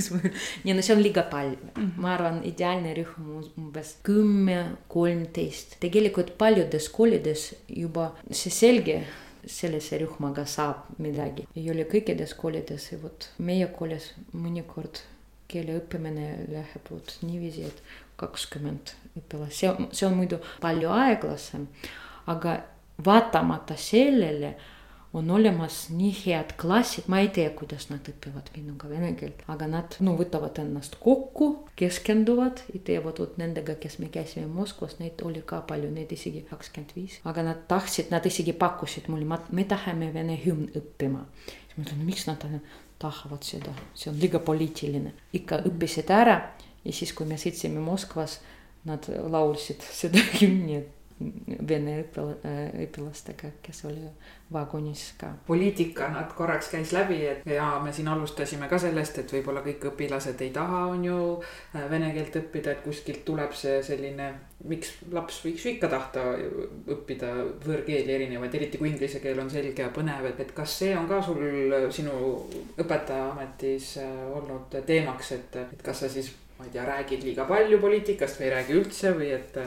ja 0.68 0.76
no 0.76 0.84
see 0.84 0.96
on 0.96 1.02
liiga 1.02 1.24
palju 1.32 1.58
mm, 1.58 1.72
-hmm. 1.80 1.96
ma 2.04 2.14
arvan, 2.14 2.42
ideaalne 2.44 2.94
rühm 3.00 3.32
umbes 3.56 3.96
kümme, 4.02 4.76
kolmteist, 4.88 5.78
tegelikult 5.80 6.36
paljudes 6.38 6.88
koolides 6.88 7.52
juba 7.68 8.12
see 8.30 8.50
selge 8.52 9.02
sellise 9.46 9.98
rühmaga 9.98 10.44
saab 10.46 10.84
midagi. 10.98 11.46
ei 11.56 11.70
ole 11.70 11.84
kõikides 11.90 12.36
koolides 12.38 12.92
ja 12.92 12.98
vot 13.02 13.28
meie 13.38 13.66
koolis 13.66 14.12
mõnikord 14.32 15.02
keele 15.52 15.78
õppimine 15.80 16.28
läheb 16.50 16.90
vot 16.90 17.16
niiviisi, 17.22 17.68
et 17.68 17.82
kakskümmend 18.20 18.94
õpilast, 19.18 19.58
see 19.58 19.70
on, 19.70 19.88
see 19.92 20.06
on 20.08 20.18
muidu 20.18 20.40
palju 20.62 20.92
aeglasem, 20.94 21.66
aga 22.30 22.60
vaatamata 23.04 23.76
sellele 23.76 24.54
on 25.12 25.30
olemas 25.30 25.90
nii 25.92 26.12
head 26.22 26.54
klassid, 26.60 27.04
ma 27.12 27.18
ei 27.20 27.28
tea, 27.28 27.50
kuidas 27.56 27.90
nad 27.90 28.06
õpivad 28.08 28.48
minuga 28.56 28.88
vene 28.88 29.10
keelt, 29.18 29.42
aga 29.52 29.68
nad 29.68 29.96
no 30.00 30.14
võtavad 30.16 30.56
ennast 30.62 30.96
kokku, 31.02 31.50
keskenduvad 31.76 32.62
ja 32.72 32.80
teevad 32.86 33.20
vot 33.20 33.36
nendega, 33.40 33.76
kes 33.80 33.98
me 34.00 34.08
käisime 34.12 34.46
Moskvas, 34.48 34.96
neid 35.02 35.20
oli 35.26 35.42
ka 35.44 35.60
palju, 35.68 35.90
neid 35.92 36.14
isegi 36.16 36.46
kakskümmend 36.48 36.94
viis, 36.96 37.18
aga 37.28 37.44
nad 37.50 37.66
tahtsid, 37.68 38.08
nad 38.14 38.24
isegi 38.28 38.56
pakkusid 38.56 39.12
mulle, 39.12 39.42
me 39.52 39.66
tahame 39.68 40.08
vene 40.14 40.38
hümn 40.46 40.72
õppima. 40.80 41.26
siis 41.44 41.76
ma 41.76 41.84
ütlen, 41.84 42.06
miks 42.08 42.26
nad 42.30 42.48
tahavad 43.02 43.44
seda, 43.46 43.74
see 43.94 44.10
on 44.12 44.18
liiga 44.20 44.40
poliitiline. 44.42 45.12
ikka 45.34 45.62
õppisid 45.68 46.10
ära 46.14 46.36
ja 46.84 46.92
siis, 46.92 47.12
kui 47.12 47.26
me 47.26 47.38
sõitsime 47.40 47.82
Moskvas, 47.82 48.40
nad 48.88 49.06
laulsid 49.08 49.82
seda 49.82 50.22
hümni, 50.40 50.82
vene 51.68 51.98
õpil- 52.02 52.46
õpilastega, 52.86 53.52
kes 53.62 53.84
oli 53.88 54.04
vagunis 54.52 55.14
ka. 55.18 55.32
poliitika 55.46 56.08
nad 56.12 56.32
korraks 56.36 56.68
käis 56.72 56.92
läbi, 56.92 57.20
et 57.26 57.46
ja 57.46 57.80
me 57.84 57.92
siin 57.92 58.08
alustasime 58.08 58.68
ka 58.68 58.78
sellest, 58.78 59.18
et 59.18 59.32
võib-olla 59.32 59.62
kõik 59.64 59.86
õpilased 59.92 60.40
ei 60.44 60.50
taha, 60.54 60.86
on 60.92 61.04
ju 61.04 61.18
vene 61.90 62.12
keelt 62.14 62.36
õppida, 62.42 62.76
et 62.76 62.82
kuskilt 62.84 63.24
tuleb 63.24 63.54
see 63.56 63.80
selline 63.82 64.32
miks 64.68 64.92
laps 65.12 65.40
võiks 65.44 65.64
ju 65.64 65.72
ikka 65.72 65.88
tahta 65.90 66.24
õppida 66.94 67.32
võõrkeeli 67.64 68.14
erinevaid, 68.14 68.54
eriti 68.54 68.78
kui 68.78 68.92
inglise 68.92 69.22
keel 69.22 69.40
on 69.42 69.50
selge 69.50 69.82
ja 69.82 69.90
põnev, 69.94 70.28
et, 70.30 70.44
et 70.44 70.52
kas 70.54 70.76
see 70.82 70.92
on 70.96 71.08
ka 71.10 71.22
sul 71.24 71.42
sinu 71.94 72.14
õpetajaametis 72.82 73.96
olnud 74.36 74.78
teemaks, 74.86 75.32
et, 75.38 75.58
et 75.64 75.82
kas 75.84 76.04
sa 76.04 76.12
siis, 76.12 76.30
ma 76.58 76.68
ei 76.68 76.76
tea, 76.76 76.86
räägid 76.86 77.26
liiga 77.26 77.48
palju 77.48 77.80
poliitikast 77.82 78.38
või 78.38 78.48
ei 78.48 78.54
räägi 78.58 78.78
üldse 78.78 79.16
või 79.18 79.32
et 79.34 79.58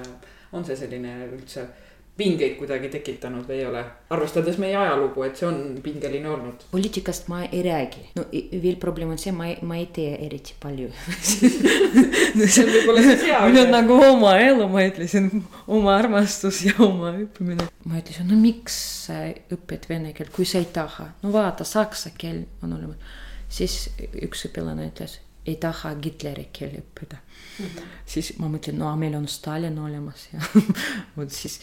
on 0.56 0.66
see 0.68 0.78
selline 0.80 1.18
üldse 1.28 1.68
pingeid 2.16 2.54
kuidagi 2.56 2.88
tekitanud 2.94 3.44
või 3.48 3.58
ei 3.60 3.66
ole, 3.68 3.82
arvestades 4.16 4.56
meie 4.62 4.76
ajalugu, 4.80 5.26
et 5.28 5.40
see 5.40 5.48
on 5.50 5.58
pingeline 5.84 6.30
olnud? 6.32 6.64
poliitikast 6.72 7.28
ma 7.32 7.42
ei 7.44 7.60
räägi, 7.66 8.06
no 8.16 8.24
veel 8.32 8.78
probleem 8.80 9.12
on 9.12 9.20
see, 9.20 9.34
ma 9.36 9.50
ei, 9.50 9.58
ma 9.68 9.76
ei 9.82 9.90
tee 9.96 10.14
eriti 10.24 10.56
palju 10.64 10.88
no 12.40 12.48
see 12.48 12.64
on 12.64 12.72
võib-olla 12.72 13.04
siis 13.04 13.26
hea. 13.28 13.42
mul 13.50 13.62
on 13.66 13.76
nagu 13.76 14.00
oma 14.08 14.32
elu, 14.40 14.70
ma 14.72 14.86
ütlesin, 14.88 15.28
oma 15.68 15.98
armastus 16.00 16.62
ja 16.70 16.78
oma 16.88 17.12
õppimine. 17.18 17.68
ma 17.84 18.00
ütlesin, 18.00 18.32
no 18.32 18.40
miks 18.40 18.80
sa 19.10 19.20
õpid 19.58 19.90
vene 19.92 20.16
keelt, 20.16 20.32
kui 20.36 20.48
sa 20.48 20.64
ei 20.64 20.72
taha, 20.72 21.12
no 21.24 21.36
vaata, 21.36 21.68
saksa 21.68 22.16
keel 22.16 22.46
on 22.64 22.78
olemas. 22.80 23.20
siis 23.52 23.90
üks 24.24 24.48
õpilane 24.48 24.88
ütles, 24.88 25.20
ei 25.46 25.56
taha 25.62 25.94
Hitleri 26.04 26.48
keeli 26.54 26.80
õppida 26.82 27.18
mm. 27.60 27.66
-hmm. 27.66 27.82
siis 28.06 28.32
ma 28.40 28.48
mõtlen, 28.50 28.78
no 28.82 28.96
meil 28.98 29.16
on 29.16 29.28
Stalin 29.28 29.78
olemas 29.80 30.28
ja 30.34 30.40
vot 31.18 31.32
siis 31.32 31.60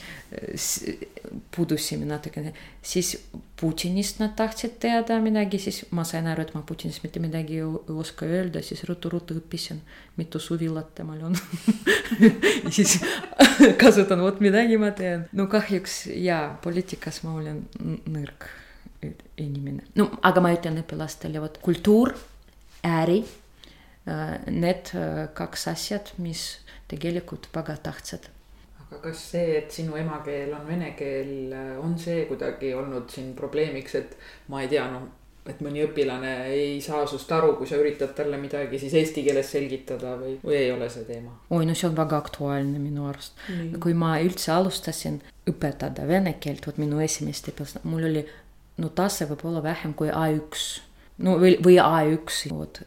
puudusime 1.57 2.07
natukene, 2.07 2.53
siis 2.83 3.17
Putinist 3.61 4.19
nad 4.19 4.35
tahtsid 4.37 4.79
teada 4.81 5.21
midagi, 5.21 5.59
siis 5.59 5.85
ma 5.91 6.05
sain 6.05 6.27
aru, 6.27 6.43
et 6.43 6.55
ma 6.55 6.63
Putinist 6.67 7.03
mitte 7.03 7.21
midagi 7.21 7.59
ei 7.59 7.99
oska 7.99 8.27
öelda, 8.27 8.63
siis 8.63 8.85
ruttu-ruttu 8.89 9.35
õppisin, 9.39 9.83
mitu 10.17 10.39
suvilat 10.39 10.95
temal 10.95 11.23
on 11.23 11.39
siis 12.77 13.01
kasutan, 13.83 14.21
vot 14.23 14.41
midagi 14.41 14.79
ma 14.79 14.91
teen. 14.91 15.29
no 15.33 15.47
kahjuks 15.47 16.07
jaa, 16.15 16.59
poliitikas 16.63 17.23
ma 17.23 17.35
olen 17.35 17.65
nõrk 18.11 18.51
inimene. 19.37 19.83
no 19.95 20.11
aga 20.23 20.41
ma 20.41 20.55
ütlen 20.55 20.83
õpilastele, 20.83 21.41
vot 21.43 21.59
kultuur, 21.63 22.15
äri 22.87 23.23
need 24.51 24.91
kaks 25.39 25.67
asjad, 25.71 26.09
mis 26.19 26.59
tegelikult 26.91 27.47
väga 27.55 27.77
tähtsad. 27.87 28.29
aga 28.83 28.99
kas 29.07 29.25
see, 29.31 29.57
et 29.57 29.71
sinu 29.73 29.97
emakeel 29.97 30.51
on 30.53 30.67
vene 30.67 30.91
keel, 30.99 31.55
on 31.81 31.95
see 31.99 32.25
kuidagi 32.29 32.75
olnud 32.75 33.11
siin 33.11 33.31
probleemiks, 33.39 33.95
et 33.95 34.17
ma 34.53 34.65
ei 34.65 34.69
tea, 34.69 34.89
noh 34.91 35.07
et 35.51 35.59
mõni 35.65 35.83
õpilane 35.83 36.33
ei 36.53 36.77
saa 36.83 37.03
sust 37.11 37.31
aru, 37.35 37.57
kui 37.59 37.67
sa 37.67 37.79
üritad 37.81 38.13
talle 38.15 38.39
midagi 38.39 38.79
siis 38.79 38.95
eesti 39.01 39.25
keeles 39.27 39.49
selgitada 39.51 40.15
või, 40.21 40.37
või 40.45 40.59
ei 40.61 40.71
ole 40.71 40.87
see 40.93 41.03
teema? 41.09 41.35
oi, 41.51 41.67
no 41.67 41.75
see 41.75 41.89
on 41.89 41.97
väga 41.99 42.21
aktuaalne 42.23 42.79
minu 42.79 43.09
arust. 43.11 43.35
kui 43.83 43.97
ma 43.99 44.15
üldse 44.23 44.53
alustasin 44.55 45.19
õpetada 45.51 46.07
vene 46.07 46.37
keelt, 46.43 46.67
vot 46.67 46.79
minu 46.79 47.03
esimest 47.03 47.51
õpilast, 47.51 47.83
mul 47.89 48.07
oli 48.11 48.23
no 48.83 48.93
tase 48.95 49.27
võib-olla 49.31 49.65
vähem 49.65 49.97
kui 49.99 50.13
A1. 50.15 50.69
no 51.27 51.37
või, 51.43 51.57
või 51.65 51.79
A1, 51.83 52.39
vot 52.55 52.85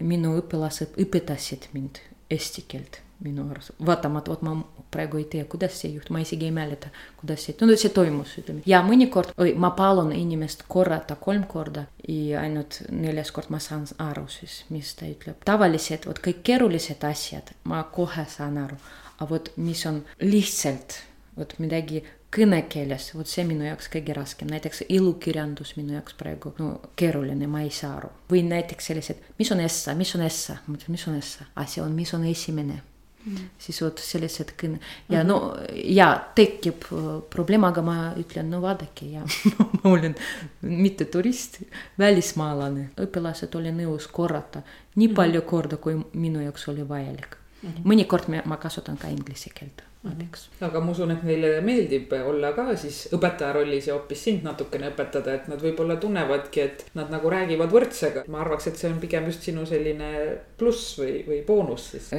minu 0.00 0.36
õpilased 0.40 0.98
õpetasid 1.00 1.70
mind 1.72 2.00
eesti 2.30 2.64
keelt 2.68 3.00
minu 3.20 3.46
arust, 3.50 3.72
vaatamata, 3.86 4.30
vot 4.30 4.42
ma 4.44 4.52
praegu 4.92 5.20
ei 5.20 5.24
tea, 5.30 5.44
kuidas 5.48 5.78
see 5.80 5.90
juhtus, 5.94 6.12
ma 6.12 6.20
isegi 6.20 6.48
ei 6.48 6.52
mäleta, 6.54 6.90
kuidas 7.16 7.46
see, 7.46 7.56
no 7.62 7.76
see 7.76 7.92
toimus, 7.94 8.34
ütleme. 8.42 8.60
ja 8.68 8.82
mõnikord, 8.84 9.32
oi, 9.40 9.54
ma 9.56 9.70
palun 9.76 10.12
inimest 10.12 10.66
korrata 10.68 11.16
kolm 11.20 11.46
korda 11.48 11.86
ja 12.08 12.42
ainult 12.44 12.82
neljas 12.92 13.32
kord 13.32 13.50
ma 13.54 13.60
saan 13.62 13.86
aru 14.04 14.26
siis, 14.32 14.62
mis 14.68 14.92
ta 14.98 15.08
ütleb. 15.08 15.40
tavaliselt 15.48 16.06
vot 16.08 16.20
kõik 16.28 16.44
keerulised 16.46 17.04
asjad 17.08 17.54
ma 17.64 17.82
kohe 17.92 18.26
saan 18.28 18.60
aru, 18.66 18.78
aga 19.16 19.30
vot 19.32 19.52
mis 19.56 19.86
on 19.88 20.02
lihtsalt 20.20 21.00
vot 21.36 21.56
midagi 21.62 22.04
kõnekeeles, 22.36 23.10
vot 23.16 23.30
see 23.30 23.44
minu 23.48 23.64
jaoks 23.66 23.88
kõige 23.92 24.16
raskem, 24.16 24.50
näiteks 24.52 24.84
ilukirjandus 24.88 25.76
minu 25.78 25.96
jaoks 25.96 26.16
praegu 26.18 26.52
no 26.58 26.72
keeruline, 26.98 27.48
ma 27.50 27.62
ei 27.64 27.70
saa 27.74 27.96
aru. 28.00 28.10
või 28.30 28.42
näiteks 28.48 28.92
sellised, 28.92 29.22
mis 29.38 29.52
on 29.52 29.62
essa, 29.64 29.94
mis 29.94 30.14
on 30.18 30.26
essa, 30.26 30.60
ma 30.66 30.74
mõtlen, 30.74 30.96
mis 30.96 31.08
on 31.08 31.16
essa, 31.16 31.48
aa 31.54 31.66
see 31.70 31.82
on, 31.84 31.96
mis 31.96 32.12
on 32.14 32.26
esimene 32.28 32.80
mm.. 33.26 33.48
siis 33.58 33.80
vot 33.82 34.02
sellised 34.02 34.52
kõne 34.60 34.78
ja 35.08 35.22
mm 35.22 35.22
-hmm. 35.22 35.28
no 35.28 35.56
ja 35.84 36.08
tekib 36.34 36.84
probleem, 37.30 37.64
aga 37.64 37.82
ma 37.82 37.96
ütlen, 38.16 38.50
no 38.50 38.60
vaadake 38.62 39.10
ja 39.14 39.24
ma 39.58 39.90
olen 39.90 40.14
mitte 40.60 41.04
turist, 41.04 41.60
välismaalane, 41.98 42.90
õpilased 43.06 43.58
oli 43.58 43.72
nõus 43.72 44.08
korrata 44.12 44.62
nii 44.94 45.08
palju 45.08 45.40
-hmm. 45.40 45.50
korda, 45.50 45.76
kui 45.76 45.98
minu 46.12 46.40
jaoks 46.40 46.68
oli 46.68 46.88
vajalik 46.88 47.36
mm. 47.62 47.68
-hmm. 47.70 47.84
mõnikord 47.84 48.42
ma 48.44 48.56
kasutan 48.56 48.96
ka 48.96 49.08
inglise 49.08 49.50
keelt 49.54 49.85
näiteks. 50.08 50.48
aga 50.68 50.80
ma 50.80 50.92
usun, 50.92 51.10
et 51.14 51.22
neile 51.26 51.60
meeldib 51.66 52.12
olla 52.18 52.52
ka 52.56 52.76
siis 52.76 53.06
õpetaja 53.16 53.52
rollis 53.56 53.88
ja 53.90 53.96
hoopis 53.96 54.24
sind 54.28 54.46
natukene 54.46 54.90
õpetada, 54.92 55.34
et 55.34 55.48
nad 55.50 55.62
võib-olla 55.62 55.98
tunnevadki, 56.02 56.60
et 56.60 56.84
nad 56.98 57.12
nagu 57.12 57.30
räägivad 57.30 57.72
võrdsega. 57.72 58.24
ma 58.32 58.40
arvaks, 58.44 58.70
et 58.70 58.80
see 58.80 58.90
on 58.90 58.98
pigem 59.02 59.28
just 59.30 59.46
sinu 59.46 59.66
selline 59.66 60.10
pluss 60.58 60.98
või, 61.00 61.20
või 61.28 61.40
boonus 61.46 61.90
siis. 61.94 62.10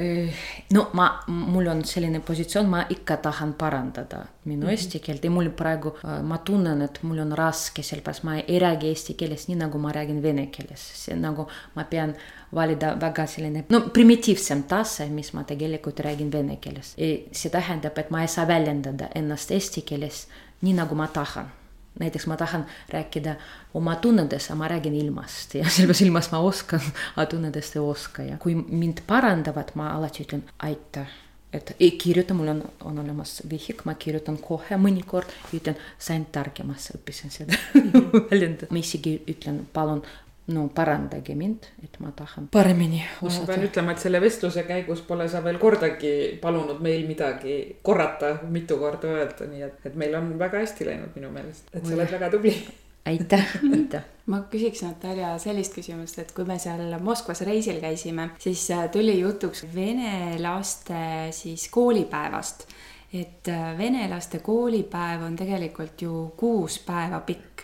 no 0.73 0.87
ma, 0.97 1.09
mul 1.27 1.67
on 1.73 1.83
selline 1.87 2.21
positsioon, 2.25 2.69
ma 2.69 2.85
ikka 2.89 3.17
tahan 3.29 3.53
parandada 3.59 4.25
minu 4.47 4.61
mm 4.61 4.67
-hmm. 4.67 4.71
eesti 4.71 4.99
keelt 4.99 5.23
ja 5.23 5.31
mul 5.31 5.49
praegu, 5.49 5.93
ma 6.23 6.37
tunnen, 6.37 6.81
et 6.81 6.99
mul 7.03 7.19
on 7.19 7.31
raske, 7.31 7.83
sellepärast 7.83 8.23
ma 8.23 8.37
ei 8.39 8.59
räägi 8.59 8.87
eesti 8.87 9.13
keeles 9.13 9.47
nii 9.47 9.57
nagu 9.57 9.77
ma 9.77 9.91
räägin 9.91 10.21
vene 10.23 10.47
keeles, 10.47 10.83
see 11.05 11.15
nagu 11.15 11.47
ma 11.75 11.83
pean 11.83 12.15
valida 12.55 12.95
väga 13.01 13.27
selline, 13.27 13.65
no 13.69 13.81
primitiivsem 13.93 14.63
tase, 14.63 15.09
mis 15.09 15.33
ma 15.33 15.43
tegelikult 15.43 15.99
räägin 15.99 16.31
vene 16.31 16.57
keeles. 16.61 16.95
see 17.31 17.51
tähendab, 17.51 17.97
et 17.97 18.09
ma 18.09 18.21
ei 18.21 18.27
saa 18.27 18.47
väljendada 18.47 19.09
ennast 19.15 19.51
eesti 19.51 19.81
keeles 19.81 20.27
nii 20.61 20.73
nagu 20.73 20.95
ma 20.95 21.07
tahan 21.07 21.51
näiteks 21.99 22.27
ma 22.27 22.37
tahan 22.37 22.65
rääkida 22.89 23.35
oma 23.73 23.95
tunnetest, 23.95 24.53
ma 24.55 24.67
räägin 24.67 24.93
ilmast 24.93 25.55
ja 25.55 25.69
sellepärast 25.69 26.01
ilmast 26.01 26.31
ma 26.31 26.39
oskan, 26.39 26.81
aga 27.15 27.25
tunnetest 27.25 27.75
ei 27.75 27.81
oska 27.81 28.23
ja 28.23 28.37
kui 28.37 28.55
mind 28.55 29.01
parandavad, 29.07 29.73
ma 29.75 29.89
alati 29.95 30.23
ütlen 30.23 30.43
aitäh. 30.59 31.07
et 31.53 31.75
ei 31.79 31.91
kirjuta, 31.91 32.33
mul 32.33 32.47
on, 32.47 32.61
on 32.83 32.99
olemas 32.99 33.41
vihik, 33.49 33.85
ma 33.85 33.93
kirjutan 33.95 34.37
kohe 34.37 34.77
mõnikord, 34.77 35.31
ütlen, 35.55 35.77
sain 35.99 36.25
targemaks, 36.25 36.91
õppisin 36.97 37.31
seda 37.31 37.57
väljendada. 38.31 38.67
ma 38.69 38.77
isegi 38.77 39.15
ütlen, 39.31 39.61
palun 39.73 40.03
no 40.47 40.67
parandage 40.73 41.35
mind, 41.35 41.67
et 41.83 41.99
ma 41.99 42.11
tahan 42.15 42.47
paremini 42.51 43.01
osata. 43.21 43.41
ma 43.41 43.47
pean 43.51 43.65
ütlema, 43.67 43.93
et 43.93 44.03
selle 44.03 44.21
vestluse 44.23 44.63
käigus 44.67 45.03
pole 45.07 45.27
sa 45.29 45.41
veel 45.43 45.59
kordagi 45.59 46.11
palunud 46.41 46.79
meil 46.83 47.03
midagi 47.07 47.57
korrata, 47.83 48.37
mitu 48.51 48.79
korda 48.79 49.11
öelda, 49.17 49.47
nii 49.51 49.65
et, 49.67 49.79
et 49.89 49.95
meil 49.99 50.15
on 50.15 50.33
väga 50.39 50.63
hästi 50.63 50.87
läinud 50.87 51.15
minu 51.19 51.31
meelest, 51.35 51.67
et 51.73 51.83
sa 51.83 51.95
oled 51.97 52.13
väga 52.15 52.31
tubli. 52.31 52.53
aitäh, 53.11 53.57
aitäh. 53.73 54.07
ma 54.31 54.41
küsiks 54.51 54.85
Natalja 54.87 55.33
sellist 55.43 55.75
küsimust, 55.75 56.19
et 56.23 56.31
kui 56.35 56.47
me 56.47 56.59
seal 56.63 56.95
Moskvas 57.03 57.43
reisil 57.47 57.81
käisime, 57.83 58.31
siis 58.39 58.69
äh, 58.71 58.87
tuli 58.91 59.19
jutuks 59.19 59.65
vene 59.75 60.37
laste 60.39 61.33
siis 61.35 61.67
koolipäevast. 61.75 62.69
et 63.13 63.51
äh, 63.51 63.71
vene 63.77 64.07
laste 64.07 64.39
koolipäev 64.39 65.27
on 65.27 65.35
tegelikult 65.35 66.01
ju 66.01 66.31
kuus 66.39 66.79
päeva 66.87 67.19
pikk 67.19 67.56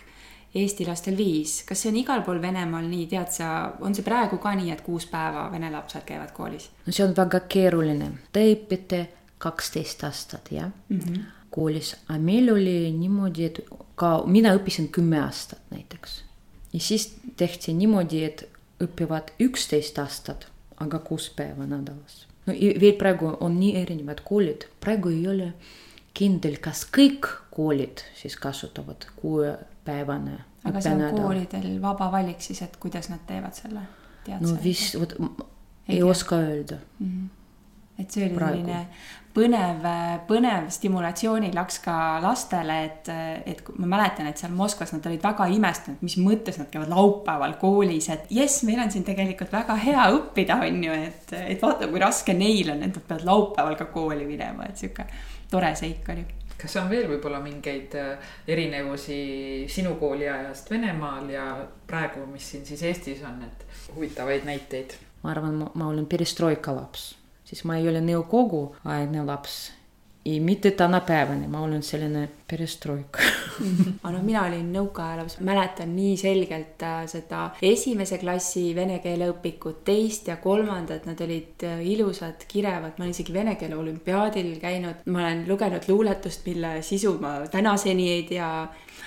Eesti 0.54 0.86
lastel 0.86 1.16
viis. 1.18 1.62
kas 1.66 1.80
see 1.82 1.90
on 1.90 1.96
igal 1.98 2.22
pool 2.22 2.38
Venemaal 2.42 2.86
nii, 2.86 3.08
tead 3.10 3.32
sa, 3.34 3.48
on 3.82 3.94
see 3.94 4.06
praegu 4.06 4.38
ka 4.38 4.52
nii, 4.54 4.70
et 4.70 4.84
kuus 4.86 5.06
päeva 5.10 5.48
vene 5.52 5.70
lapsed 5.72 6.04
käivad 6.06 6.30
koolis? 6.36 6.68
no 6.86 6.92
see 6.92 7.06
on 7.06 7.14
väga 7.16 7.40
keeruline. 7.50 8.10
Te 8.32 8.44
õpite 8.52 9.00
kaksteist 9.42 10.04
aastat, 10.04 10.52
jah 10.52 10.70
mm 10.88 10.98
-hmm. 10.98 11.22
koolis, 11.50 11.96
aga 12.08 12.18
meil 12.18 12.52
oli 12.52 12.92
niimoodi, 12.92 13.44
et 13.44 13.60
ka 13.94 14.22
mina 14.26 14.54
õppisin 14.54 14.88
kümme 14.88 15.20
aastat 15.20 15.60
näiteks. 15.70 16.22
ja 16.72 16.80
siis 16.80 17.16
tehti 17.36 17.72
niimoodi, 17.72 18.24
et 18.24 18.48
õpivad 18.82 19.34
üksteist 19.40 19.98
aastat, 19.98 20.46
aga 20.76 20.98
kuus 20.98 21.30
päeva 21.30 21.66
nädalas. 21.66 22.26
no 22.46 22.52
veel 22.80 22.94
praegu 22.98 23.36
on 23.40 23.60
nii 23.60 23.76
erinevad 23.76 24.20
koolid, 24.24 24.68
praegu 24.80 25.08
ei 25.08 25.28
ole 25.28 25.52
kindel, 26.14 26.56
kas 26.60 26.86
kõik 26.96 27.28
koolid 27.50 28.06
siis 28.14 28.36
kasutavad 28.36 29.06
kuuepäevane 29.84 30.38
aga 30.64 30.80
see 30.80 30.94
on 30.94 31.18
koolidel 31.20 31.80
vaba 31.82 32.10
valik 32.12 32.40
siis, 32.40 32.62
et 32.62 32.76
kuidas 32.80 33.10
nad 33.12 33.24
teevad 33.26 33.54
selle? 33.56 33.84
no 34.40 34.56
vist, 34.62 34.96
vot 35.00 35.12
ei, 35.18 35.96
ei 35.96 36.02
oska 36.02 36.36
öelda 36.36 36.76
mm. 36.98 37.10
-hmm. 37.10 38.00
et 38.02 38.10
see 38.10 38.24
oli 38.26 38.34
Praegu. 38.34 38.56
selline 38.56 38.86
põnev, 39.34 39.86
põnev 40.28 40.68
stimulatsioonilaks 40.70 41.78
ka 41.82 41.96
lastele, 42.22 42.84
et, 42.84 43.08
et 43.46 43.62
ma 43.78 43.86
mäletan, 43.96 44.28
et 44.30 44.38
seal 44.38 44.52
Moskvas 44.54 44.92
nad 44.92 45.06
olid 45.10 45.22
väga 45.22 45.46
imestunud, 45.50 45.98
mis 46.06 46.14
mõttes 46.22 46.58
nad 46.58 46.70
käivad 46.70 46.88
laupäeval 46.88 47.56
koolis, 47.58 48.08
et 48.14 48.30
jess, 48.30 48.62
meil 48.62 48.78
on 48.78 48.94
siin 48.94 49.04
tegelikult 49.04 49.52
väga 49.52 49.74
hea 49.74 50.06
õppida, 50.14 50.60
on 50.68 50.84
ju, 50.84 50.92
et, 50.92 51.32
et 51.32 51.62
vaata, 51.62 51.88
kui 51.90 51.98
raske 51.98 52.34
neil 52.34 52.70
on, 52.70 52.82
et 52.86 52.94
nad 52.94 53.02
peavad 53.08 53.26
laupäeval 53.26 53.74
ka 53.76 53.84
kooli 53.84 54.26
minema, 54.26 54.70
et 54.70 54.78
sihuke 54.78 55.08
tore 55.50 55.74
seik 55.74 56.08
oli 56.14 56.24
kas 56.64 56.76
on 56.80 56.88
veel 56.90 57.08
võib-olla 57.10 57.40
mingeid 57.44 57.94
äh, 58.00 58.32
erinevusi 58.48 59.18
sinu 59.70 59.94
kooliajast 60.00 60.72
Venemaal 60.72 61.28
ja 61.32 61.46
praegu, 61.86 62.24
mis 62.30 62.50
siin 62.54 62.64
siis 62.66 62.82
Eestis 62.88 63.22
on, 63.28 63.42
et 63.44 63.66
huvitavaid 63.94 64.48
näiteid? 64.48 64.96
ma 65.22 65.32
arvan, 65.32 65.62
ma 65.74 65.88
olen 65.88 66.06
perestroika 66.08 66.74
laps, 66.76 67.14
siis 67.44 67.64
ma 67.68 67.78
ei 67.80 67.88
ole 67.88 68.00
nõukoguaegne 68.04 69.24
laps 69.28 69.58
ei 70.26 70.40
mitte 70.40 70.70
tänapäevani, 70.70 71.48
ma 71.48 71.60
olen 71.60 71.82
selline 71.82 72.28
perestroika 72.48 73.20
aga 74.02 74.12
noh, 74.14 74.22
mina 74.24 74.44
olin 74.48 74.70
nõukaaja 74.74 75.18
laps, 75.20 75.36
mäletan 75.44 75.92
nii 75.96 76.14
selgelt 76.20 76.82
äh, 76.84 77.02
seda 77.10 77.42
esimese 77.62 78.18
klassi 78.22 78.66
vene 78.76 78.98
keele 79.04 79.28
õpikut, 79.32 79.82
teist 79.86 80.28
ja 80.30 80.38
kolmandat, 80.42 81.06
nad 81.08 81.20
olid 81.24 81.66
äh, 81.68 81.82
ilusad, 81.94 82.46
kirevad, 82.50 82.96
ma 82.96 83.04
olen 83.04 83.14
isegi 83.14 83.36
vene 83.36 83.56
keele 83.60 83.76
olümpiaadil 83.78 84.54
käinud, 84.62 85.04
ma 85.06 85.24
olen 85.26 85.44
lugenud 85.48 85.88
luuletust, 85.88 86.46
mille 86.48 86.76
sisu 86.82 87.16
ma 87.22 87.36
tänaseni 87.52 88.10
ei 88.16 88.24
tea 88.28 88.50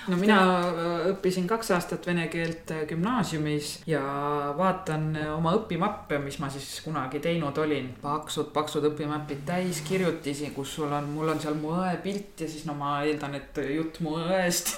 no 0.08 0.16
mina 0.16 0.38
äh, 0.68 1.06
õppisin 1.12 1.46
kaks 1.48 1.70
aastat 1.76 2.06
vene 2.08 2.26
keelt 2.32 2.70
äh, 2.72 2.84
gümnaasiumis 2.88 3.72
ja 3.88 4.00
vaatan 4.56 5.08
äh, 5.16 5.30
oma 5.34 5.52
õpimappe, 5.58 6.20
mis 6.22 6.38
ma 6.42 6.50
siis 6.52 6.80
kunagi 6.84 7.20
teinud 7.24 7.58
olin. 7.60 7.90
paksud, 8.02 8.50
paksud 8.54 8.86
õpimapid 8.90 9.44
täis 9.48 9.82
kirjutisi, 9.86 10.50
kus 10.56 10.74
sul 10.78 10.92
on, 10.92 11.10
mul 11.12 11.32
on 11.34 11.42
seal 11.42 11.58
mu 11.60 11.74
õe 11.76 11.96
pilt 12.04 12.44
ja 12.44 12.48
siis 12.50 12.64
no 12.68 12.76
ma 12.78 12.98
eeldan, 13.04 13.36
et 13.38 13.60
jutt 13.74 14.00
mu 14.04 14.16
õest 14.20 14.76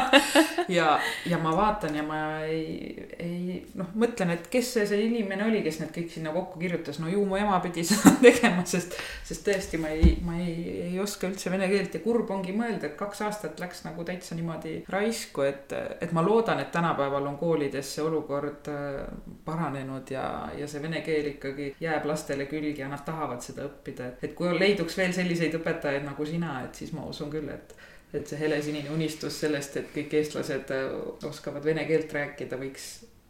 ja, 0.78 0.92
ja 1.26 1.40
ma 1.42 1.54
vaatan 1.56 1.98
ja 1.98 2.06
ma 2.06 2.20
ei, 2.46 2.94
ei 3.18 3.60
noh, 3.78 3.90
mõtlen, 3.98 4.34
et 4.36 4.50
kes 4.52 4.74
see, 4.76 4.86
see 4.90 5.02
inimene 5.08 5.48
oli, 5.48 5.64
kes 5.66 5.80
need 5.82 5.94
kõik 5.96 6.14
sinna 6.14 6.34
kokku 6.34 6.62
kirjutas, 6.62 7.00
no 7.02 7.10
ju 7.10 7.24
mu 7.26 7.38
ema 7.40 7.58
pidi 7.64 7.84
seda 7.90 8.14
tegema, 8.22 8.66
sest, 8.68 8.94
sest 9.26 9.46
tõesti 9.46 9.82
ma 9.82 9.92
ei, 9.96 10.14
ma 10.24 10.38
ei, 10.38 10.56
ei 10.90 11.02
oska 11.02 11.30
üldse 11.30 11.52
vene 11.52 11.68
keelt 11.70 11.98
ja 11.98 12.04
kurb 12.04 12.30
ongi 12.30 12.54
mõelda, 12.54 12.90
et 12.90 12.98
kaks 13.00 13.24
aastat 13.26 13.60
läks 13.62 13.84
nagu 13.88 14.06
täitsa 14.06 14.36
niimoodi 14.36 14.39
niimoodi 14.40 14.74
raisku, 14.90 15.44
et, 15.46 15.74
et 16.00 16.12
ma 16.16 16.24
loodan, 16.24 16.62
et 16.62 16.72
tänapäeval 16.72 17.28
on 17.30 17.38
koolides 17.38 17.94
see 17.94 18.04
olukord 18.04 18.70
äh, 18.72 19.04
paranenud 19.44 20.10
ja, 20.10 20.24
ja 20.58 20.68
see 20.70 20.82
vene 20.82 21.04
keel 21.06 21.30
ikkagi 21.34 21.74
jääb 21.80 22.08
lastele 22.10 22.48
külge 22.50 22.82
ja 22.82 22.88
nad 22.90 23.04
tahavad 23.06 23.44
seda 23.44 23.68
õppida, 23.68 24.10
et, 24.10 24.26
et 24.30 24.34
kui 24.38 24.50
leiduks 24.56 24.98
veel 24.98 25.14
selliseid 25.16 25.54
õpetajaid 25.60 26.08
nagu 26.08 26.26
sina, 26.26 26.60
et 26.66 26.82
siis 26.82 26.92
ma 26.96 27.06
usun 27.08 27.32
küll, 27.32 27.52
et 27.52 27.76
et 28.10 28.26
see 28.26 28.40
helesinine 28.40 28.90
unistus 28.90 29.36
sellest, 29.38 29.76
et 29.78 29.92
kõik 29.94 30.16
eestlased 30.18 30.72
äh, 30.74 30.90
oskavad 31.28 31.62
vene 31.62 31.84
keelt 31.86 32.10
rääkida, 32.12 32.58
võiks 32.58 32.88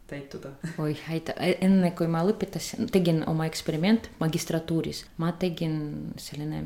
täituda. 0.09 0.55
oih, 0.81 0.99
aitäh, 1.13 1.37
enne 1.61 1.93
kui 1.97 2.09
ma 2.11 2.23
lõpetasin, 2.25 2.89
tegin 2.91 3.21
oma 3.29 3.45
eksperiment 3.49 4.09
magistratuuris, 4.19 5.05
ma 5.21 5.31
tegin 5.39 5.75
selline 6.19 6.65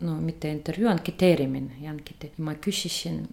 no 0.00 0.14
mitte 0.22 0.50
intervjuu, 0.52 0.88
anketeerimine 0.92 1.82
ja 1.82 1.90
ankete. 1.90 2.30
ma 2.38 2.54
küsisin 2.54 3.26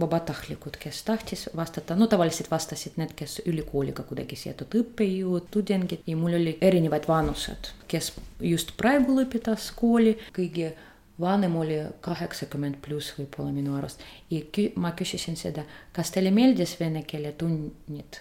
vabatahtlikud, 0.00 0.76
kes 0.80 1.02
tahtis 1.06 1.48
vastata, 1.56 1.96
no 1.96 2.06
tavaliselt 2.06 2.50
vastasid 2.50 2.98
need, 3.00 3.14
kes 3.18 3.40
ülikooliga 3.46 4.04
kuidagi 4.08 4.38
seotud 4.38 4.76
õppejõud, 4.82 5.48
tudengid 5.54 6.06
ja 6.06 6.16
mul 6.16 6.38
oli 6.38 6.56
erinevad 6.60 7.08
vanused, 7.08 7.72
kes 7.90 8.12
just 8.40 8.76
praegu 8.78 9.16
lõpetas 9.18 9.70
kooli, 9.76 10.16
kõige 10.36 10.74
vanem 11.20 11.56
oli 11.58 11.78
kaheksakümmend 12.00 12.78
pluss 12.82 13.14
võib-olla 13.16 13.50
minu 13.52 13.74
arust. 13.76 14.02
ja 14.30 14.40
kü-, 14.54 14.70
ma 14.78 14.92
küsisin 14.98 15.36
seda, 15.36 15.64
kas 15.92 16.12
teile 16.14 16.30
meeldis 16.34 16.76
vene 16.80 17.02
keele 17.02 17.32
tunnid 17.38 18.20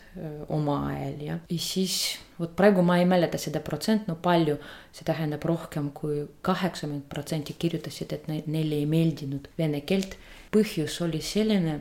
oma 0.49 0.79
ajal 0.89 1.21
ja, 1.21 1.37
ja 1.49 1.59
siis 1.61 2.17
vot 2.39 2.55
praegu 2.57 2.81
ma 2.85 2.97
ei 2.97 3.05
mäleta 3.05 3.37
seda 3.41 3.61
protsent, 3.65 4.07
no 4.09 4.17
palju, 4.21 4.57
see 4.93 5.05
tähendab 5.05 5.45
rohkem 5.45 5.91
kui 5.93 6.23
kaheksakümmend 6.41 7.05
protsenti 7.09 7.53
kirjutasid, 7.59 8.13
et 8.17 8.27
neile 8.47 8.81
ei 8.81 8.89
meeldinud 8.89 9.49
vene 9.57 9.83
keelt 9.85 10.17
põhjus 10.57 11.01
oli 11.05 11.21
selline, 11.21 11.79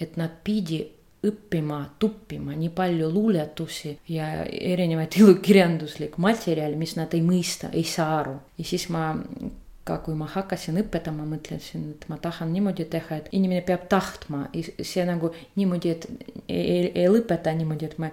et 0.00 0.16
nad 0.20 0.40
pidi 0.44 0.82
õppima, 1.24 1.80
tuppima 1.98 2.52
nii 2.56 2.70
palju 2.76 3.08
luuletusi 3.12 3.94
ja 4.12 4.30
erinevaid 4.44 5.16
ilukirjanduslikku 5.20 6.22
materjali, 6.24 6.78
mis 6.80 6.96
nad 6.98 7.14
ei 7.16 7.22
mõista, 7.24 7.72
ei 7.72 7.84
saa 7.88 8.18
aru. 8.20 8.38
ja 8.58 8.64
siis 8.64 8.88
ma 8.92 9.10
ka 9.84 9.98
kui 10.00 10.14
ma 10.16 10.24
hakkasin 10.32 10.80
õpetama, 10.80 11.26
mõtlesin, 11.28 11.90
et 11.92 12.06
ma 12.08 12.16
tahan 12.16 12.52
niimoodi 12.54 12.86
teha, 12.88 13.18
et 13.20 13.26
inimene 13.36 13.60
peab 13.66 13.84
tahtma, 13.92 14.46
see 14.80 15.04
nagu 15.04 15.28
niimoodi, 15.58 15.92
et 15.92 16.06
ei, 16.48 16.88
ei 16.88 17.10
lõpeta 17.12 17.52
niimoodi, 17.52 17.90
et 17.90 17.98
me 18.00 18.10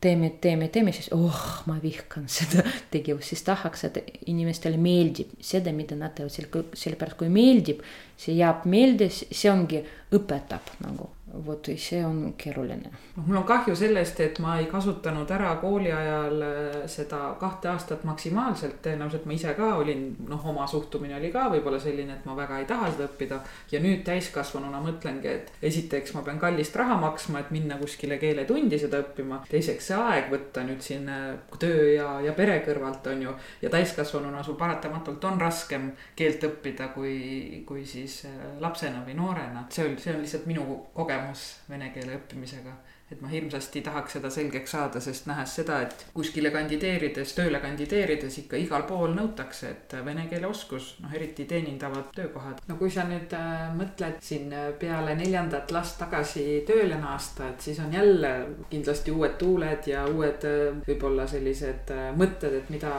teeme, 0.00 0.30
teeme, 0.40 0.68
teeme, 0.72 0.92
siis 0.96 1.10
oh, 1.12 1.40
ma 1.68 1.76
vihkan 1.82 2.26
seda 2.32 2.64
tegevust, 2.94 3.32
siis 3.32 3.44
tahaks, 3.46 3.84
et 3.88 4.00
inimestele 4.32 4.80
meeldib 4.80 5.34
seda, 5.44 5.74
mida 5.76 5.98
nad 5.98 6.16
teevad, 6.16 6.74
sellepärast 6.78 7.18
kui 7.20 7.30
meeldib, 7.32 7.84
see 8.20 8.38
jääb 8.38 8.66
meelde, 8.70 9.10
see 9.12 9.50
ongi, 9.52 9.84
õpetab 10.16 10.74
nagu 10.84 11.10
vot 11.46 11.68
see 11.76 12.04
on 12.04 12.34
keeruline. 12.38 12.90
noh, 13.16 13.26
mul 13.26 13.36
on 13.36 13.44
kahju 13.44 13.74
sellest, 13.76 14.20
et 14.20 14.38
ma 14.42 14.56
ei 14.58 14.66
kasutanud 14.70 15.30
ära 15.30 15.52
kooli 15.62 15.92
ajal 15.92 16.42
äh, 16.42 16.76
seda 16.90 17.36
kahte 17.40 17.70
aastat 17.70 18.04
maksimaalselt, 18.04 18.80
tõenäoliselt 18.84 19.26
ma 19.28 19.36
ise 19.36 19.54
ka 19.54 19.68
olin, 19.78 20.04
noh, 20.28 20.46
oma 20.52 20.66
suhtumine 20.66 21.16
oli 21.16 21.30
ka 21.32 21.46
võib-olla 21.52 21.80
selline, 21.80 22.18
et 22.18 22.26
ma 22.26 22.34
väga 22.38 22.58
ei 22.60 22.66
taha 22.68 22.90
seda 22.90 23.06
õppida. 23.06 23.40
ja 23.72 23.80
nüüd 23.80 24.02
täiskasvanuna 24.06 24.82
mõtlengi, 24.84 25.30
et 25.30 25.52
esiteks 25.70 26.14
ma 26.16 26.24
pean 26.26 26.40
kallist 26.42 26.76
raha 26.76 26.98
maksma, 27.00 27.44
et 27.44 27.50
minna 27.54 27.78
kuskile 27.78 28.18
keeletundi 28.18 28.78
seda 28.78 29.02
õppima. 29.04 29.42
teiseks 29.50 29.90
see 29.92 29.98
aeg 29.98 30.30
võtta 30.34 30.66
nüüd 30.66 30.82
siin 30.84 31.08
äh, 31.08 31.38
töö 31.62 31.92
ja, 31.94 32.08
ja 32.24 32.34
pere 32.34 32.60
kõrvalt 32.66 33.06
on 33.12 33.22
ju. 33.28 33.36
ja 33.62 33.70
täiskasvanuna 33.70 34.42
sul 34.42 34.58
paratamatult 34.58 35.24
on 35.24 35.40
raskem 35.40 35.90
keelt 36.16 36.42
õppida, 36.50 36.90
kui, 36.94 37.62
kui 37.66 37.86
siis 37.86 38.24
äh, 38.26 38.36
lapsena 38.60 39.04
või 39.06 39.14
noorena. 39.14 39.66
see 39.70 39.86
on, 39.86 39.98
see 39.98 40.14
on 40.14 40.22
lihtsalt 40.24 40.50
minu 40.50 40.66
kogemus 40.94 41.19
kogemus 41.20 41.44
vene 41.68 41.90
keele 41.94 42.16
õppimisega 42.16 42.76
et 43.10 43.20
ma 43.20 43.28
hirmsasti 43.30 43.82
tahaks 43.82 44.14
seda 44.16 44.30
selgeks 44.30 44.70
saada, 44.76 45.00
sest 45.02 45.26
nähes 45.26 45.54
seda, 45.58 45.80
et 45.82 46.04
kuskile 46.14 46.52
kandideerides, 46.54 47.32
tööle 47.34 47.58
kandideerides 47.62 48.36
ikka 48.44 48.58
igal 48.60 48.84
pool 48.86 49.16
nõutakse, 49.16 49.70
et 49.74 49.94
vene 50.06 50.28
keele 50.30 50.46
oskus, 50.46 50.92
noh 51.02 51.14
eriti 51.18 51.46
teenindavad 51.50 52.12
töökohad. 52.14 52.60
no 52.68 52.76
kui 52.78 52.90
sa 52.94 53.04
nüüd 53.08 53.34
äh, 53.34 53.64
mõtled 53.74 54.20
siin 54.22 54.54
peale 54.78 55.16
neljandat 55.18 55.74
last 55.74 55.98
tagasi 55.98 56.44
tööle 56.68 57.00
naasta, 57.02 57.48
et 57.50 57.66
siis 57.66 57.80
on 57.82 57.92
jälle 57.92 58.30
kindlasti 58.70 59.10
uued 59.10 59.34
tuuled 59.42 59.90
ja 59.90 60.04
uued 60.06 60.46
äh, 60.46 60.78
võib-olla 60.86 61.26
sellised 61.30 61.90
äh, 61.96 62.12
mõtted, 62.14 62.60
et 62.60 62.70
mida, 62.70 62.92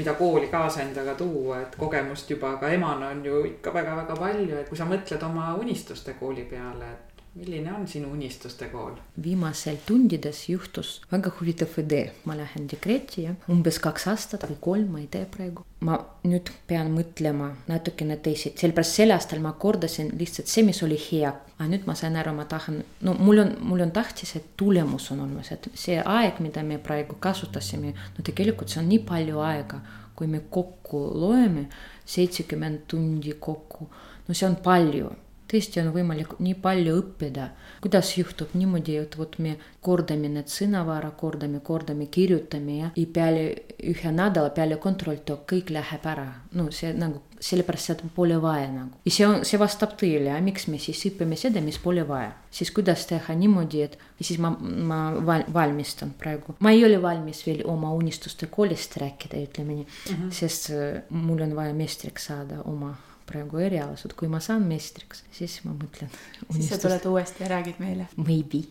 mida 0.00 0.16
kooli 0.16 0.48
kaasa 0.48 0.86
endaga 0.86 1.18
tuua, 1.20 1.60
et 1.66 1.76
kogemust 1.76 2.32
juba 2.32 2.54
ka 2.56 2.72
emana 2.72 3.12
on 3.12 3.20
ju 3.24 3.44
ikka 3.52 3.76
väga-väga 3.76 4.16
palju, 4.16 4.56
et 4.56 4.72
kui 4.72 4.80
sa 4.80 4.88
mõtled 4.88 5.28
oma 5.28 5.52
unistuste 5.60 6.16
kooli 6.16 6.48
peale, 6.48 6.88
et 6.94 7.07
milline 7.38 7.72
on 7.72 7.86
sinu 7.88 8.10
unistuste 8.12 8.66
kool? 8.72 8.96
viimasel 9.22 9.76
tundides 9.86 10.40
juhtus 10.48 11.00
väga 11.12 11.30
huvitav 11.38 11.76
idee, 11.82 12.12
ma 12.24 12.36
lähen 12.38 12.66
dekreeti 12.70 13.24
ja 13.26 13.34
umbes 13.52 13.78
kaks 13.82 14.08
aastat 14.12 14.46
või 14.48 14.58
kolm, 14.66 14.88
ma 14.94 15.02
ei 15.02 15.06
tea 15.12 15.26
praegu. 15.30 15.64
ma 15.86 15.98
nüüd 16.26 16.50
pean 16.66 16.90
mõtlema 16.94 17.52
natukene 17.68 18.16
teisiti, 18.22 18.58
sellepärast 18.62 18.98
sel 19.00 19.14
aastal 19.14 19.42
ma 19.44 19.52
kordasin 19.52 20.10
lihtsalt 20.18 20.50
see, 20.50 20.64
mis 20.66 20.82
oli 20.86 20.98
hea. 21.04 21.34
aga 21.58 21.68
nüüd 21.70 21.86
ma 21.86 21.94
sain 21.98 22.18
aru, 22.18 22.34
ma 22.34 22.48
tahan, 22.50 22.82
no 23.06 23.14
mul 23.18 23.44
on, 23.44 23.54
mul 23.70 23.86
on 23.86 23.94
tähtis, 23.94 24.34
et 24.36 24.50
tulemus 24.56 25.10
on 25.14 25.22
olemas, 25.26 25.52
et 25.54 25.70
see 25.74 26.00
aeg, 26.02 26.42
mida 26.44 26.66
me 26.66 26.80
praegu 26.82 27.20
kasutasime, 27.20 27.94
no 28.16 28.26
tegelikult 28.26 28.74
see 28.74 28.82
on 28.82 28.90
nii 28.90 29.04
palju 29.06 29.46
aega, 29.46 29.80
kui 30.18 30.26
me 30.26 30.42
kokku 30.50 31.04
loeme, 31.14 31.68
seitsekümmend 32.08 32.86
tundi 32.90 33.36
kokku, 33.38 33.86
no 34.26 34.34
see 34.34 34.48
on 34.48 34.58
palju 34.64 35.14
tõesti 35.48 35.80
on 35.82 35.92
võimalik 35.94 36.34
nii 36.42 36.56
palju 36.62 36.96
õppida, 37.00 37.50
kuidas 37.82 38.10
juhtub 38.16 38.52
niimoodi, 38.58 38.98
et 39.00 39.16
vot 39.18 39.38
me 39.42 39.56
kordame 39.84 40.28
need 40.32 40.50
sõnavara, 40.52 41.10
kordame, 41.16 41.62
kordame, 41.64 42.08
kirjutame 42.12 42.76
ja, 42.82 42.90
ja 42.96 43.06
peale 43.14 43.44
ühe 43.78 44.12
nädala 44.12 44.50
peale 44.54 44.76
kontrolltöö 44.82 45.40
kõik 45.48 45.72
läheb 45.74 46.06
ära. 46.10 46.28
no 46.52 46.68
see 46.74 46.92
nagu 46.96 47.22
sellepärast 47.40 47.92
seda 47.92 48.08
pole 48.14 48.36
vaja 48.42 48.68
nagu. 48.72 48.98
ja 49.04 49.14
see 49.14 49.26
on, 49.26 49.44
see 49.48 49.60
vastab 49.60 49.94
tõele, 50.00 50.34
miks 50.44 50.66
me 50.68 50.80
siis 50.82 51.04
õpime 51.10 51.38
seda, 51.38 51.62
mis 51.64 51.78
pole 51.82 52.04
vaja. 52.08 52.32
siis 52.50 52.72
kuidas 52.74 53.06
teha 53.08 53.36
niimoodi, 53.38 53.82
et 53.86 53.98
ja 54.18 54.26
siis 54.26 54.40
ma, 54.42 54.50
ma 54.60 55.00
val, 55.24 55.46
valmistan 55.54 56.12
praegu. 56.18 56.58
ma 56.60 56.74
ei 56.74 56.84
ole 56.84 57.00
valmis 57.02 57.44
veel 57.46 57.62
oma 57.66 57.92
unistuste 57.96 58.50
koolist 58.50 58.98
rääkida, 59.00 59.40
ütleme 59.48 59.80
nii 59.80 59.86
mm, 59.86 60.14
-hmm. 60.14 60.32
sest 60.34 60.72
mul 61.10 61.46
on 61.46 61.54
vaja 61.56 61.74
meistriks 61.74 62.28
saada 62.32 62.62
oma 62.64 62.96
praegu 63.28 63.60
erialased, 63.62 64.16
kui 64.18 64.28
ma 64.32 64.40
saan 64.40 64.66
meistriks, 64.68 65.24
siis 65.34 65.60
ma 65.66 65.76
mõtlen. 65.76 66.10
siis 66.50 66.72
sa 66.72 66.80
tuled 66.82 67.06
uuesti 67.12 67.44
ja 67.44 67.52
räägid 67.56 67.80
meile? 67.82 68.08
Maybe 68.16 68.64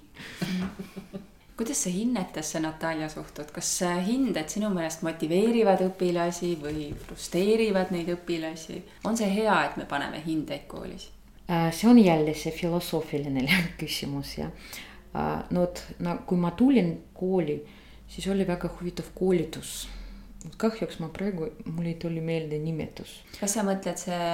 kuidas 1.58 1.84
sa 1.84 1.89
hinnetesse, 1.89 2.60
Natalja, 2.60 3.10
suhtud, 3.10 3.49
kas 3.53 3.70
hinded 4.05 4.49
sinu 4.49 4.70
meelest 4.70 5.01
motiveerivad 5.05 5.82
õpilasi 5.88 6.51
või 6.62 6.91
frustreerivad 7.08 7.93
neid 7.95 8.12
õpilasi? 8.14 8.82
on 9.10 9.18
see 9.18 9.30
hea, 9.39 9.55
et 9.66 9.80
me 9.82 9.88
paneme 9.89 10.22
hindeid 10.26 10.68
koolis? 10.70 11.10
Äh, 11.49 11.72
see 11.74 11.89
on 11.89 11.97
jälle 11.97 12.36
see 12.38 12.53
filosoofiline 12.53 13.47
küsimus 13.82 14.38
ja 14.38 14.51
äh, 14.51 15.47
no 15.49 15.66
vot, 15.66 15.82
no 15.99 16.20
kui 16.30 16.38
ma 16.38 16.53
tulin 16.53 16.93
kooli, 17.18 17.58
siis 18.08 18.30
oli 18.30 18.45
väga 18.47 18.70
huvitav 18.78 19.10
koolitus 19.18 19.88
kahjuks 20.58 21.00
ma 21.00 21.10
praegu, 21.14 21.52
mul 21.66 21.86
ei 21.86 21.98
tuli 22.00 22.22
meelde 22.22 22.60
nimetus. 22.62 23.22
kas 23.39 23.58
sa 23.58 23.66
mõtled 23.68 24.00
see 24.00 24.32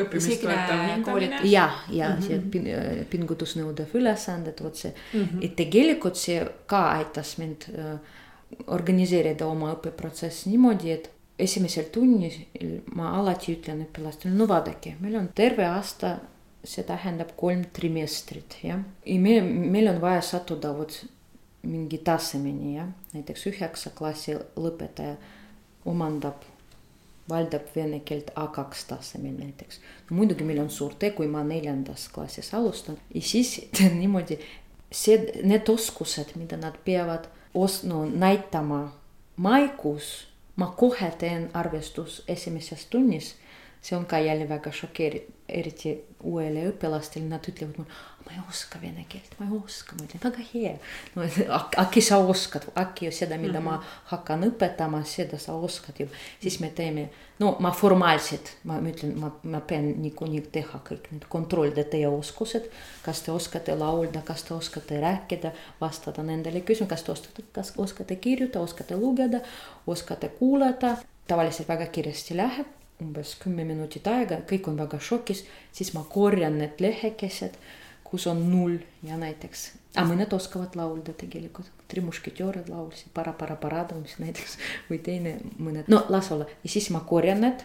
õppimist 0.00 0.42
toetav 0.42 0.82
hindamine. 0.88 1.40
jah, 1.44 1.84
ja 1.90 2.08
mm 2.08 2.16
-hmm. 2.16 2.26
see 2.26 2.40
pin, 2.50 2.68
pingutusnõudev 3.10 3.94
ülesanded, 3.94 4.60
vot 4.62 4.76
see 4.76 4.92
mm, 4.92 5.20
-hmm. 5.20 5.44
et 5.44 5.56
tegelikult 5.56 6.16
see 6.16 6.44
ka 6.66 6.82
aitas 6.90 7.38
mind 7.38 7.68
äh, 7.78 7.98
organiseerida 8.66 9.46
oma 9.46 9.72
õppeprotsessi 9.74 10.50
niimoodi, 10.50 10.90
et 10.90 11.10
esimesel 11.38 11.84
tunnil 11.92 12.34
ma 12.94 13.16
alati 13.18 13.56
ütlen 13.56 13.82
õpilastele, 13.86 14.34
no 14.34 14.48
vaadake, 14.48 14.96
meil 15.00 15.16
on 15.16 15.28
terve 15.34 15.64
aasta, 15.66 16.18
see 16.64 16.84
tähendab 16.84 17.32
kolm 17.36 17.64
trimestrit, 17.72 18.58
jah. 18.62 18.80
ja 19.06 19.20
meil, 19.20 19.44
meil 19.44 19.88
on 19.88 20.00
vaja 20.00 20.20
sattuda 20.20 20.72
vot 20.76 21.04
mingi 21.62 21.98
tasemeni, 21.98 22.76
jah. 22.76 22.88
näiteks 23.12 23.46
üheksa 23.46 23.90
klassi 23.90 24.36
lõpetaja 24.56 25.16
omandab 25.84 26.42
valdab 27.28 27.68
vene 27.76 28.00
keelt 28.00 28.30
A2 28.30 28.64
tasemel 28.88 29.34
näiteks. 29.38 29.80
no 30.10 30.16
muidugi 30.16 30.44
meil 30.44 30.58
on 30.58 30.70
suur 30.70 30.94
tee, 30.98 31.10
kui 31.10 31.26
ma 31.26 31.42
neljandas 31.44 32.08
klassis 32.08 32.54
alustan 32.54 32.98
ja 33.14 33.22
siis 33.22 33.68
niimoodi 34.00 34.38
see, 34.92 35.18
need 35.42 35.68
oskused, 35.68 36.36
mida 36.36 36.56
nad 36.56 36.76
peavad 36.84 37.28
os-, 37.54 37.82
no 37.84 38.04
näitama 38.04 38.92
maikuus, 39.36 40.26
ma 40.56 40.66
kohe 40.76 41.10
teen 41.18 41.50
arvestus 41.54 42.22
esimeses 42.28 42.86
tunnis. 42.86 43.34
See 43.82 43.96
on 43.98 44.06
ka 44.06 44.18
jälle 44.18 44.48
väga 44.48 44.72
šokeeriv, 44.72 45.22
eriti 45.48 45.96
uuele 46.22 46.68
õpilastele, 46.70 47.26
nad 47.28 47.44
ütlevad 47.50 47.80
mulle, 47.80 47.94
ma 48.22 48.32
ei 48.32 48.42
oska 48.48 48.78
vene 48.80 49.02
keelt, 49.10 49.32
ma 49.40 49.46
ei 49.48 49.56
oska, 49.58 49.96
ma 49.98 50.04
ütlen 50.06 50.22
väga 50.22 50.44
hea. 50.52 50.72
no 51.16 51.24
äkki 51.82 52.00
sa 52.00 52.20
oskad, 52.22 52.68
äkki 52.78 53.10
seda, 53.10 53.36
mida 53.38 53.60
mm 53.60 53.66
-hmm. 53.66 53.82
ma 53.82 54.12
hakkan 54.12 54.44
õpetama, 54.46 55.02
seda 55.04 55.38
sa 55.38 55.54
oskad 55.54 55.98
ju, 56.00 56.06
siis 56.40 56.60
me 56.60 56.70
teeme. 56.70 57.08
no 57.38 57.56
ma 57.60 57.70
formaalselt, 57.70 58.52
ma 58.64 58.78
ütlen, 58.78 59.18
ma, 59.18 59.30
ma 59.42 59.60
pean 59.60 59.88
niikuinii 60.02 60.40
teha 60.52 60.80
kõik 60.88 61.10
need, 61.10 61.24
kontrollida 61.28 61.84
teie 61.84 62.08
oskused. 62.08 62.70
kas 63.02 63.22
te 63.22 63.32
oskate 63.32 63.74
laulda, 63.74 64.22
kas 64.22 64.42
te 64.42 64.54
oskate 64.54 65.00
rääkida, 65.00 65.50
vastada 65.80 66.22
nendele 66.22 66.60
küsimustele, 66.60 66.88
kas 66.88 67.02
te 67.02 67.12
oskate, 67.12 67.42
kas 67.52 67.72
oskate 67.76 68.16
kirjutada, 68.16 68.64
oskate 68.64 68.96
lugeda, 68.96 69.40
oskate 69.86 70.28
kuulata. 70.28 70.96
tavaliselt 71.26 71.68
väga 71.68 71.86
kiiresti 71.86 72.36
läheb 72.36 72.66
umbes 73.02 73.36
kümme 73.42 73.66
minutit 73.68 74.06
aega, 74.06 74.40
kõik 74.48 74.70
on 74.70 74.80
väga 74.80 75.00
šokis, 75.02 75.44
siis 75.74 75.92
ma 75.96 76.06
korjan 76.08 76.58
need 76.62 76.80
lehekesed 76.80 77.58
kus 78.12 78.26
on 78.26 78.42
null 78.50 78.76
ja 79.08 79.16
näiteks, 79.16 79.60
aga 79.96 80.04
mõned 80.10 80.34
oskavad 80.36 80.76
laulda 80.76 81.14
tegelikult. 81.16 81.70
trimušketjoorid 81.92 82.68
laulsid 82.72 83.10
Para-para-parada, 83.12 83.96
mis 84.00 84.14
näiteks 84.20 84.56
või 84.90 84.98
teine 85.04 85.34
mõned, 85.60 85.88
no 85.92 86.02
las 86.12 86.30
olla 86.32 86.46
ja 86.48 86.72
siis 86.74 86.90
ma 86.92 87.00
korjan 87.08 87.40
need. 87.44 87.64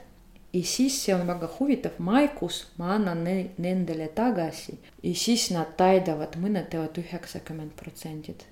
ja 0.53 0.63
siis 0.63 1.01
see 1.03 1.15
on 1.15 1.27
väga 1.27 1.49
huvitav, 1.59 1.99
maikuus 1.99 2.61
ma 2.79 2.93
annan 2.95 3.23
ne 3.27 3.35
nendele 3.57 4.07
tagasi 4.07 4.77
ja 5.03 5.15
siis 5.15 5.49
nad 5.51 5.75
täidavad, 5.79 6.39
mõned 6.39 6.71
teevad 6.71 6.95
üheksakümmend 7.03 7.75
protsendit 7.75 8.47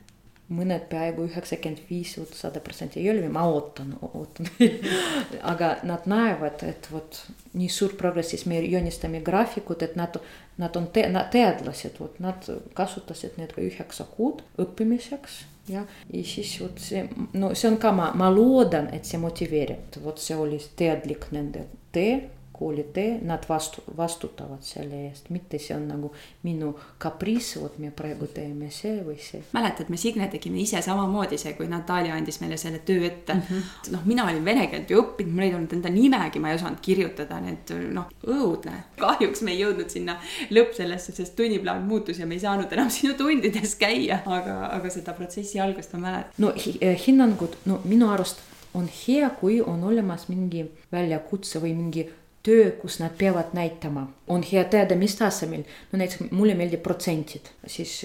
mõned 0.54 0.84
peaaegu 0.92 1.26
üheksakümmend 1.26 1.88
viis, 1.90 2.14
sada 2.38 2.62
protsenti. 2.62 3.00
Ei 3.02 3.10
ole, 3.10 3.30
ma 3.34 3.48
ootan, 3.50 3.96
ootan. 4.06 4.50
Aga 5.52 5.72
nad 5.88 6.06
näevad, 6.10 6.62
et 6.68 6.90
vot 6.92 7.18
nii 7.58 7.70
suur 7.72 7.96
progress, 7.98 8.34
siis 8.36 8.46
me 8.50 8.60
joonistame 8.62 9.24
graafikud, 9.26 9.82
et 9.86 9.98
nad, 9.98 10.20
nad 10.62 10.78
on 10.78 10.88
te, 10.94 11.08
nad 11.10 11.32
teadlased, 11.34 11.98
vot 12.00 12.22
nad 12.24 12.46
kasutasid 12.78 13.40
need 13.42 13.58
üheksa 13.62 14.06
kuud 14.16 14.46
õppimiseks. 14.62 15.44
jah, 15.70 15.90
ja 16.14 16.24
siis 16.30 16.54
vot 16.62 16.78
see, 16.78 17.08
no 17.34 17.56
see 17.58 17.72
on 17.72 17.80
ka, 17.82 17.90
ma, 17.96 18.12
ma 18.14 18.30
loodan, 18.30 18.92
et 18.94 19.10
see 19.10 19.18
motiveerib, 19.18 19.98
vot 20.04 20.22
see 20.22 20.38
oli 20.38 20.62
teadlik 20.78 21.32
nende 21.34 21.66
tee 21.96 22.20
koolitee, 22.60 23.20
nad 23.22 23.44
vastu, 23.50 23.84
vastutavad 23.98 24.64
selle 24.64 25.02
eest, 25.10 25.30
mitte 25.30 25.60
see 25.60 25.76
on 25.76 25.88
nagu 25.90 26.12
minu 26.46 26.72
kapriis, 27.02 27.50
vot 27.60 27.76
me 27.84 27.92
praegu 27.96 28.30
teeme 28.32 28.70
see 28.72 29.02
või 29.04 29.18
see. 29.20 29.42
mäletad, 29.54 29.92
me 29.92 30.00
Signe 30.00 30.28
tegime 30.32 30.62
ise 30.64 30.80
samamoodi 30.86 31.40
see, 31.42 31.52
kui 31.58 31.68
Natalja 31.72 32.16
andis 32.16 32.40
meile 32.40 32.58
selle 32.62 32.80
töö 32.88 33.04
ette 33.10 33.34
mm. 33.34 33.44
-hmm. 33.50 33.92
noh, 33.92 34.06
mina 34.08 34.28
olin 34.30 34.46
vene 34.46 34.68
keelt 34.72 34.90
ju 34.90 35.02
õppinud, 35.04 35.36
mul 35.36 35.48
ei 35.50 35.54
olnud 35.58 35.76
enda 35.76 35.92
nimegi, 35.92 36.40
ma 36.40 36.54
ei 36.54 36.60
osanud 36.62 36.80
kirjutada, 36.82 37.42
need 37.44 37.76
noh, 37.92 38.10
õudne. 38.24 38.78
kahjuks 39.00 39.42
me 39.42 39.52
ei 39.52 39.60
jõudnud 39.60 39.92
sinna 39.92 40.18
lõpp 40.50 40.74
sellesse, 40.80 41.12
sest 41.12 41.36
tunniplaan 41.36 41.84
muutus 41.84 42.20
ja 42.20 42.26
me 42.26 42.40
ei 42.40 42.46
saanud 42.48 42.72
enam 42.72 42.90
sinu 42.98 43.14
tundides 43.20 43.76
käia, 43.76 44.22
aga, 44.26 44.60
aga 44.72 44.90
seda 44.90 45.14
protsessi 45.14 45.60
algust 45.60 45.94
ma 45.94 46.06
mäletan. 46.08 46.34
no 46.38 46.54
eh, 46.80 47.00
hinnangud, 47.08 47.60
no 47.66 47.82
minu 47.84 48.10
arust 48.16 48.40
on 48.76 48.90
hea, 49.08 49.30
kui 49.40 49.62
on 49.62 49.84
olemas 49.84 50.28
mingi 50.30 50.66
väljakutse 50.92 51.62
või 51.64 51.74
mingi 51.76 52.06
töö, 52.46 52.72
kus 52.82 53.00
nad 53.02 53.16
peavad 53.18 53.56
näitama, 53.58 54.06
on 54.28 54.44
hea 54.46 54.64
teada, 54.70 54.96
mis 54.96 55.16
tasemel. 55.20 55.64
no 55.92 56.00
näiteks 56.00 56.32
mulle 56.32 56.56
meeldib 56.56 56.84
protsentid, 56.86 57.50
siis 57.68 58.04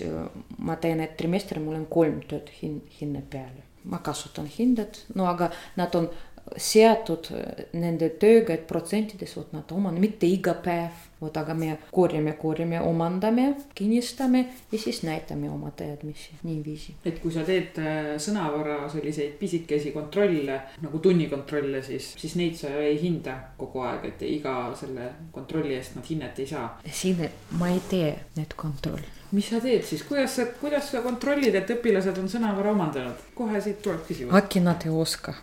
ma 0.58 0.76
teen, 0.80 1.00
et 1.04 1.16
trimester 1.16 1.60
mul 1.60 1.76
on 1.80 1.86
kolm 1.90 2.22
tööd 2.28 2.48
hin-, 2.62 2.82
hinne 3.00 3.22
peale. 3.30 3.68
ma 3.84 3.98
kasutan 4.04 4.48
hinded, 4.58 4.98
no 5.16 5.24
aga 5.26 5.50
nad 5.76 5.94
on 5.96 6.10
seatud 6.56 7.30
nende 7.72 8.10
tööga, 8.20 8.54
et 8.54 8.66
protsentides, 8.68 9.36
vot 9.36 9.52
nad 9.56 9.72
omandavad, 9.72 10.02
mitte 10.04 10.28
iga 10.28 10.54
päev 10.64 11.06
vot 11.20 11.36
aga 11.36 11.54
me 11.54 11.76
korjame, 11.92 12.32
korjame, 12.40 12.80
omandame, 12.80 13.54
kinnistame 13.74 14.44
ja 14.72 14.78
siis 14.78 15.02
näitame 15.02 15.50
oma 15.50 15.70
teadmisi 15.70 16.30
niiviisi. 16.42 16.94
et 17.04 17.18
kui 17.22 17.32
sa 17.32 17.44
teed 17.46 17.78
äh, 17.82 18.10
sõnavara 18.18 18.88
selliseid 18.92 19.36
pisikesi 19.40 19.92
kontrolle 19.92 20.60
nagu 20.80 20.98
tunnikontrolle, 20.98 21.82
siis, 21.82 22.14
siis 22.18 22.36
neid 22.40 22.58
sa 22.58 22.72
ei 22.80 22.98
hinda 23.02 23.36
kogu 23.60 23.84
aeg, 23.86 24.10
et 24.12 24.26
iga 24.28 24.56
selle 24.78 25.12
kontrolli 25.32 25.76
eest 25.76 25.96
nad 25.96 26.10
hinnet 26.10 26.38
ei 26.38 26.46
saa. 26.46 26.68
siin 26.90 27.24
ma 27.58 27.68
ei 27.68 27.80
tee 27.90 28.12
neid 28.36 28.56
kontrolle 28.56 29.19
mis 29.36 29.48
sa 29.50 29.60
teed 29.62 29.84
siis, 29.86 30.02
kuidas 30.06 30.34
sa, 30.38 30.46
kuidas 30.60 30.90
sa 30.90 31.02
kontrollid, 31.04 31.54
et 31.58 31.70
õpilased 31.76 32.18
on 32.22 32.30
sõnavara 32.30 32.72
omandanud? 32.74 33.28
kohe 33.36 33.60
siit 33.62 33.80
tuleb 33.84 34.02
küsimus. 34.08 34.34
äkki 34.36 34.62
nad 34.64 34.86
ei 34.86 34.94
oska 34.94 35.36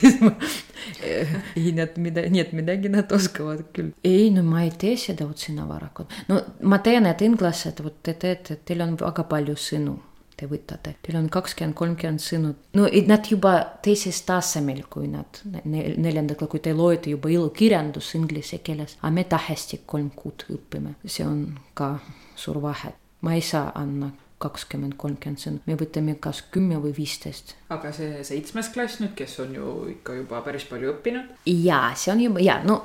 ei, 1.12 1.72
nad 1.78 1.96
mida, 2.02 2.26
nii 2.30 2.44
et 2.44 2.52
midagi 2.58 2.92
nad 2.94 3.12
oskavad 3.16 3.64
küll. 3.76 3.94
ei, 4.08 4.28
no 4.36 4.44
ma 4.48 4.66
ei 4.66 4.74
tee 4.78 4.98
seda 5.00 5.28
vot 5.30 5.48
sõnavarakud. 5.48 6.20
no 6.32 6.42
ma 6.68 6.82
tean, 6.84 7.08
et 7.10 7.24
inglased, 7.26 7.82
vot 7.84 8.04
te 8.04 8.18
teete, 8.20 8.60
teil 8.68 8.84
on 8.86 9.00
väga 9.00 9.28
palju 9.30 9.58
sõnu 9.68 9.98
te 10.38 10.46
võtate, 10.46 10.94
teil 11.02 11.18
on 11.18 11.32
kakskümmend, 11.34 11.74
kolmkümmend 11.78 12.22
sõnu, 12.22 12.52
no 12.78 12.90
nad 13.10 13.26
juba 13.32 13.56
teises 13.82 14.20
tasemel, 14.28 14.84
kui 14.90 15.10
nad 15.10 15.40
neljandal, 15.66 16.38
kui 16.46 16.62
te 16.62 16.76
loete 16.78 17.16
juba 17.16 17.32
ilukirjandus 17.34 18.14
inglise 18.20 18.62
keeles, 18.62 19.00
aga 19.02 19.14
me 19.16 19.26
tähestik 19.26 19.88
kolm 19.90 20.12
kuud 20.14 20.46
õpime, 20.54 20.94
see 21.10 21.26
on 21.26 21.42
ka 21.78 21.96
suur 22.38 22.62
vahe 22.62 22.94
ma 23.22 23.34
ei 23.36 23.42
saa 23.42 23.72
anda 23.76 24.12
kakskümmend, 24.38 24.94
kolmkümmend 25.02 25.42
sõna, 25.42 25.62
me 25.66 25.76
võtame 25.80 26.14
kas 26.22 26.44
kümme 26.54 26.78
või 26.82 26.94
viisteist. 26.98 27.56
aga 27.74 27.92
see 27.96 28.22
seitsmes 28.24 28.70
klass 28.74 29.02
nüüd, 29.02 29.16
kes 29.18 29.40
on 29.42 29.56
ju 29.58 29.74
ikka 29.96 30.20
juba 30.20 30.42
päris 30.46 30.68
palju 30.70 30.94
õppinud? 30.94 31.32
jaa, 31.50 31.96
see 31.98 32.14
on 32.14 32.22
juba 32.22 32.44
ja 32.44 32.60
no 32.64 32.84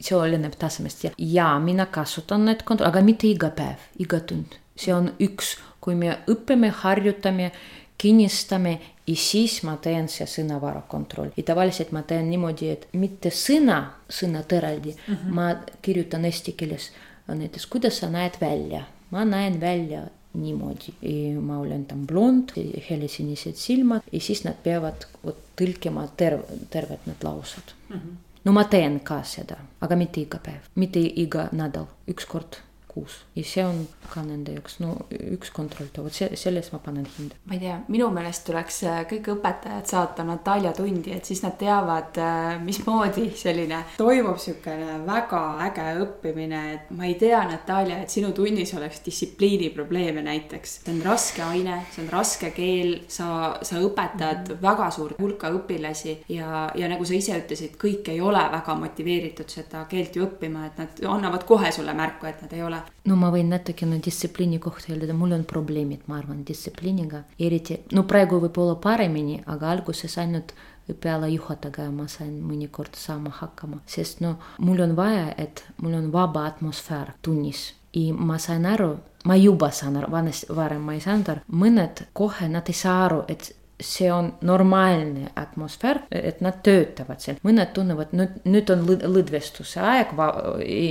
see 0.00 0.16
oleneb 0.16 0.56
tasemest 0.60 1.04
ja, 1.04 1.12
ja 1.18 1.50
mina 1.60 1.88
kasutan 1.92 2.46
neid 2.48 2.64
kont-, 2.68 2.84
aga 2.84 3.02
mitte 3.04 3.28
iga 3.28 3.52
päev, 3.52 3.84
iga 4.00 4.20
tund. 4.20 4.56
see 4.78 4.94
on 4.94 5.12
üks, 5.20 5.56
kui 5.84 5.96
me 5.98 6.20
õpime, 6.30 6.70
harjutame, 6.82 7.50
kinnistame 7.98 8.78
ja 9.08 9.16
siis 9.18 9.60
ma 9.66 9.76
teen 9.82 10.08
see 10.08 10.26
sõnavara 10.28 10.84
kontroll 10.88 11.32
ja 11.36 11.44
tavaliselt 11.52 11.92
ma 11.92 12.04
teen 12.06 12.30
niimoodi, 12.30 12.72
et 12.72 12.88
mitte 12.96 13.32
sõna, 13.34 13.82
sõnad 14.08 14.52
eraldi 14.56 14.94
mm, 14.94 15.14
-hmm. 15.14 15.34
ma 15.34 15.80
kirjutan 15.82 16.24
eesti 16.24 16.56
keeles 16.56 16.92
näiteks, 17.28 17.66
kuidas 17.66 17.98
sa 18.00 18.08
näed 18.08 18.40
välja 18.40 18.86
ma 19.10 19.24
näen 19.24 19.60
välja 19.60 20.06
niimoodi, 20.38 20.94
ma 21.40 21.58
olen 21.58 21.84
tam 21.88 22.06
blond, 22.06 22.52
helesinised 22.90 23.56
silmad 23.56 24.02
ja 24.12 24.20
siis 24.20 24.44
nad 24.44 24.58
peavad 24.62 25.06
vot 25.24 25.38
tõlkima 25.58 26.06
terve, 26.16 26.58
terved 26.70 27.06
need 27.06 27.24
laused 27.24 27.74
mm. 27.88 27.96
-hmm. 27.96 28.16
no 28.44 28.52
ma 28.52 28.64
teen 28.64 29.00
ka 29.00 29.22
seda, 29.24 29.56
aga 29.80 29.96
mitte 29.96 30.20
iga 30.20 30.38
päev, 30.38 30.68
mitte 30.74 31.00
iga 31.00 31.48
nädal, 31.52 31.86
üks 32.08 32.26
kord 32.26 32.60
kuus 32.98 33.22
ja 33.36 33.44
see 33.46 33.64
on 33.64 33.84
ka 34.08 34.22
nende 34.24 34.54
jaoks 34.56 34.78
no 34.82 34.94
üks 35.34 35.52
kontroll, 35.54 35.90
vot 35.96 36.14
see, 36.14 36.30
selles 36.38 36.70
ma 36.72 36.80
panen 36.82 37.06
hinda. 37.16 37.36
ma 37.48 37.56
ei 37.56 37.62
tea, 37.62 37.76
minu 37.92 38.08
meelest 38.14 38.44
tuleks 38.48 38.80
äh, 38.88 39.00
kõik 39.10 39.30
õpetajad 39.34 39.90
saata 39.90 40.24
Natalja 40.26 40.72
tundi, 40.76 41.12
et 41.14 41.28
siis 41.28 41.42
nad 41.44 41.58
teavad, 41.60 42.18
äh, 42.22 42.56
mismoodi 42.64 43.28
selline 43.38 43.82
toimub 43.98 44.40
siukene 44.42 44.98
väga 45.06 45.42
äge 45.68 45.86
õppimine, 46.04 46.62
et 46.74 46.90
ma 46.96 47.08
ei 47.08 47.16
tea, 47.20 47.42
Natalja, 47.48 48.00
et 48.02 48.12
sinu 48.12 48.32
tunnis 48.36 48.74
oleks 48.78 49.02
distsipliini 49.06 49.70
probleeme 49.74 50.24
näiteks. 50.24 50.78
see 50.84 50.94
on 50.94 51.02
raske 51.04 51.44
aine, 51.44 51.80
see 51.94 52.04
on 52.04 52.12
raske 52.12 52.52
keel, 52.56 52.94
sa, 53.08 53.58
sa 53.62 53.80
õpetad 53.82 54.44
mm 54.48 54.54
-hmm. 54.54 54.62
väga 54.62 54.90
suurt 54.90 55.18
hulka 55.20 55.52
õpilasi 55.54 56.16
ja, 56.28 56.70
ja 56.74 56.88
nagu 56.88 57.04
sa 57.04 57.14
ise 57.14 57.38
ütlesid, 57.38 57.76
kõik 57.76 58.08
ei 58.08 58.20
ole 58.20 58.42
väga 58.52 58.74
motiveeritud 58.74 59.48
seda 59.48 59.84
keelt 59.84 60.16
ju 60.16 60.24
õppima, 60.26 60.66
et 60.66 60.78
nad 60.78 61.04
annavad 61.08 61.44
kohe 61.44 61.72
sulle 61.72 61.94
märku, 61.94 62.26
et 62.26 62.42
nad 62.42 62.52
ei 62.52 62.62
ole 62.62 62.82
no 63.08 63.16
ma 63.16 63.30
võin 63.34 63.50
natukene 63.52 64.00
distsipliini 64.04 64.58
kohta 64.62 64.92
öelda, 64.92 65.14
mul 65.14 65.32
on 65.36 65.44
probleemid, 65.48 66.06
ma 66.06 66.18
arvan, 66.18 66.42
distsipliiniga, 66.46 67.22
eriti 67.38 67.80
no 67.92 68.04
praegu 68.08 68.40
võib-olla 68.42 68.76
paremini, 68.82 69.42
aga 69.46 69.70
alguses 69.72 70.18
ainult 70.18 70.54
õppealajuhatajaga 70.88 71.90
ma 71.92 72.08
sain 72.08 72.38
mõnikord 72.44 72.96
saama 72.96 73.32
hakkama, 73.40 73.82
sest 73.86 74.22
no 74.24 74.36
mul 74.64 74.80
on 74.84 74.96
vaja, 74.96 75.28
et 75.36 75.64
mul 75.82 75.98
on 75.98 76.12
vaba 76.12 76.46
atmosfäär 76.48 77.12
tunnis 77.22 77.72
ja 77.94 78.14
ma 78.14 78.38
sain 78.38 78.66
aru, 78.66 78.96
ma 79.24 79.36
juba 79.36 79.70
saan 79.70 79.96
aru, 79.96 80.10
vanasti, 80.12 80.48
varem 80.54 80.84
ma 80.84 80.96
ei 80.96 81.04
saanud 81.04 81.32
aru, 81.32 81.44
mõned 81.52 82.04
kohe 82.12 82.48
nad 82.48 82.68
ei 82.68 82.76
saa 82.76 83.04
aru, 83.06 83.22
et 83.28 83.50
see 83.80 84.12
on 84.12 84.32
normaalne 84.40 85.30
atmosfäär, 85.36 86.00
et 86.10 86.40
nad 86.40 86.58
töötavad 86.66 87.22
seal, 87.22 87.38
mõned 87.46 87.70
tunnevad, 87.76 88.10
nüüd, 88.16 88.40
nüüd 88.48 88.72
on 88.74 88.84
lõd 88.88 89.06
lõdvestuse 89.06 89.82
aeg, 89.84 90.14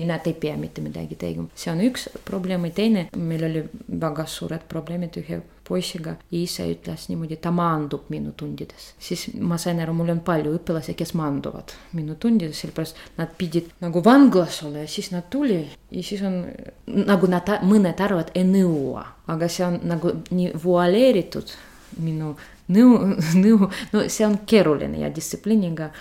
nad 0.08 0.28
ei 0.28 0.36
pea 0.40 0.56
mitte 0.60 0.82
midagi 0.86 1.20
tegema. 1.20 1.50
see 1.56 1.72
on 1.72 1.84
üks 1.84 2.08
probleem. 2.26 2.66
Ja 2.68 2.72
teine, 2.72 3.06
meil 3.16 3.44
oli 3.44 3.64
väga 3.88 4.26
suured 4.28 4.66
probleemid. 4.70 5.18
Ühe 5.18 5.42
poisiga 5.68 6.16
ja 6.32 6.40
isa 6.40 6.64
ütles 6.68 7.08
niimoodi, 7.10 7.38
ta 7.42 7.52
maandub 7.52 8.08
minu 8.14 8.32
tundides. 8.38 8.94
siis 9.00 9.28
ma 9.40 9.58
sain 9.58 9.80
aru, 9.84 9.94
mul 9.94 10.14
on 10.16 10.22
palju 10.26 10.54
õpilasi, 10.58 10.96
kes 10.98 11.14
maanduvad 11.20 11.74
minu 11.98 12.16
tundides, 12.16 12.62
sellepärast 12.62 13.00
nad 13.18 13.34
pidid 13.38 13.72
nagu 13.84 14.04
vanglas 14.04 14.62
olla 14.64 14.86
ja 14.86 14.92
siis 14.92 15.12
nad 15.12 15.28
tuli. 15.30 15.66
Ja 15.92 16.04
siis 16.04 16.22
on 16.24 16.46
nagu 16.88 17.28
nad, 17.28 17.52
mõned 17.68 18.04
arvavad, 18.04 18.32
ei 18.36 18.48
nõua, 18.48 19.04
aga 19.28 19.50
see 19.52 19.66
on 19.68 19.82
nagu 19.88 20.14
nii 20.32 20.54
vualeeritud 20.64 21.56
minu 22.04 22.36
nõu, 22.74 23.16
nõu, 23.44 23.72
no 23.94 24.06
see 24.12 24.28
on 24.28 24.40
keeruline 24.50 25.02
ja 25.04 25.12
distsipliiniga 25.14 25.92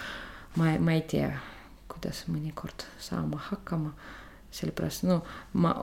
ma, 0.56 0.76
ma 0.78 0.96
ei 0.96 1.04
tea, 1.08 1.30
kuidas 1.90 2.24
mõnikord 2.30 2.86
saama 3.02 3.40
hakkama. 3.50 3.94
sellepärast, 4.56 5.02
no 5.04 5.18
ma, 5.60 5.74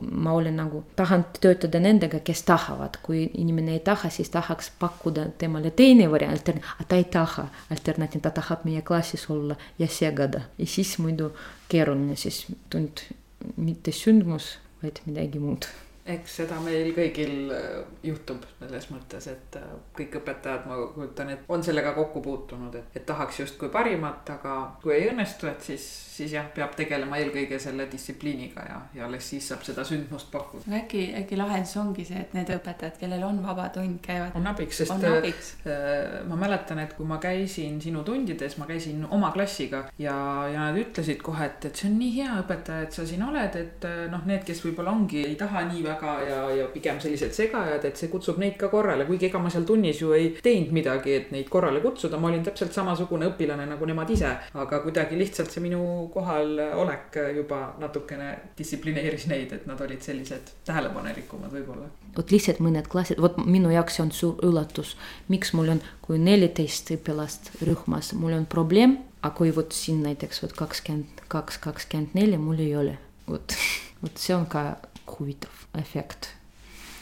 ma 0.00 0.32
olen 0.32 0.54
nagu, 0.56 0.78
tahan 0.96 1.26
töötada 1.36 1.80
nendega, 1.82 2.22
kes 2.24 2.40
tahavad, 2.48 2.96
kui 3.04 3.26
inimene 3.36 3.74
ei 3.76 3.82
taha, 3.84 4.08
siis 4.10 4.30
tahaks 4.32 4.70
pakkuda 4.80 5.26
temale 5.38 5.70
teine 5.76 6.06
variant, 6.08 6.48
aga 6.48 6.86
ta 6.88 6.96
ei 6.96 7.04
taha 7.04 7.44
alternatiivi, 7.74 8.22
ta 8.24 8.30
tahab 8.30 8.64
meie 8.64 8.80
klassis 8.80 9.28
olla 9.30 9.58
ja 9.78 9.88
segada 9.88 10.46
ja 10.58 10.66
siis 10.66 10.96
muidu 10.98 11.34
keeruline 11.68 12.16
siis 12.16 12.46
tund, 12.70 13.04
mitte 13.56 13.92
sündmus, 13.92 14.54
vaid 14.80 15.04
midagi 15.04 15.42
muud 15.42 15.68
eks 16.02 16.36
seda 16.40 16.56
meil 16.62 16.88
kõigil 16.96 17.52
äh, 17.54 17.82
juhtub 18.02 18.42
selles 18.58 18.88
mõttes, 18.90 19.26
et 19.30 19.58
äh, 19.58 19.66
kõik 19.94 20.16
õpetajad, 20.18 20.64
ma 20.66 20.78
kujutan, 20.96 21.30
et 21.30 21.50
on 21.52 21.62
sellega 21.62 21.92
kokku 21.94 22.22
puutunud, 22.24 22.74
et, 22.74 22.96
et 22.98 23.04
tahaks 23.06 23.38
justkui 23.44 23.70
parimat, 23.70 24.26
aga 24.34 24.56
kui 24.82 24.96
ei 24.96 25.06
õnnestu, 25.12 25.46
et 25.46 25.62
siis, 25.62 25.84
siis 26.16 26.34
jah, 26.34 26.48
peab 26.54 26.74
tegelema 26.78 27.20
eelkõige 27.22 27.60
selle 27.62 27.86
distsipliiniga 27.90 28.64
ja, 28.66 28.80
ja 28.98 29.04
alles 29.06 29.28
siis 29.30 29.46
saab 29.52 29.62
seda 29.66 29.84
sündmust 29.86 30.32
pakkuda. 30.32 30.66
äkki, 30.80 31.04
äkki 31.20 31.38
lahendus 31.38 31.76
ongi 31.78 32.06
see, 32.08 32.24
et 32.24 32.34
need 32.34 32.50
õpetajad, 32.56 32.98
kellel 32.98 33.22
on 33.28 33.38
vaba 33.46 33.68
tund, 33.74 34.00
käivad. 34.02 34.34
on 34.38 34.50
abiks, 34.50 34.82
sest 34.82 34.96
on 34.96 35.06
äh, 35.06 35.16
abiks. 35.20 35.54
Ma 36.26 36.40
mäletan, 36.40 36.82
et 36.82 36.96
kui 36.98 37.06
ma 37.06 37.20
käisin 37.22 37.78
sinu 37.82 38.02
tundides, 38.06 38.58
ma 38.58 38.66
käisin 38.66 39.06
oma 39.06 39.30
klassiga 39.34 39.84
ja, 40.02 40.18
ja 40.50 40.66
nad 40.66 40.82
ütlesid 40.82 41.22
kohe, 41.22 41.46
et, 41.46 41.70
et 41.70 41.78
see 41.78 41.92
on 41.92 41.96
nii 42.02 42.12
hea 42.18 42.34
õpetaja, 42.42 42.88
et 42.88 42.98
sa 42.98 43.06
siin 43.06 43.22
oled, 43.22 43.54
et 43.62 43.88
noh, 44.10 44.26
need, 44.26 44.42
kes 44.48 44.66
võib-olla 44.66 44.90
ongi, 44.98 45.22
ei 45.30 45.38
taha 45.38 45.62
nii 45.70 45.86
väga 45.86 45.91
ja, 46.00 46.40
ja 46.56 46.66
pigem 46.72 47.00
sellised 47.00 47.34
segajad, 47.36 47.84
et 47.84 47.98
see 47.98 48.10
kutsub 48.12 48.38
neid 48.42 48.56
ka 48.60 48.68
korrale, 48.72 49.06
kuigi 49.08 49.28
ega 49.28 49.40
ma 49.42 49.50
seal 49.52 49.66
tunnis 49.68 50.00
ju 50.02 50.12
ei 50.16 50.30
teinud 50.42 50.72
midagi, 50.74 51.14
et 51.18 51.30
neid 51.34 51.48
korrale 51.52 51.82
kutsuda, 51.84 52.20
ma 52.20 52.30
olin 52.30 52.44
täpselt 52.46 52.74
samasugune 52.76 53.28
õpilane 53.32 53.66
nagu 53.68 53.88
nemad 53.88 54.10
ise. 54.10 54.32
aga 54.54 54.80
kuidagi 54.84 55.18
lihtsalt 55.18 55.50
see 55.50 55.62
minu 55.64 55.82
kohalolek 56.14 57.18
juba 57.36 57.60
natukene 57.80 58.32
distsiplineeris 58.58 59.26
neid, 59.30 59.52
et 59.52 59.66
nad 59.66 59.80
olid 59.80 60.02
sellised 60.02 60.54
tähelepanelikumad 60.68 61.52
võib-olla. 61.52 61.88
vot 62.16 62.34
lihtsalt 62.34 62.60
mõned 62.64 62.88
klassid, 62.92 63.20
vot 63.22 63.38
minu 63.44 63.72
jaoks 63.72 63.96
see 63.98 64.06
on 64.06 64.12
suur 64.12 64.44
üllatus, 64.46 64.96
miks 65.32 65.52
mul 65.56 65.76
on, 65.76 65.82
kui 66.02 66.18
neliteist 66.18 66.92
õpilast 66.96 67.52
rühmas, 67.66 68.12
mul 68.18 68.36
on 68.36 68.46
probleem, 68.46 68.98
aga 69.22 69.34
kui 69.38 69.54
vot 69.54 69.72
siin 69.72 70.02
näiteks 70.06 70.42
vot 70.42 70.54
kakskümmend 70.58 71.24
kaks, 71.32 71.58
kakskümmend 71.62 72.16
neli, 72.18 72.38
mul 72.38 72.60
ei 72.62 72.74
ole, 72.76 72.96
vot, 73.28 73.56
vot 74.02 74.18
see 74.18 74.34
on 74.36 74.46
ka 74.50 74.64
huvitav 75.10 75.66
efekt. 75.78 76.32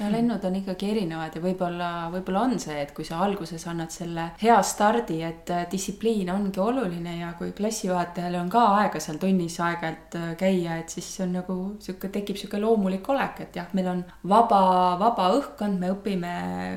No 0.01 0.09
lennud 0.09 0.45
on 0.49 0.55
ikkagi 0.57 0.89
erinevad 0.95 1.35
ja 1.37 1.43
võib-olla, 1.45 1.89
võib-olla 2.13 2.47
on 2.47 2.61
see, 2.63 2.77
et 2.81 2.93
kui 2.97 3.05
sa 3.05 3.19
alguses 3.21 3.67
annad 3.69 3.93
selle 3.93 4.31
hea 4.41 4.57
stardi, 4.65 5.19
et 5.27 5.51
äh, 5.53 5.67
distsipliin 5.69 6.31
ongi 6.33 6.63
oluline 6.63 7.19
ja 7.19 7.35
kui 7.37 7.53
klassijuhatajal 7.57 8.39
on 8.41 8.49
ka 8.53 8.63
aega 8.79 9.03
seal 9.03 9.19
tunnis 9.21 9.59
aeg-ajalt 9.61 10.17
äh, 10.17 10.31
käia, 10.41 10.79
et 10.81 10.95
siis 10.95 11.09
on 11.21 11.35
nagu 11.37 11.57
sihuke, 11.85 12.09
tekib 12.15 12.41
sihuke 12.41 12.61
loomulik 12.63 13.11
olek, 13.13 13.43
et 13.45 13.61
jah, 13.61 13.69
meil 13.77 13.91
on 13.93 14.01
vaba, 14.33 14.63
vaba 15.03 15.29
õhkkond, 15.37 15.77
me 15.83 15.93
õpime 15.93 16.33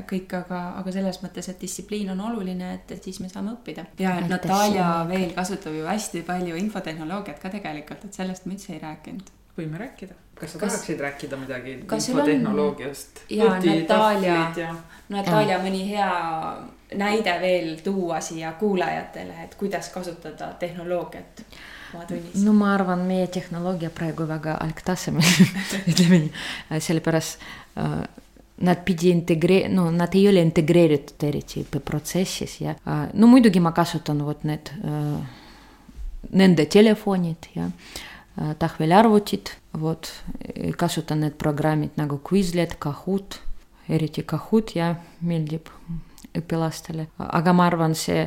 kõik, 0.09 0.35
aga, 0.41 0.65
aga 0.81 0.95
selles 0.97 1.21
mõttes, 1.23 1.47
et 1.53 1.63
distsipliin 1.63 2.11
on 2.11 2.25
oluline, 2.27 2.73
et, 2.81 2.91
et 2.97 3.07
siis 3.07 3.21
me 3.23 3.31
saame 3.31 3.55
õppida. 3.55 3.87
ja 4.03 4.17
Natalja 4.27 4.89
veel 5.07 5.31
kasutab 5.37 5.79
ju 5.79 5.87
hästi 5.87 6.25
palju 6.27 6.59
infotehnoloogiat 6.59 7.39
ka 7.39 7.55
tegelikult, 7.55 8.03
et 8.03 8.19
sellest 8.19 8.49
me 8.49 8.57
üldse 8.57 8.75
ei 8.75 8.83
rääkinud. 8.83 9.31
Võime 9.53 9.79
rääkida, 9.79 10.17
kas 10.39 10.53
sa 10.53 10.59
kas, 10.59 10.73
tahaksid 10.73 10.99
rääkida 10.99 11.37
midagi 11.37 11.71
infotehnoloogiast? 11.71 13.23
ja 13.29 13.45
Natalja, 13.45 14.37
ja... 14.57 14.75
Natalja 15.09 15.59
mõni 15.61 15.83
hea 15.89 16.09
näide 16.97 17.35
veel 17.41 17.75
tuua 17.83 18.21
siia 18.21 18.53
kuulajatele, 18.57 19.35
et 19.43 19.55
kuidas 19.55 19.89
kasutada 19.93 20.53
tehnoloogiat 20.59 21.43
oma 21.93 22.05
tunnis? 22.05 22.43
no 22.43 22.53
ma 22.57 22.73
arvan, 22.73 23.05
meie 23.07 23.27
tehnoloogia 23.27 23.91
praegu 23.93 24.27
väga 24.27 24.57
algtasemel 24.63 25.45
ütleme 25.91 26.23
nii, 26.25 26.79
sellepärast 26.79 27.45
äh, 27.77 27.99
nad 28.63 28.81
pidi 28.85 29.11
integre-, 29.13 29.67
no 29.69 29.89
nad 29.91 30.15
ei 30.17 30.27
ole 30.29 30.41
integreeritud 30.45 31.27
eriti 31.29 31.65
õppeprotsessis 31.65 32.57
ja 32.63 32.75
äh, 32.77 33.05
no 33.13 33.29
muidugi 33.29 33.61
ma 33.61 33.73
kasutan 33.75 34.25
vot 34.25 34.43
need 34.49 34.73
äh, 34.81 35.37
nende 36.31 36.65
telefonid 36.71 37.51
ja 37.55 37.67
äh, 37.67 38.09
Äh, 38.41 38.55
tahvelarvutid, 38.55 39.49
vot 39.79 40.07
kasutan 40.77 41.19
need 41.21 41.35
programmid 41.37 41.99
nagu 42.01 42.17
Quizlet, 42.29 42.75
Kahoot, 42.81 43.37
eriti 43.89 44.23
Kahoot 44.25 44.73
ja 44.73 44.95
meeldib 45.21 45.69
õpilastele, 46.33 47.05
aga 47.21 47.53
ma 47.53 47.67
arvan, 47.69 47.93
see, 47.93 48.23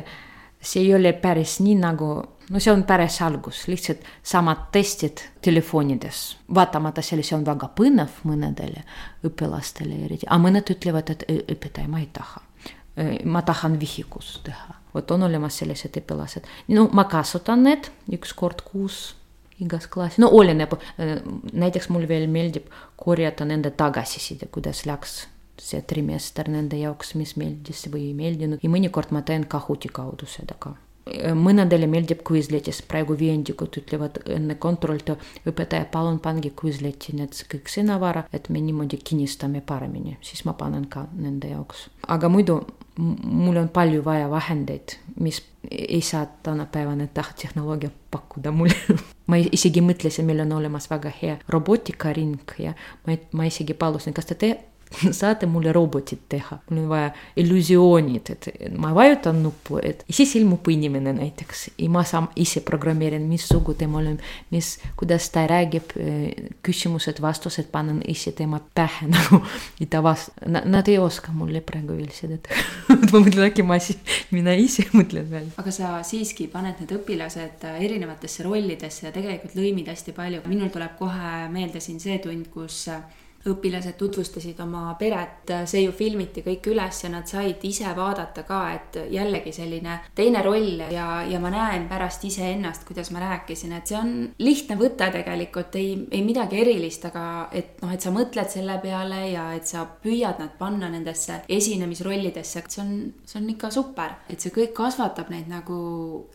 see 0.63 0.85
ei 0.85 0.93
ole 0.95 1.11
päris 1.11 1.57
nii 1.59 1.75
nagu, 1.81 2.07
no 2.23 2.63
see 2.63 2.71
on 2.71 2.85
päris 2.87 3.19
algus, 3.27 3.65
lihtsalt 3.67 4.07
samad 4.23 4.69
testid 4.71 5.25
telefonides. 5.43 6.37
vaatamata 6.55 7.03
sellele, 7.03 7.27
see 7.27 7.35
on 7.41 7.45
väga 7.51 7.67
põnev 7.75 8.23
mõnedele 8.23 8.87
õpilastele 9.27 10.05
eriti, 10.07 10.31
aga 10.31 10.39
mõned 10.47 10.71
ütlevad, 10.71 11.11
et 11.11 11.27
õpetaja, 11.35 11.91
ma 11.91 11.99
ei 11.99 12.09
taha. 12.13 12.45
ma 13.25 13.41
tahan 13.41 13.75
vihikus 13.79 14.39
teha, 14.43 14.79
vot 14.95 15.11
on 15.11 15.27
olemas 15.27 15.59
sellised 15.59 15.99
õpilased, 15.99 16.47
no 16.71 16.87
ma 16.95 17.09
kasutan 17.11 17.67
need 17.67 17.91
üks 18.07 18.31
kord 18.33 18.63
kuus 18.63 19.17
igas 19.63 19.87
klassis, 19.91 20.19
no 20.21 20.29
oleneb, 20.33 20.75
näiteks 21.53 21.89
mul 21.93 22.07
veel 22.09 22.27
meeldib 22.31 22.69
korjata 22.95 23.45
nende 23.45 23.71
tagasiside, 23.77 24.49
kuidas 24.51 24.85
läks 24.85 25.23
see 25.61 25.81
trimester 25.89 26.49
nende 26.53 26.77
jaoks, 26.77 27.15
mis 27.17 27.33
meeldis 27.39 27.87
või 27.91 28.09
ei 28.11 28.17
meeldinud 28.17 28.61
ja 28.61 28.69
mõnikord 28.69 29.13
ma 29.15 29.23
teen 29.25 29.47
Kahooti 29.49 29.89
kaudu 29.93 30.29
seda 30.29 30.57
ka. 30.59 30.75
Mõnedele 31.37 31.87
meeldib 31.89 32.23
Quizletis, 32.27 32.81
praegu 32.81 33.17
viiendikud 33.19 33.79
ütlevad 33.81 34.21
enne 34.33 34.55
kontrolli, 34.55 35.17
õpetaja, 35.47 35.87
palun 35.91 36.19
pange 36.23 36.51
Quizleti 36.61 37.15
need 37.17 37.35
kõik 37.51 37.71
sõnavara, 37.71 38.25
et 38.33 38.49
me 38.49 38.61
niimoodi 38.63 38.99
kinnistame 39.03 39.61
paremini, 39.61 40.17
siis 40.21 40.43
ma 40.45 40.55
panen 40.57 40.87
ka 40.91 41.07
nende 41.15 41.53
jaoks. 41.53 41.89
aga 42.07 42.29
muidu 42.29 42.61
mul 42.97 43.57
on 43.57 43.69
palju 43.69 44.01
vaja 44.05 44.29
vahendeid, 44.29 44.97
mis 45.19 45.41
ei 45.71 46.01
saa 46.01 46.25
tänapäevane 46.43 47.09
tehnoloogia 47.13 47.89
pakkuda 48.11 48.51
mulle 48.51 48.75
ma 49.27 49.37
isegi 49.37 49.83
mõtlesin, 49.83 50.25
meil 50.25 50.41
on 50.45 50.55
olemas 50.57 50.89
väga 50.89 51.11
hea 51.21 51.37
robootikaring 51.49 52.55
ja 52.59 52.73
ma, 53.07 53.17
ma 53.31 53.47
isegi 53.49 53.73
palusin, 53.73 54.15
kas 54.17 54.31
te 54.31 54.35
te 54.35 54.51
saate 55.11 55.45
mulle 55.45 55.71
robotit 55.75 56.25
teha, 56.29 56.59
mul 56.69 56.83
on 56.83 56.89
vaja 56.89 57.09
illusioonid, 57.41 58.31
et 58.33 58.47
ma 58.79 58.93
vajutan 58.95 59.41
nuppu, 59.43 59.79
et 59.83 60.03
siis 60.09 60.35
ilmub 60.39 60.67
inimene 60.71 61.13
näiteks 61.17 61.67
ja 61.77 61.89
ma 61.91 62.03
saan 62.07 62.29
ise 62.39 62.61
programmeerin, 62.65 63.27
missugu 63.27 63.75
temal 63.77 64.07
on, 64.13 64.17
mis, 64.53 64.77
kuidas 64.99 65.29
ta 65.33 65.45
räägib, 65.49 65.93
küsimused-vastused 66.65 67.71
panen 67.71 68.01
ise 68.07 68.31
tema 68.37 68.61
pähe 68.75 69.09
nagu 69.11 69.41
ja 69.81 69.89
ta 69.91 70.03
vast-, 70.05 70.33
nad 70.47 70.87
ei 70.87 70.97
oska 71.01 71.35
mulle 71.35 71.61
praegu 71.65 71.97
veel 71.97 72.11
seda 72.15 72.39
teha 72.47 72.97
ma 73.11 73.21
mõtlen, 73.21 73.45
äkki 73.49 73.65
ma 73.67 73.79
siis, 73.83 73.99
mina 74.31 74.55
ise 74.57 74.87
mõtlen 74.95 75.27
välja. 75.29 75.53
aga 75.59 75.73
sa 75.73 75.93
siiski 76.07 76.47
paned 76.51 76.81
need 76.81 76.95
õpilased 76.95 77.67
erinevatesse 77.75 78.45
rollidesse 78.47 79.07
ja 79.07 79.13
tegelikult 79.15 79.55
lõimid 79.57 79.91
hästi 79.91 80.15
palju, 80.15 80.43
minul 80.49 80.71
tuleb 80.73 80.97
kohe 80.99 81.47
meelde 81.53 81.83
siin 81.83 81.99
see 82.03 82.19
tund, 82.23 82.49
kus 82.53 82.85
õpilased 83.47 83.97
tutvustasid 83.99 84.59
oma 84.63 84.93
peret, 84.99 85.51
see 85.69 85.83
ju 85.85 85.93
filmiti 85.95 86.43
kõik 86.45 86.69
üles 86.71 87.03
ja 87.03 87.11
nad 87.11 87.27
said 87.29 87.63
ise 87.67 87.91
vaadata 87.97 88.43
ka, 88.47 88.61
et 88.75 88.99
jällegi 89.13 89.53
selline 89.55 89.99
teine 90.15 90.41
roll 90.45 90.83
ja, 90.91 91.07
ja 91.27 91.39
ma 91.43 91.51
näen 91.53 91.87
pärast 91.89 92.25
iseennast, 92.27 92.85
kuidas 92.87 93.11
ma 93.15 93.23
rääkisin, 93.23 93.75
et 93.77 93.89
see 93.89 93.97
on 93.99 94.13
lihtne 94.43 94.77
võte 94.79 95.09
tegelikult, 95.13 95.75
ei, 95.79 95.95
ei 96.11 96.23
midagi 96.25 96.61
erilist, 96.61 97.07
aga 97.09 97.25
et 97.55 97.81
noh, 97.83 97.93
et 97.93 98.03
sa 98.03 98.13
mõtled 98.13 98.51
selle 98.51 98.77
peale 98.83 99.23
ja 99.31 99.49
et 99.57 99.67
sa 99.67 99.85
püüad 100.03 100.41
nad 100.41 100.55
panna 100.59 100.89
nendesse 100.91 101.41
esinemisrollidesse, 101.57 102.63
see 102.67 102.83
on, 102.83 102.93
see 103.25 103.39
on 103.41 103.49
ikka 103.53 103.71
super, 103.73 104.17
et 104.29 104.43
see 104.43 104.53
kõik 104.55 104.73
kasvatab 104.77 105.31
neid 105.33 105.49
nagu 105.51 105.77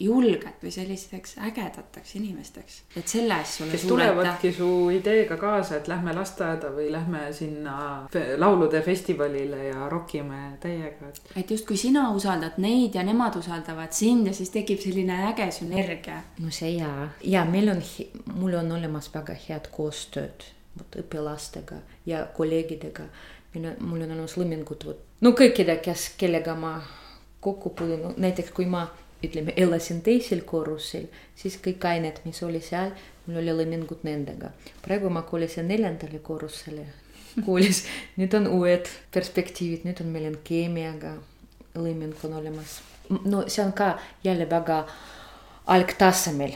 julget 0.02 0.62
või 0.62 0.72
sellisteks 0.74 1.36
ägedateks 1.48 2.16
inimesteks, 2.20 2.82
et 2.96 3.08
selle 3.08 3.40
eest 3.42 3.60
sulle 3.60 3.76
kes 3.76 3.86
tulevadki 3.88 4.52
su 4.56 4.68
ideega 4.94 5.36
kaasa, 5.40 5.78
et 5.78 5.88
lähme 5.90 6.14
lasteaeda 6.16 6.72
või 6.74 6.88
lähme 6.92 7.01
sinna 7.32 8.08
laulude 8.36 8.82
festivalile 8.82 9.64
ja 9.64 9.88
rokime 9.88 10.56
täiega. 10.60 11.12
et 11.36 11.50
justkui 11.50 11.76
sina 11.76 12.10
usaldad 12.10 12.58
neid 12.62 12.94
ja 12.94 13.02
nemad 13.02 13.36
usaldavad 13.36 13.92
sind 13.92 14.26
ja 14.26 14.34
siis 14.34 14.50
tekib 14.50 14.80
selline 14.80 15.20
äge 15.32 15.50
sünergia. 15.50 16.22
no 16.40 16.50
see 16.50 16.70
jaa, 16.76 17.08
ja 17.24 17.44
meil 17.44 17.68
on, 17.68 17.82
mul 18.34 18.54
on 18.54 18.72
olemas 18.72 19.10
väga 19.14 19.36
head 19.48 19.70
koostööd 19.70 20.48
vot 20.78 20.96
õpilastega 21.04 21.82
ja 22.06 22.26
kolleegidega. 22.36 23.04
mul 23.54 24.02
on 24.02 24.10
olemas 24.10 24.36
lõimingud, 24.36 24.86
vot 24.86 25.00
no 25.20 25.32
kõikide, 25.38 25.76
kes, 25.84 26.10
kellega 26.18 26.54
ma 26.58 26.80
kokku 27.40 27.70
puutun, 27.70 28.14
näiteks 28.16 28.50
kui 28.54 28.66
ma 28.66 28.86
ütleme, 29.22 29.54
elasin 29.56 30.00
teisel 30.02 30.42
korrusel, 30.46 31.06
siis 31.38 31.58
kõik 31.62 31.84
ained, 31.86 32.18
mis 32.24 32.42
oli 32.42 32.60
seal, 32.60 32.90
mul 33.26 33.38
oli 33.42 33.54
lõimingud 33.60 34.02
nendega. 34.06 34.50
praegu 34.82 35.10
ma 35.10 35.22
kolisin 35.22 35.68
neljandale 35.68 36.18
korrusele 36.18 36.86
koolis, 37.46 37.84
nüüd 38.20 38.34
on 38.36 38.48
uued 38.50 38.90
perspektiivid, 39.14 39.86
nüüd 39.88 40.02
on 40.04 40.12
meil 40.12 40.28
on 40.32 40.38
keemiaga 40.44 41.16
lõiming 41.78 42.14
on 42.26 42.38
olemas. 42.40 42.80
no 43.24 43.46
see 43.48 43.64
on 43.64 43.72
ka 43.72 43.96
jälle 44.24 44.48
väga 44.50 44.84
algtasemel. 45.66 46.54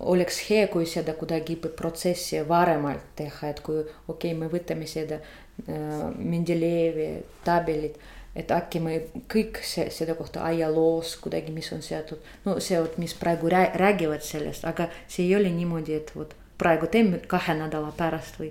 oleks 0.00 0.40
hea, 0.50 0.66
kui 0.68 0.86
seda 0.86 1.14
kuidagi 1.14 1.56
protsessi 1.56 2.40
varemalt 2.48 3.14
teha, 3.16 3.48
et 3.48 3.60
kui 3.60 3.80
okei 3.80 4.32
okay,, 4.32 4.34
me 4.34 4.48
võtame 4.50 4.86
seda 4.90 5.20
äh, 5.20 6.10
Mendelejevi 6.18 7.24
tabelit 7.44 7.98
et 8.36 8.50
äkki 8.50 8.80
me 8.82 8.96
kõik 9.30 9.60
see, 9.62 9.86
selle 9.94 10.16
kohta 10.18 10.42
ajaloos 10.44 11.16
kuidagi, 11.22 11.52
mis 11.54 11.70
on 11.72 11.82
seotud, 11.82 12.22
no 12.44 12.58
see, 12.60 12.80
mis 12.98 13.14
praegu 13.18 13.50
räägivad 13.52 14.24
sellest, 14.26 14.66
aga 14.68 14.88
see 15.06 15.26
ei 15.28 15.36
ole 15.36 15.52
niimoodi, 15.54 15.94
et 15.94 16.12
vot 16.16 16.34
praegu 16.58 16.90
teeme 16.90 17.22
kahe 17.30 17.54
nädala 17.58 17.92
pärast 17.96 18.38
või 18.40 18.50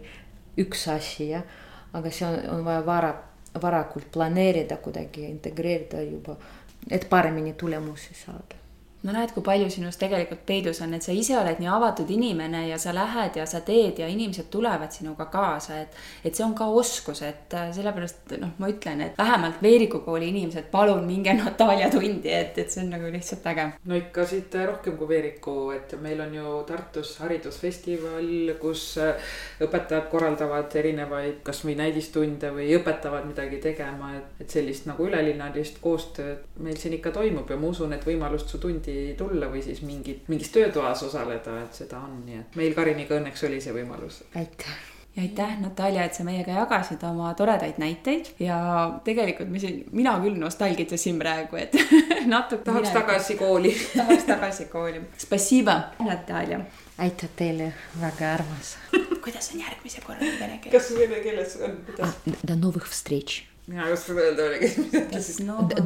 üks 0.63 0.87
asi, 0.91 1.29
jah. 1.33 1.45
aga 1.93 2.11
see 2.11 2.27
on, 2.27 2.39
on 2.57 2.65
vaja 2.65 2.85
vara, 2.85 3.13
varakult 3.61 4.11
planeerida 4.11 4.79
kuidagi, 4.81 5.27
integreerida 5.29 6.01
juba, 6.01 6.37
et 6.89 7.09
paremini 7.09 7.53
tulemusi 7.53 8.15
saada 8.17 8.62
no 9.03 9.11
näed, 9.11 9.33
kui 9.35 9.43
palju 9.43 9.67
sinus 9.71 9.97
tegelikult 9.99 10.45
peidus 10.47 10.79
on, 10.83 10.93
et 10.95 11.03
sa 11.03 11.11
ise 11.15 11.35
oled 11.35 11.59
nii 11.59 11.69
avatud 11.69 12.09
inimene 12.13 12.63
ja 12.69 12.77
sa 12.79 12.93
lähed 12.95 13.35
ja 13.39 13.45
sa 13.49 13.59
teed 13.65 13.99
ja 13.99 14.07
inimesed 14.07 14.47
tulevad 14.51 14.91
sinuga 14.95 15.27
kaasa, 15.31 15.81
et. 15.83 15.97
et 16.23 16.35
see 16.35 16.45
on 16.45 16.53
ka 16.55 16.69
oskus, 16.71 17.21
et 17.27 17.53
äh, 17.57 17.69
sellepärast 17.75 18.35
noh, 18.39 18.53
ma 18.63 18.69
ütlen, 18.71 19.01
et 19.03 19.17
vähemalt 19.19 19.59
Veeriku 19.63 19.99
kooli 20.05 20.29
inimesed, 20.31 20.69
palun 20.71 21.03
minge 21.07 21.33
Natalja 21.35 21.89
tundi, 21.91 22.31
et, 22.31 22.57
et 22.57 22.71
see 22.71 22.83
on 22.85 22.93
nagu 22.95 23.11
lihtsalt 23.11 23.47
äge. 23.51 23.67
no 23.89 23.99
ikka 23.99 24.25
siit 24.29 24.55
rohkem 24.71 24.95
kui 24.99 25.11
Veeriku, 25.11 25.57
et 25.75 25.95
meil 26.01 26.23
on 26.23 26.35
ju 26.37 26.55
Tartus 26.67 27.17
haridusfestival, 27.23 28.55
kus 28.61 28.85
äh, 29.03 29.35
õpetajad 29.67 30.07
korraldavad 30.13 30.79
erinevaid 30.79 31.43
kasvõi 31.43 31.75
näidistunde 31.79 32.53
või 32.55 32.71
õpetavad 32.79 33.27
midagi 33.27 33.59
tegema, 33.63 34.13
et, 34.21 34.31
et 34.45 34.57
sellist 34.59 34.87
nagu 34.87 35.09
ülelinnalist 35.09 35.83
koostööd 35.83 36.47
meil 36.63 36.79
siin 36.79 36.95
ikka 36.95 37.11
toimub 37.11 37.51
ja 37.51 37.59
ma 37.59 37.71
usun, 37.73 37.91
et 37.95 38.07
võimalust 38.07 38.51
su 38.53 38.63
tundi 38.63 38.92
tundi 38.92 39.14
tulla 39.18 39.48
või 39.52 39.64
siis 39.64 39.82
mingit, 39.86 40.28
mingis 40.28 40.52
töötoas 40.54 41.02
osaleda, 41.06 41.58
et 41.64 41.82
seda 41.82 42.02
on, 42.04 42.22
nii 42.26 42.38
et 42.42 42.60
meil 42.60 42.76
Kariniga 42.76 43.18
õnneks 43.18 43.44
oli 43.48 43.60
see 43.64 43.74
võimalus. 43.76 44.22
aitäh 44.36 44.78
ja 45.16 45.24
aitäh, 45.24 45.56
Natalja, 45.60 46.04
et 46.04 46.14
sa 46.14 46.24
meiega 46.26 46.54
jagasid 46.60 47.02
oma 47.08 47.32
toredaid 47.38 47.80
näiteid 47.82 48.32
ja 48.42 48.58
tegelikult 49.04 49.50
ma 49.50 49.62
siin, 49.62 49.80
mina 49.92 50.14
küll 50.22 50.38
nostalgitsesin 50.38 51.18
praegu, 51.18 51.58
et 51.58 51.74
natuke. 52.34 52.62
tahaks 52.68 52.92
mineviku. 52.92 53.00
tagasi 53.00 53.38
kooli 53.40 53.74
tahaks 53.96 54.28
tagasi 54.28 54.68
kooli. 54.72 55.02
Spasiba, 55.18 55.80
Natalja. 56.04 56.60
aitäh 56.98 57.34
teile, 57.36 57.72
väga 58.00 58.34
armas 58.36 58.76
kuidas 59.28 59.50
on 59.54 59.60
järgmise 59.60 60.00
korra 60.06 60.20
vene 60.40 60.58
keeles? 60.62 60.72
kas 60.72 60.98
vene 60.98 61.20
keeles 61.24 61.58
on, 61.62 61.78
kuidas 61.86 62.08
ah,? 62.08 62.36
До 62.46 62.54
новых 62.56 62.88
встреч. 62.88 63.48
mina 63.66 63.86
ei 63.86 63.92
oska 63.92 64.12
öelda 64.12 64.42
oligi. 64.42 64.72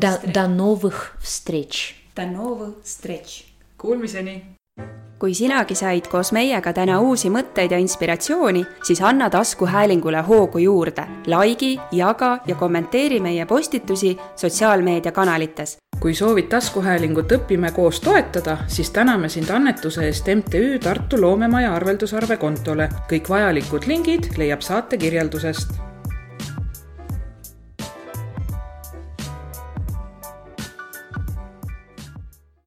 До, 0.01 0.19
до 0.35 0.47
новых 0.49 1.17
встреч 1.21 2.03
До 2.17 2.27
новых 2.27 2.75
встреч! 2.85 3.45
Kuulmiseni! 3.79 4.45
kui 5.19 5.35
sinagi 5.35 5.75
said 5.79 6.09
koos 6.11 6.33
meiega 6.35 6.73
täna 6.75 6.97
uusi 7.01 7.29
mõtteid 7.31 7.71
ja 7.71 7.79
inspiratsiooni, 7.79 8.65
siis 8.83 8.99
anna 9.07 9.29
taskuhäälingule 9.31 10.19
hoogu 10.27 10.59
juurde, 10.59 11.05
likei, 11.31 11.77
jaga 11.93 12.41
ja 12.47 12.57
kommenteeri 12.59 13.21
meie 13.21 13.47
postitusi 13.47 14.17
sotsiaalmeediakanalites. 14.37 15.77
kui 16.01 16.15
soovid 16.15 16.49
taskuhäälingut 16.51 17.33
Õpime 17.33 17.71
koos 17.73 18.01
toetada, 18.01 18.59
siis 18.67 18.91
täname 18.91 19.29
sind 19.29 19.51
annetuse 19.51 20.07
eest 20.07 20.27
MTÜ 20.27 20.79
Tartu 20.79 21.21
Loomemaja 21.21 21.75
arveldusarve 21.75 22.37
kontole. 22.37 22.89
kõik 23.09 23.29
vajalikud 23.29 23.87
lingid 23.87 24.29
leiab 24.37 24.61
saate 24.61 24.99
kirjeldusest 24.99 25.86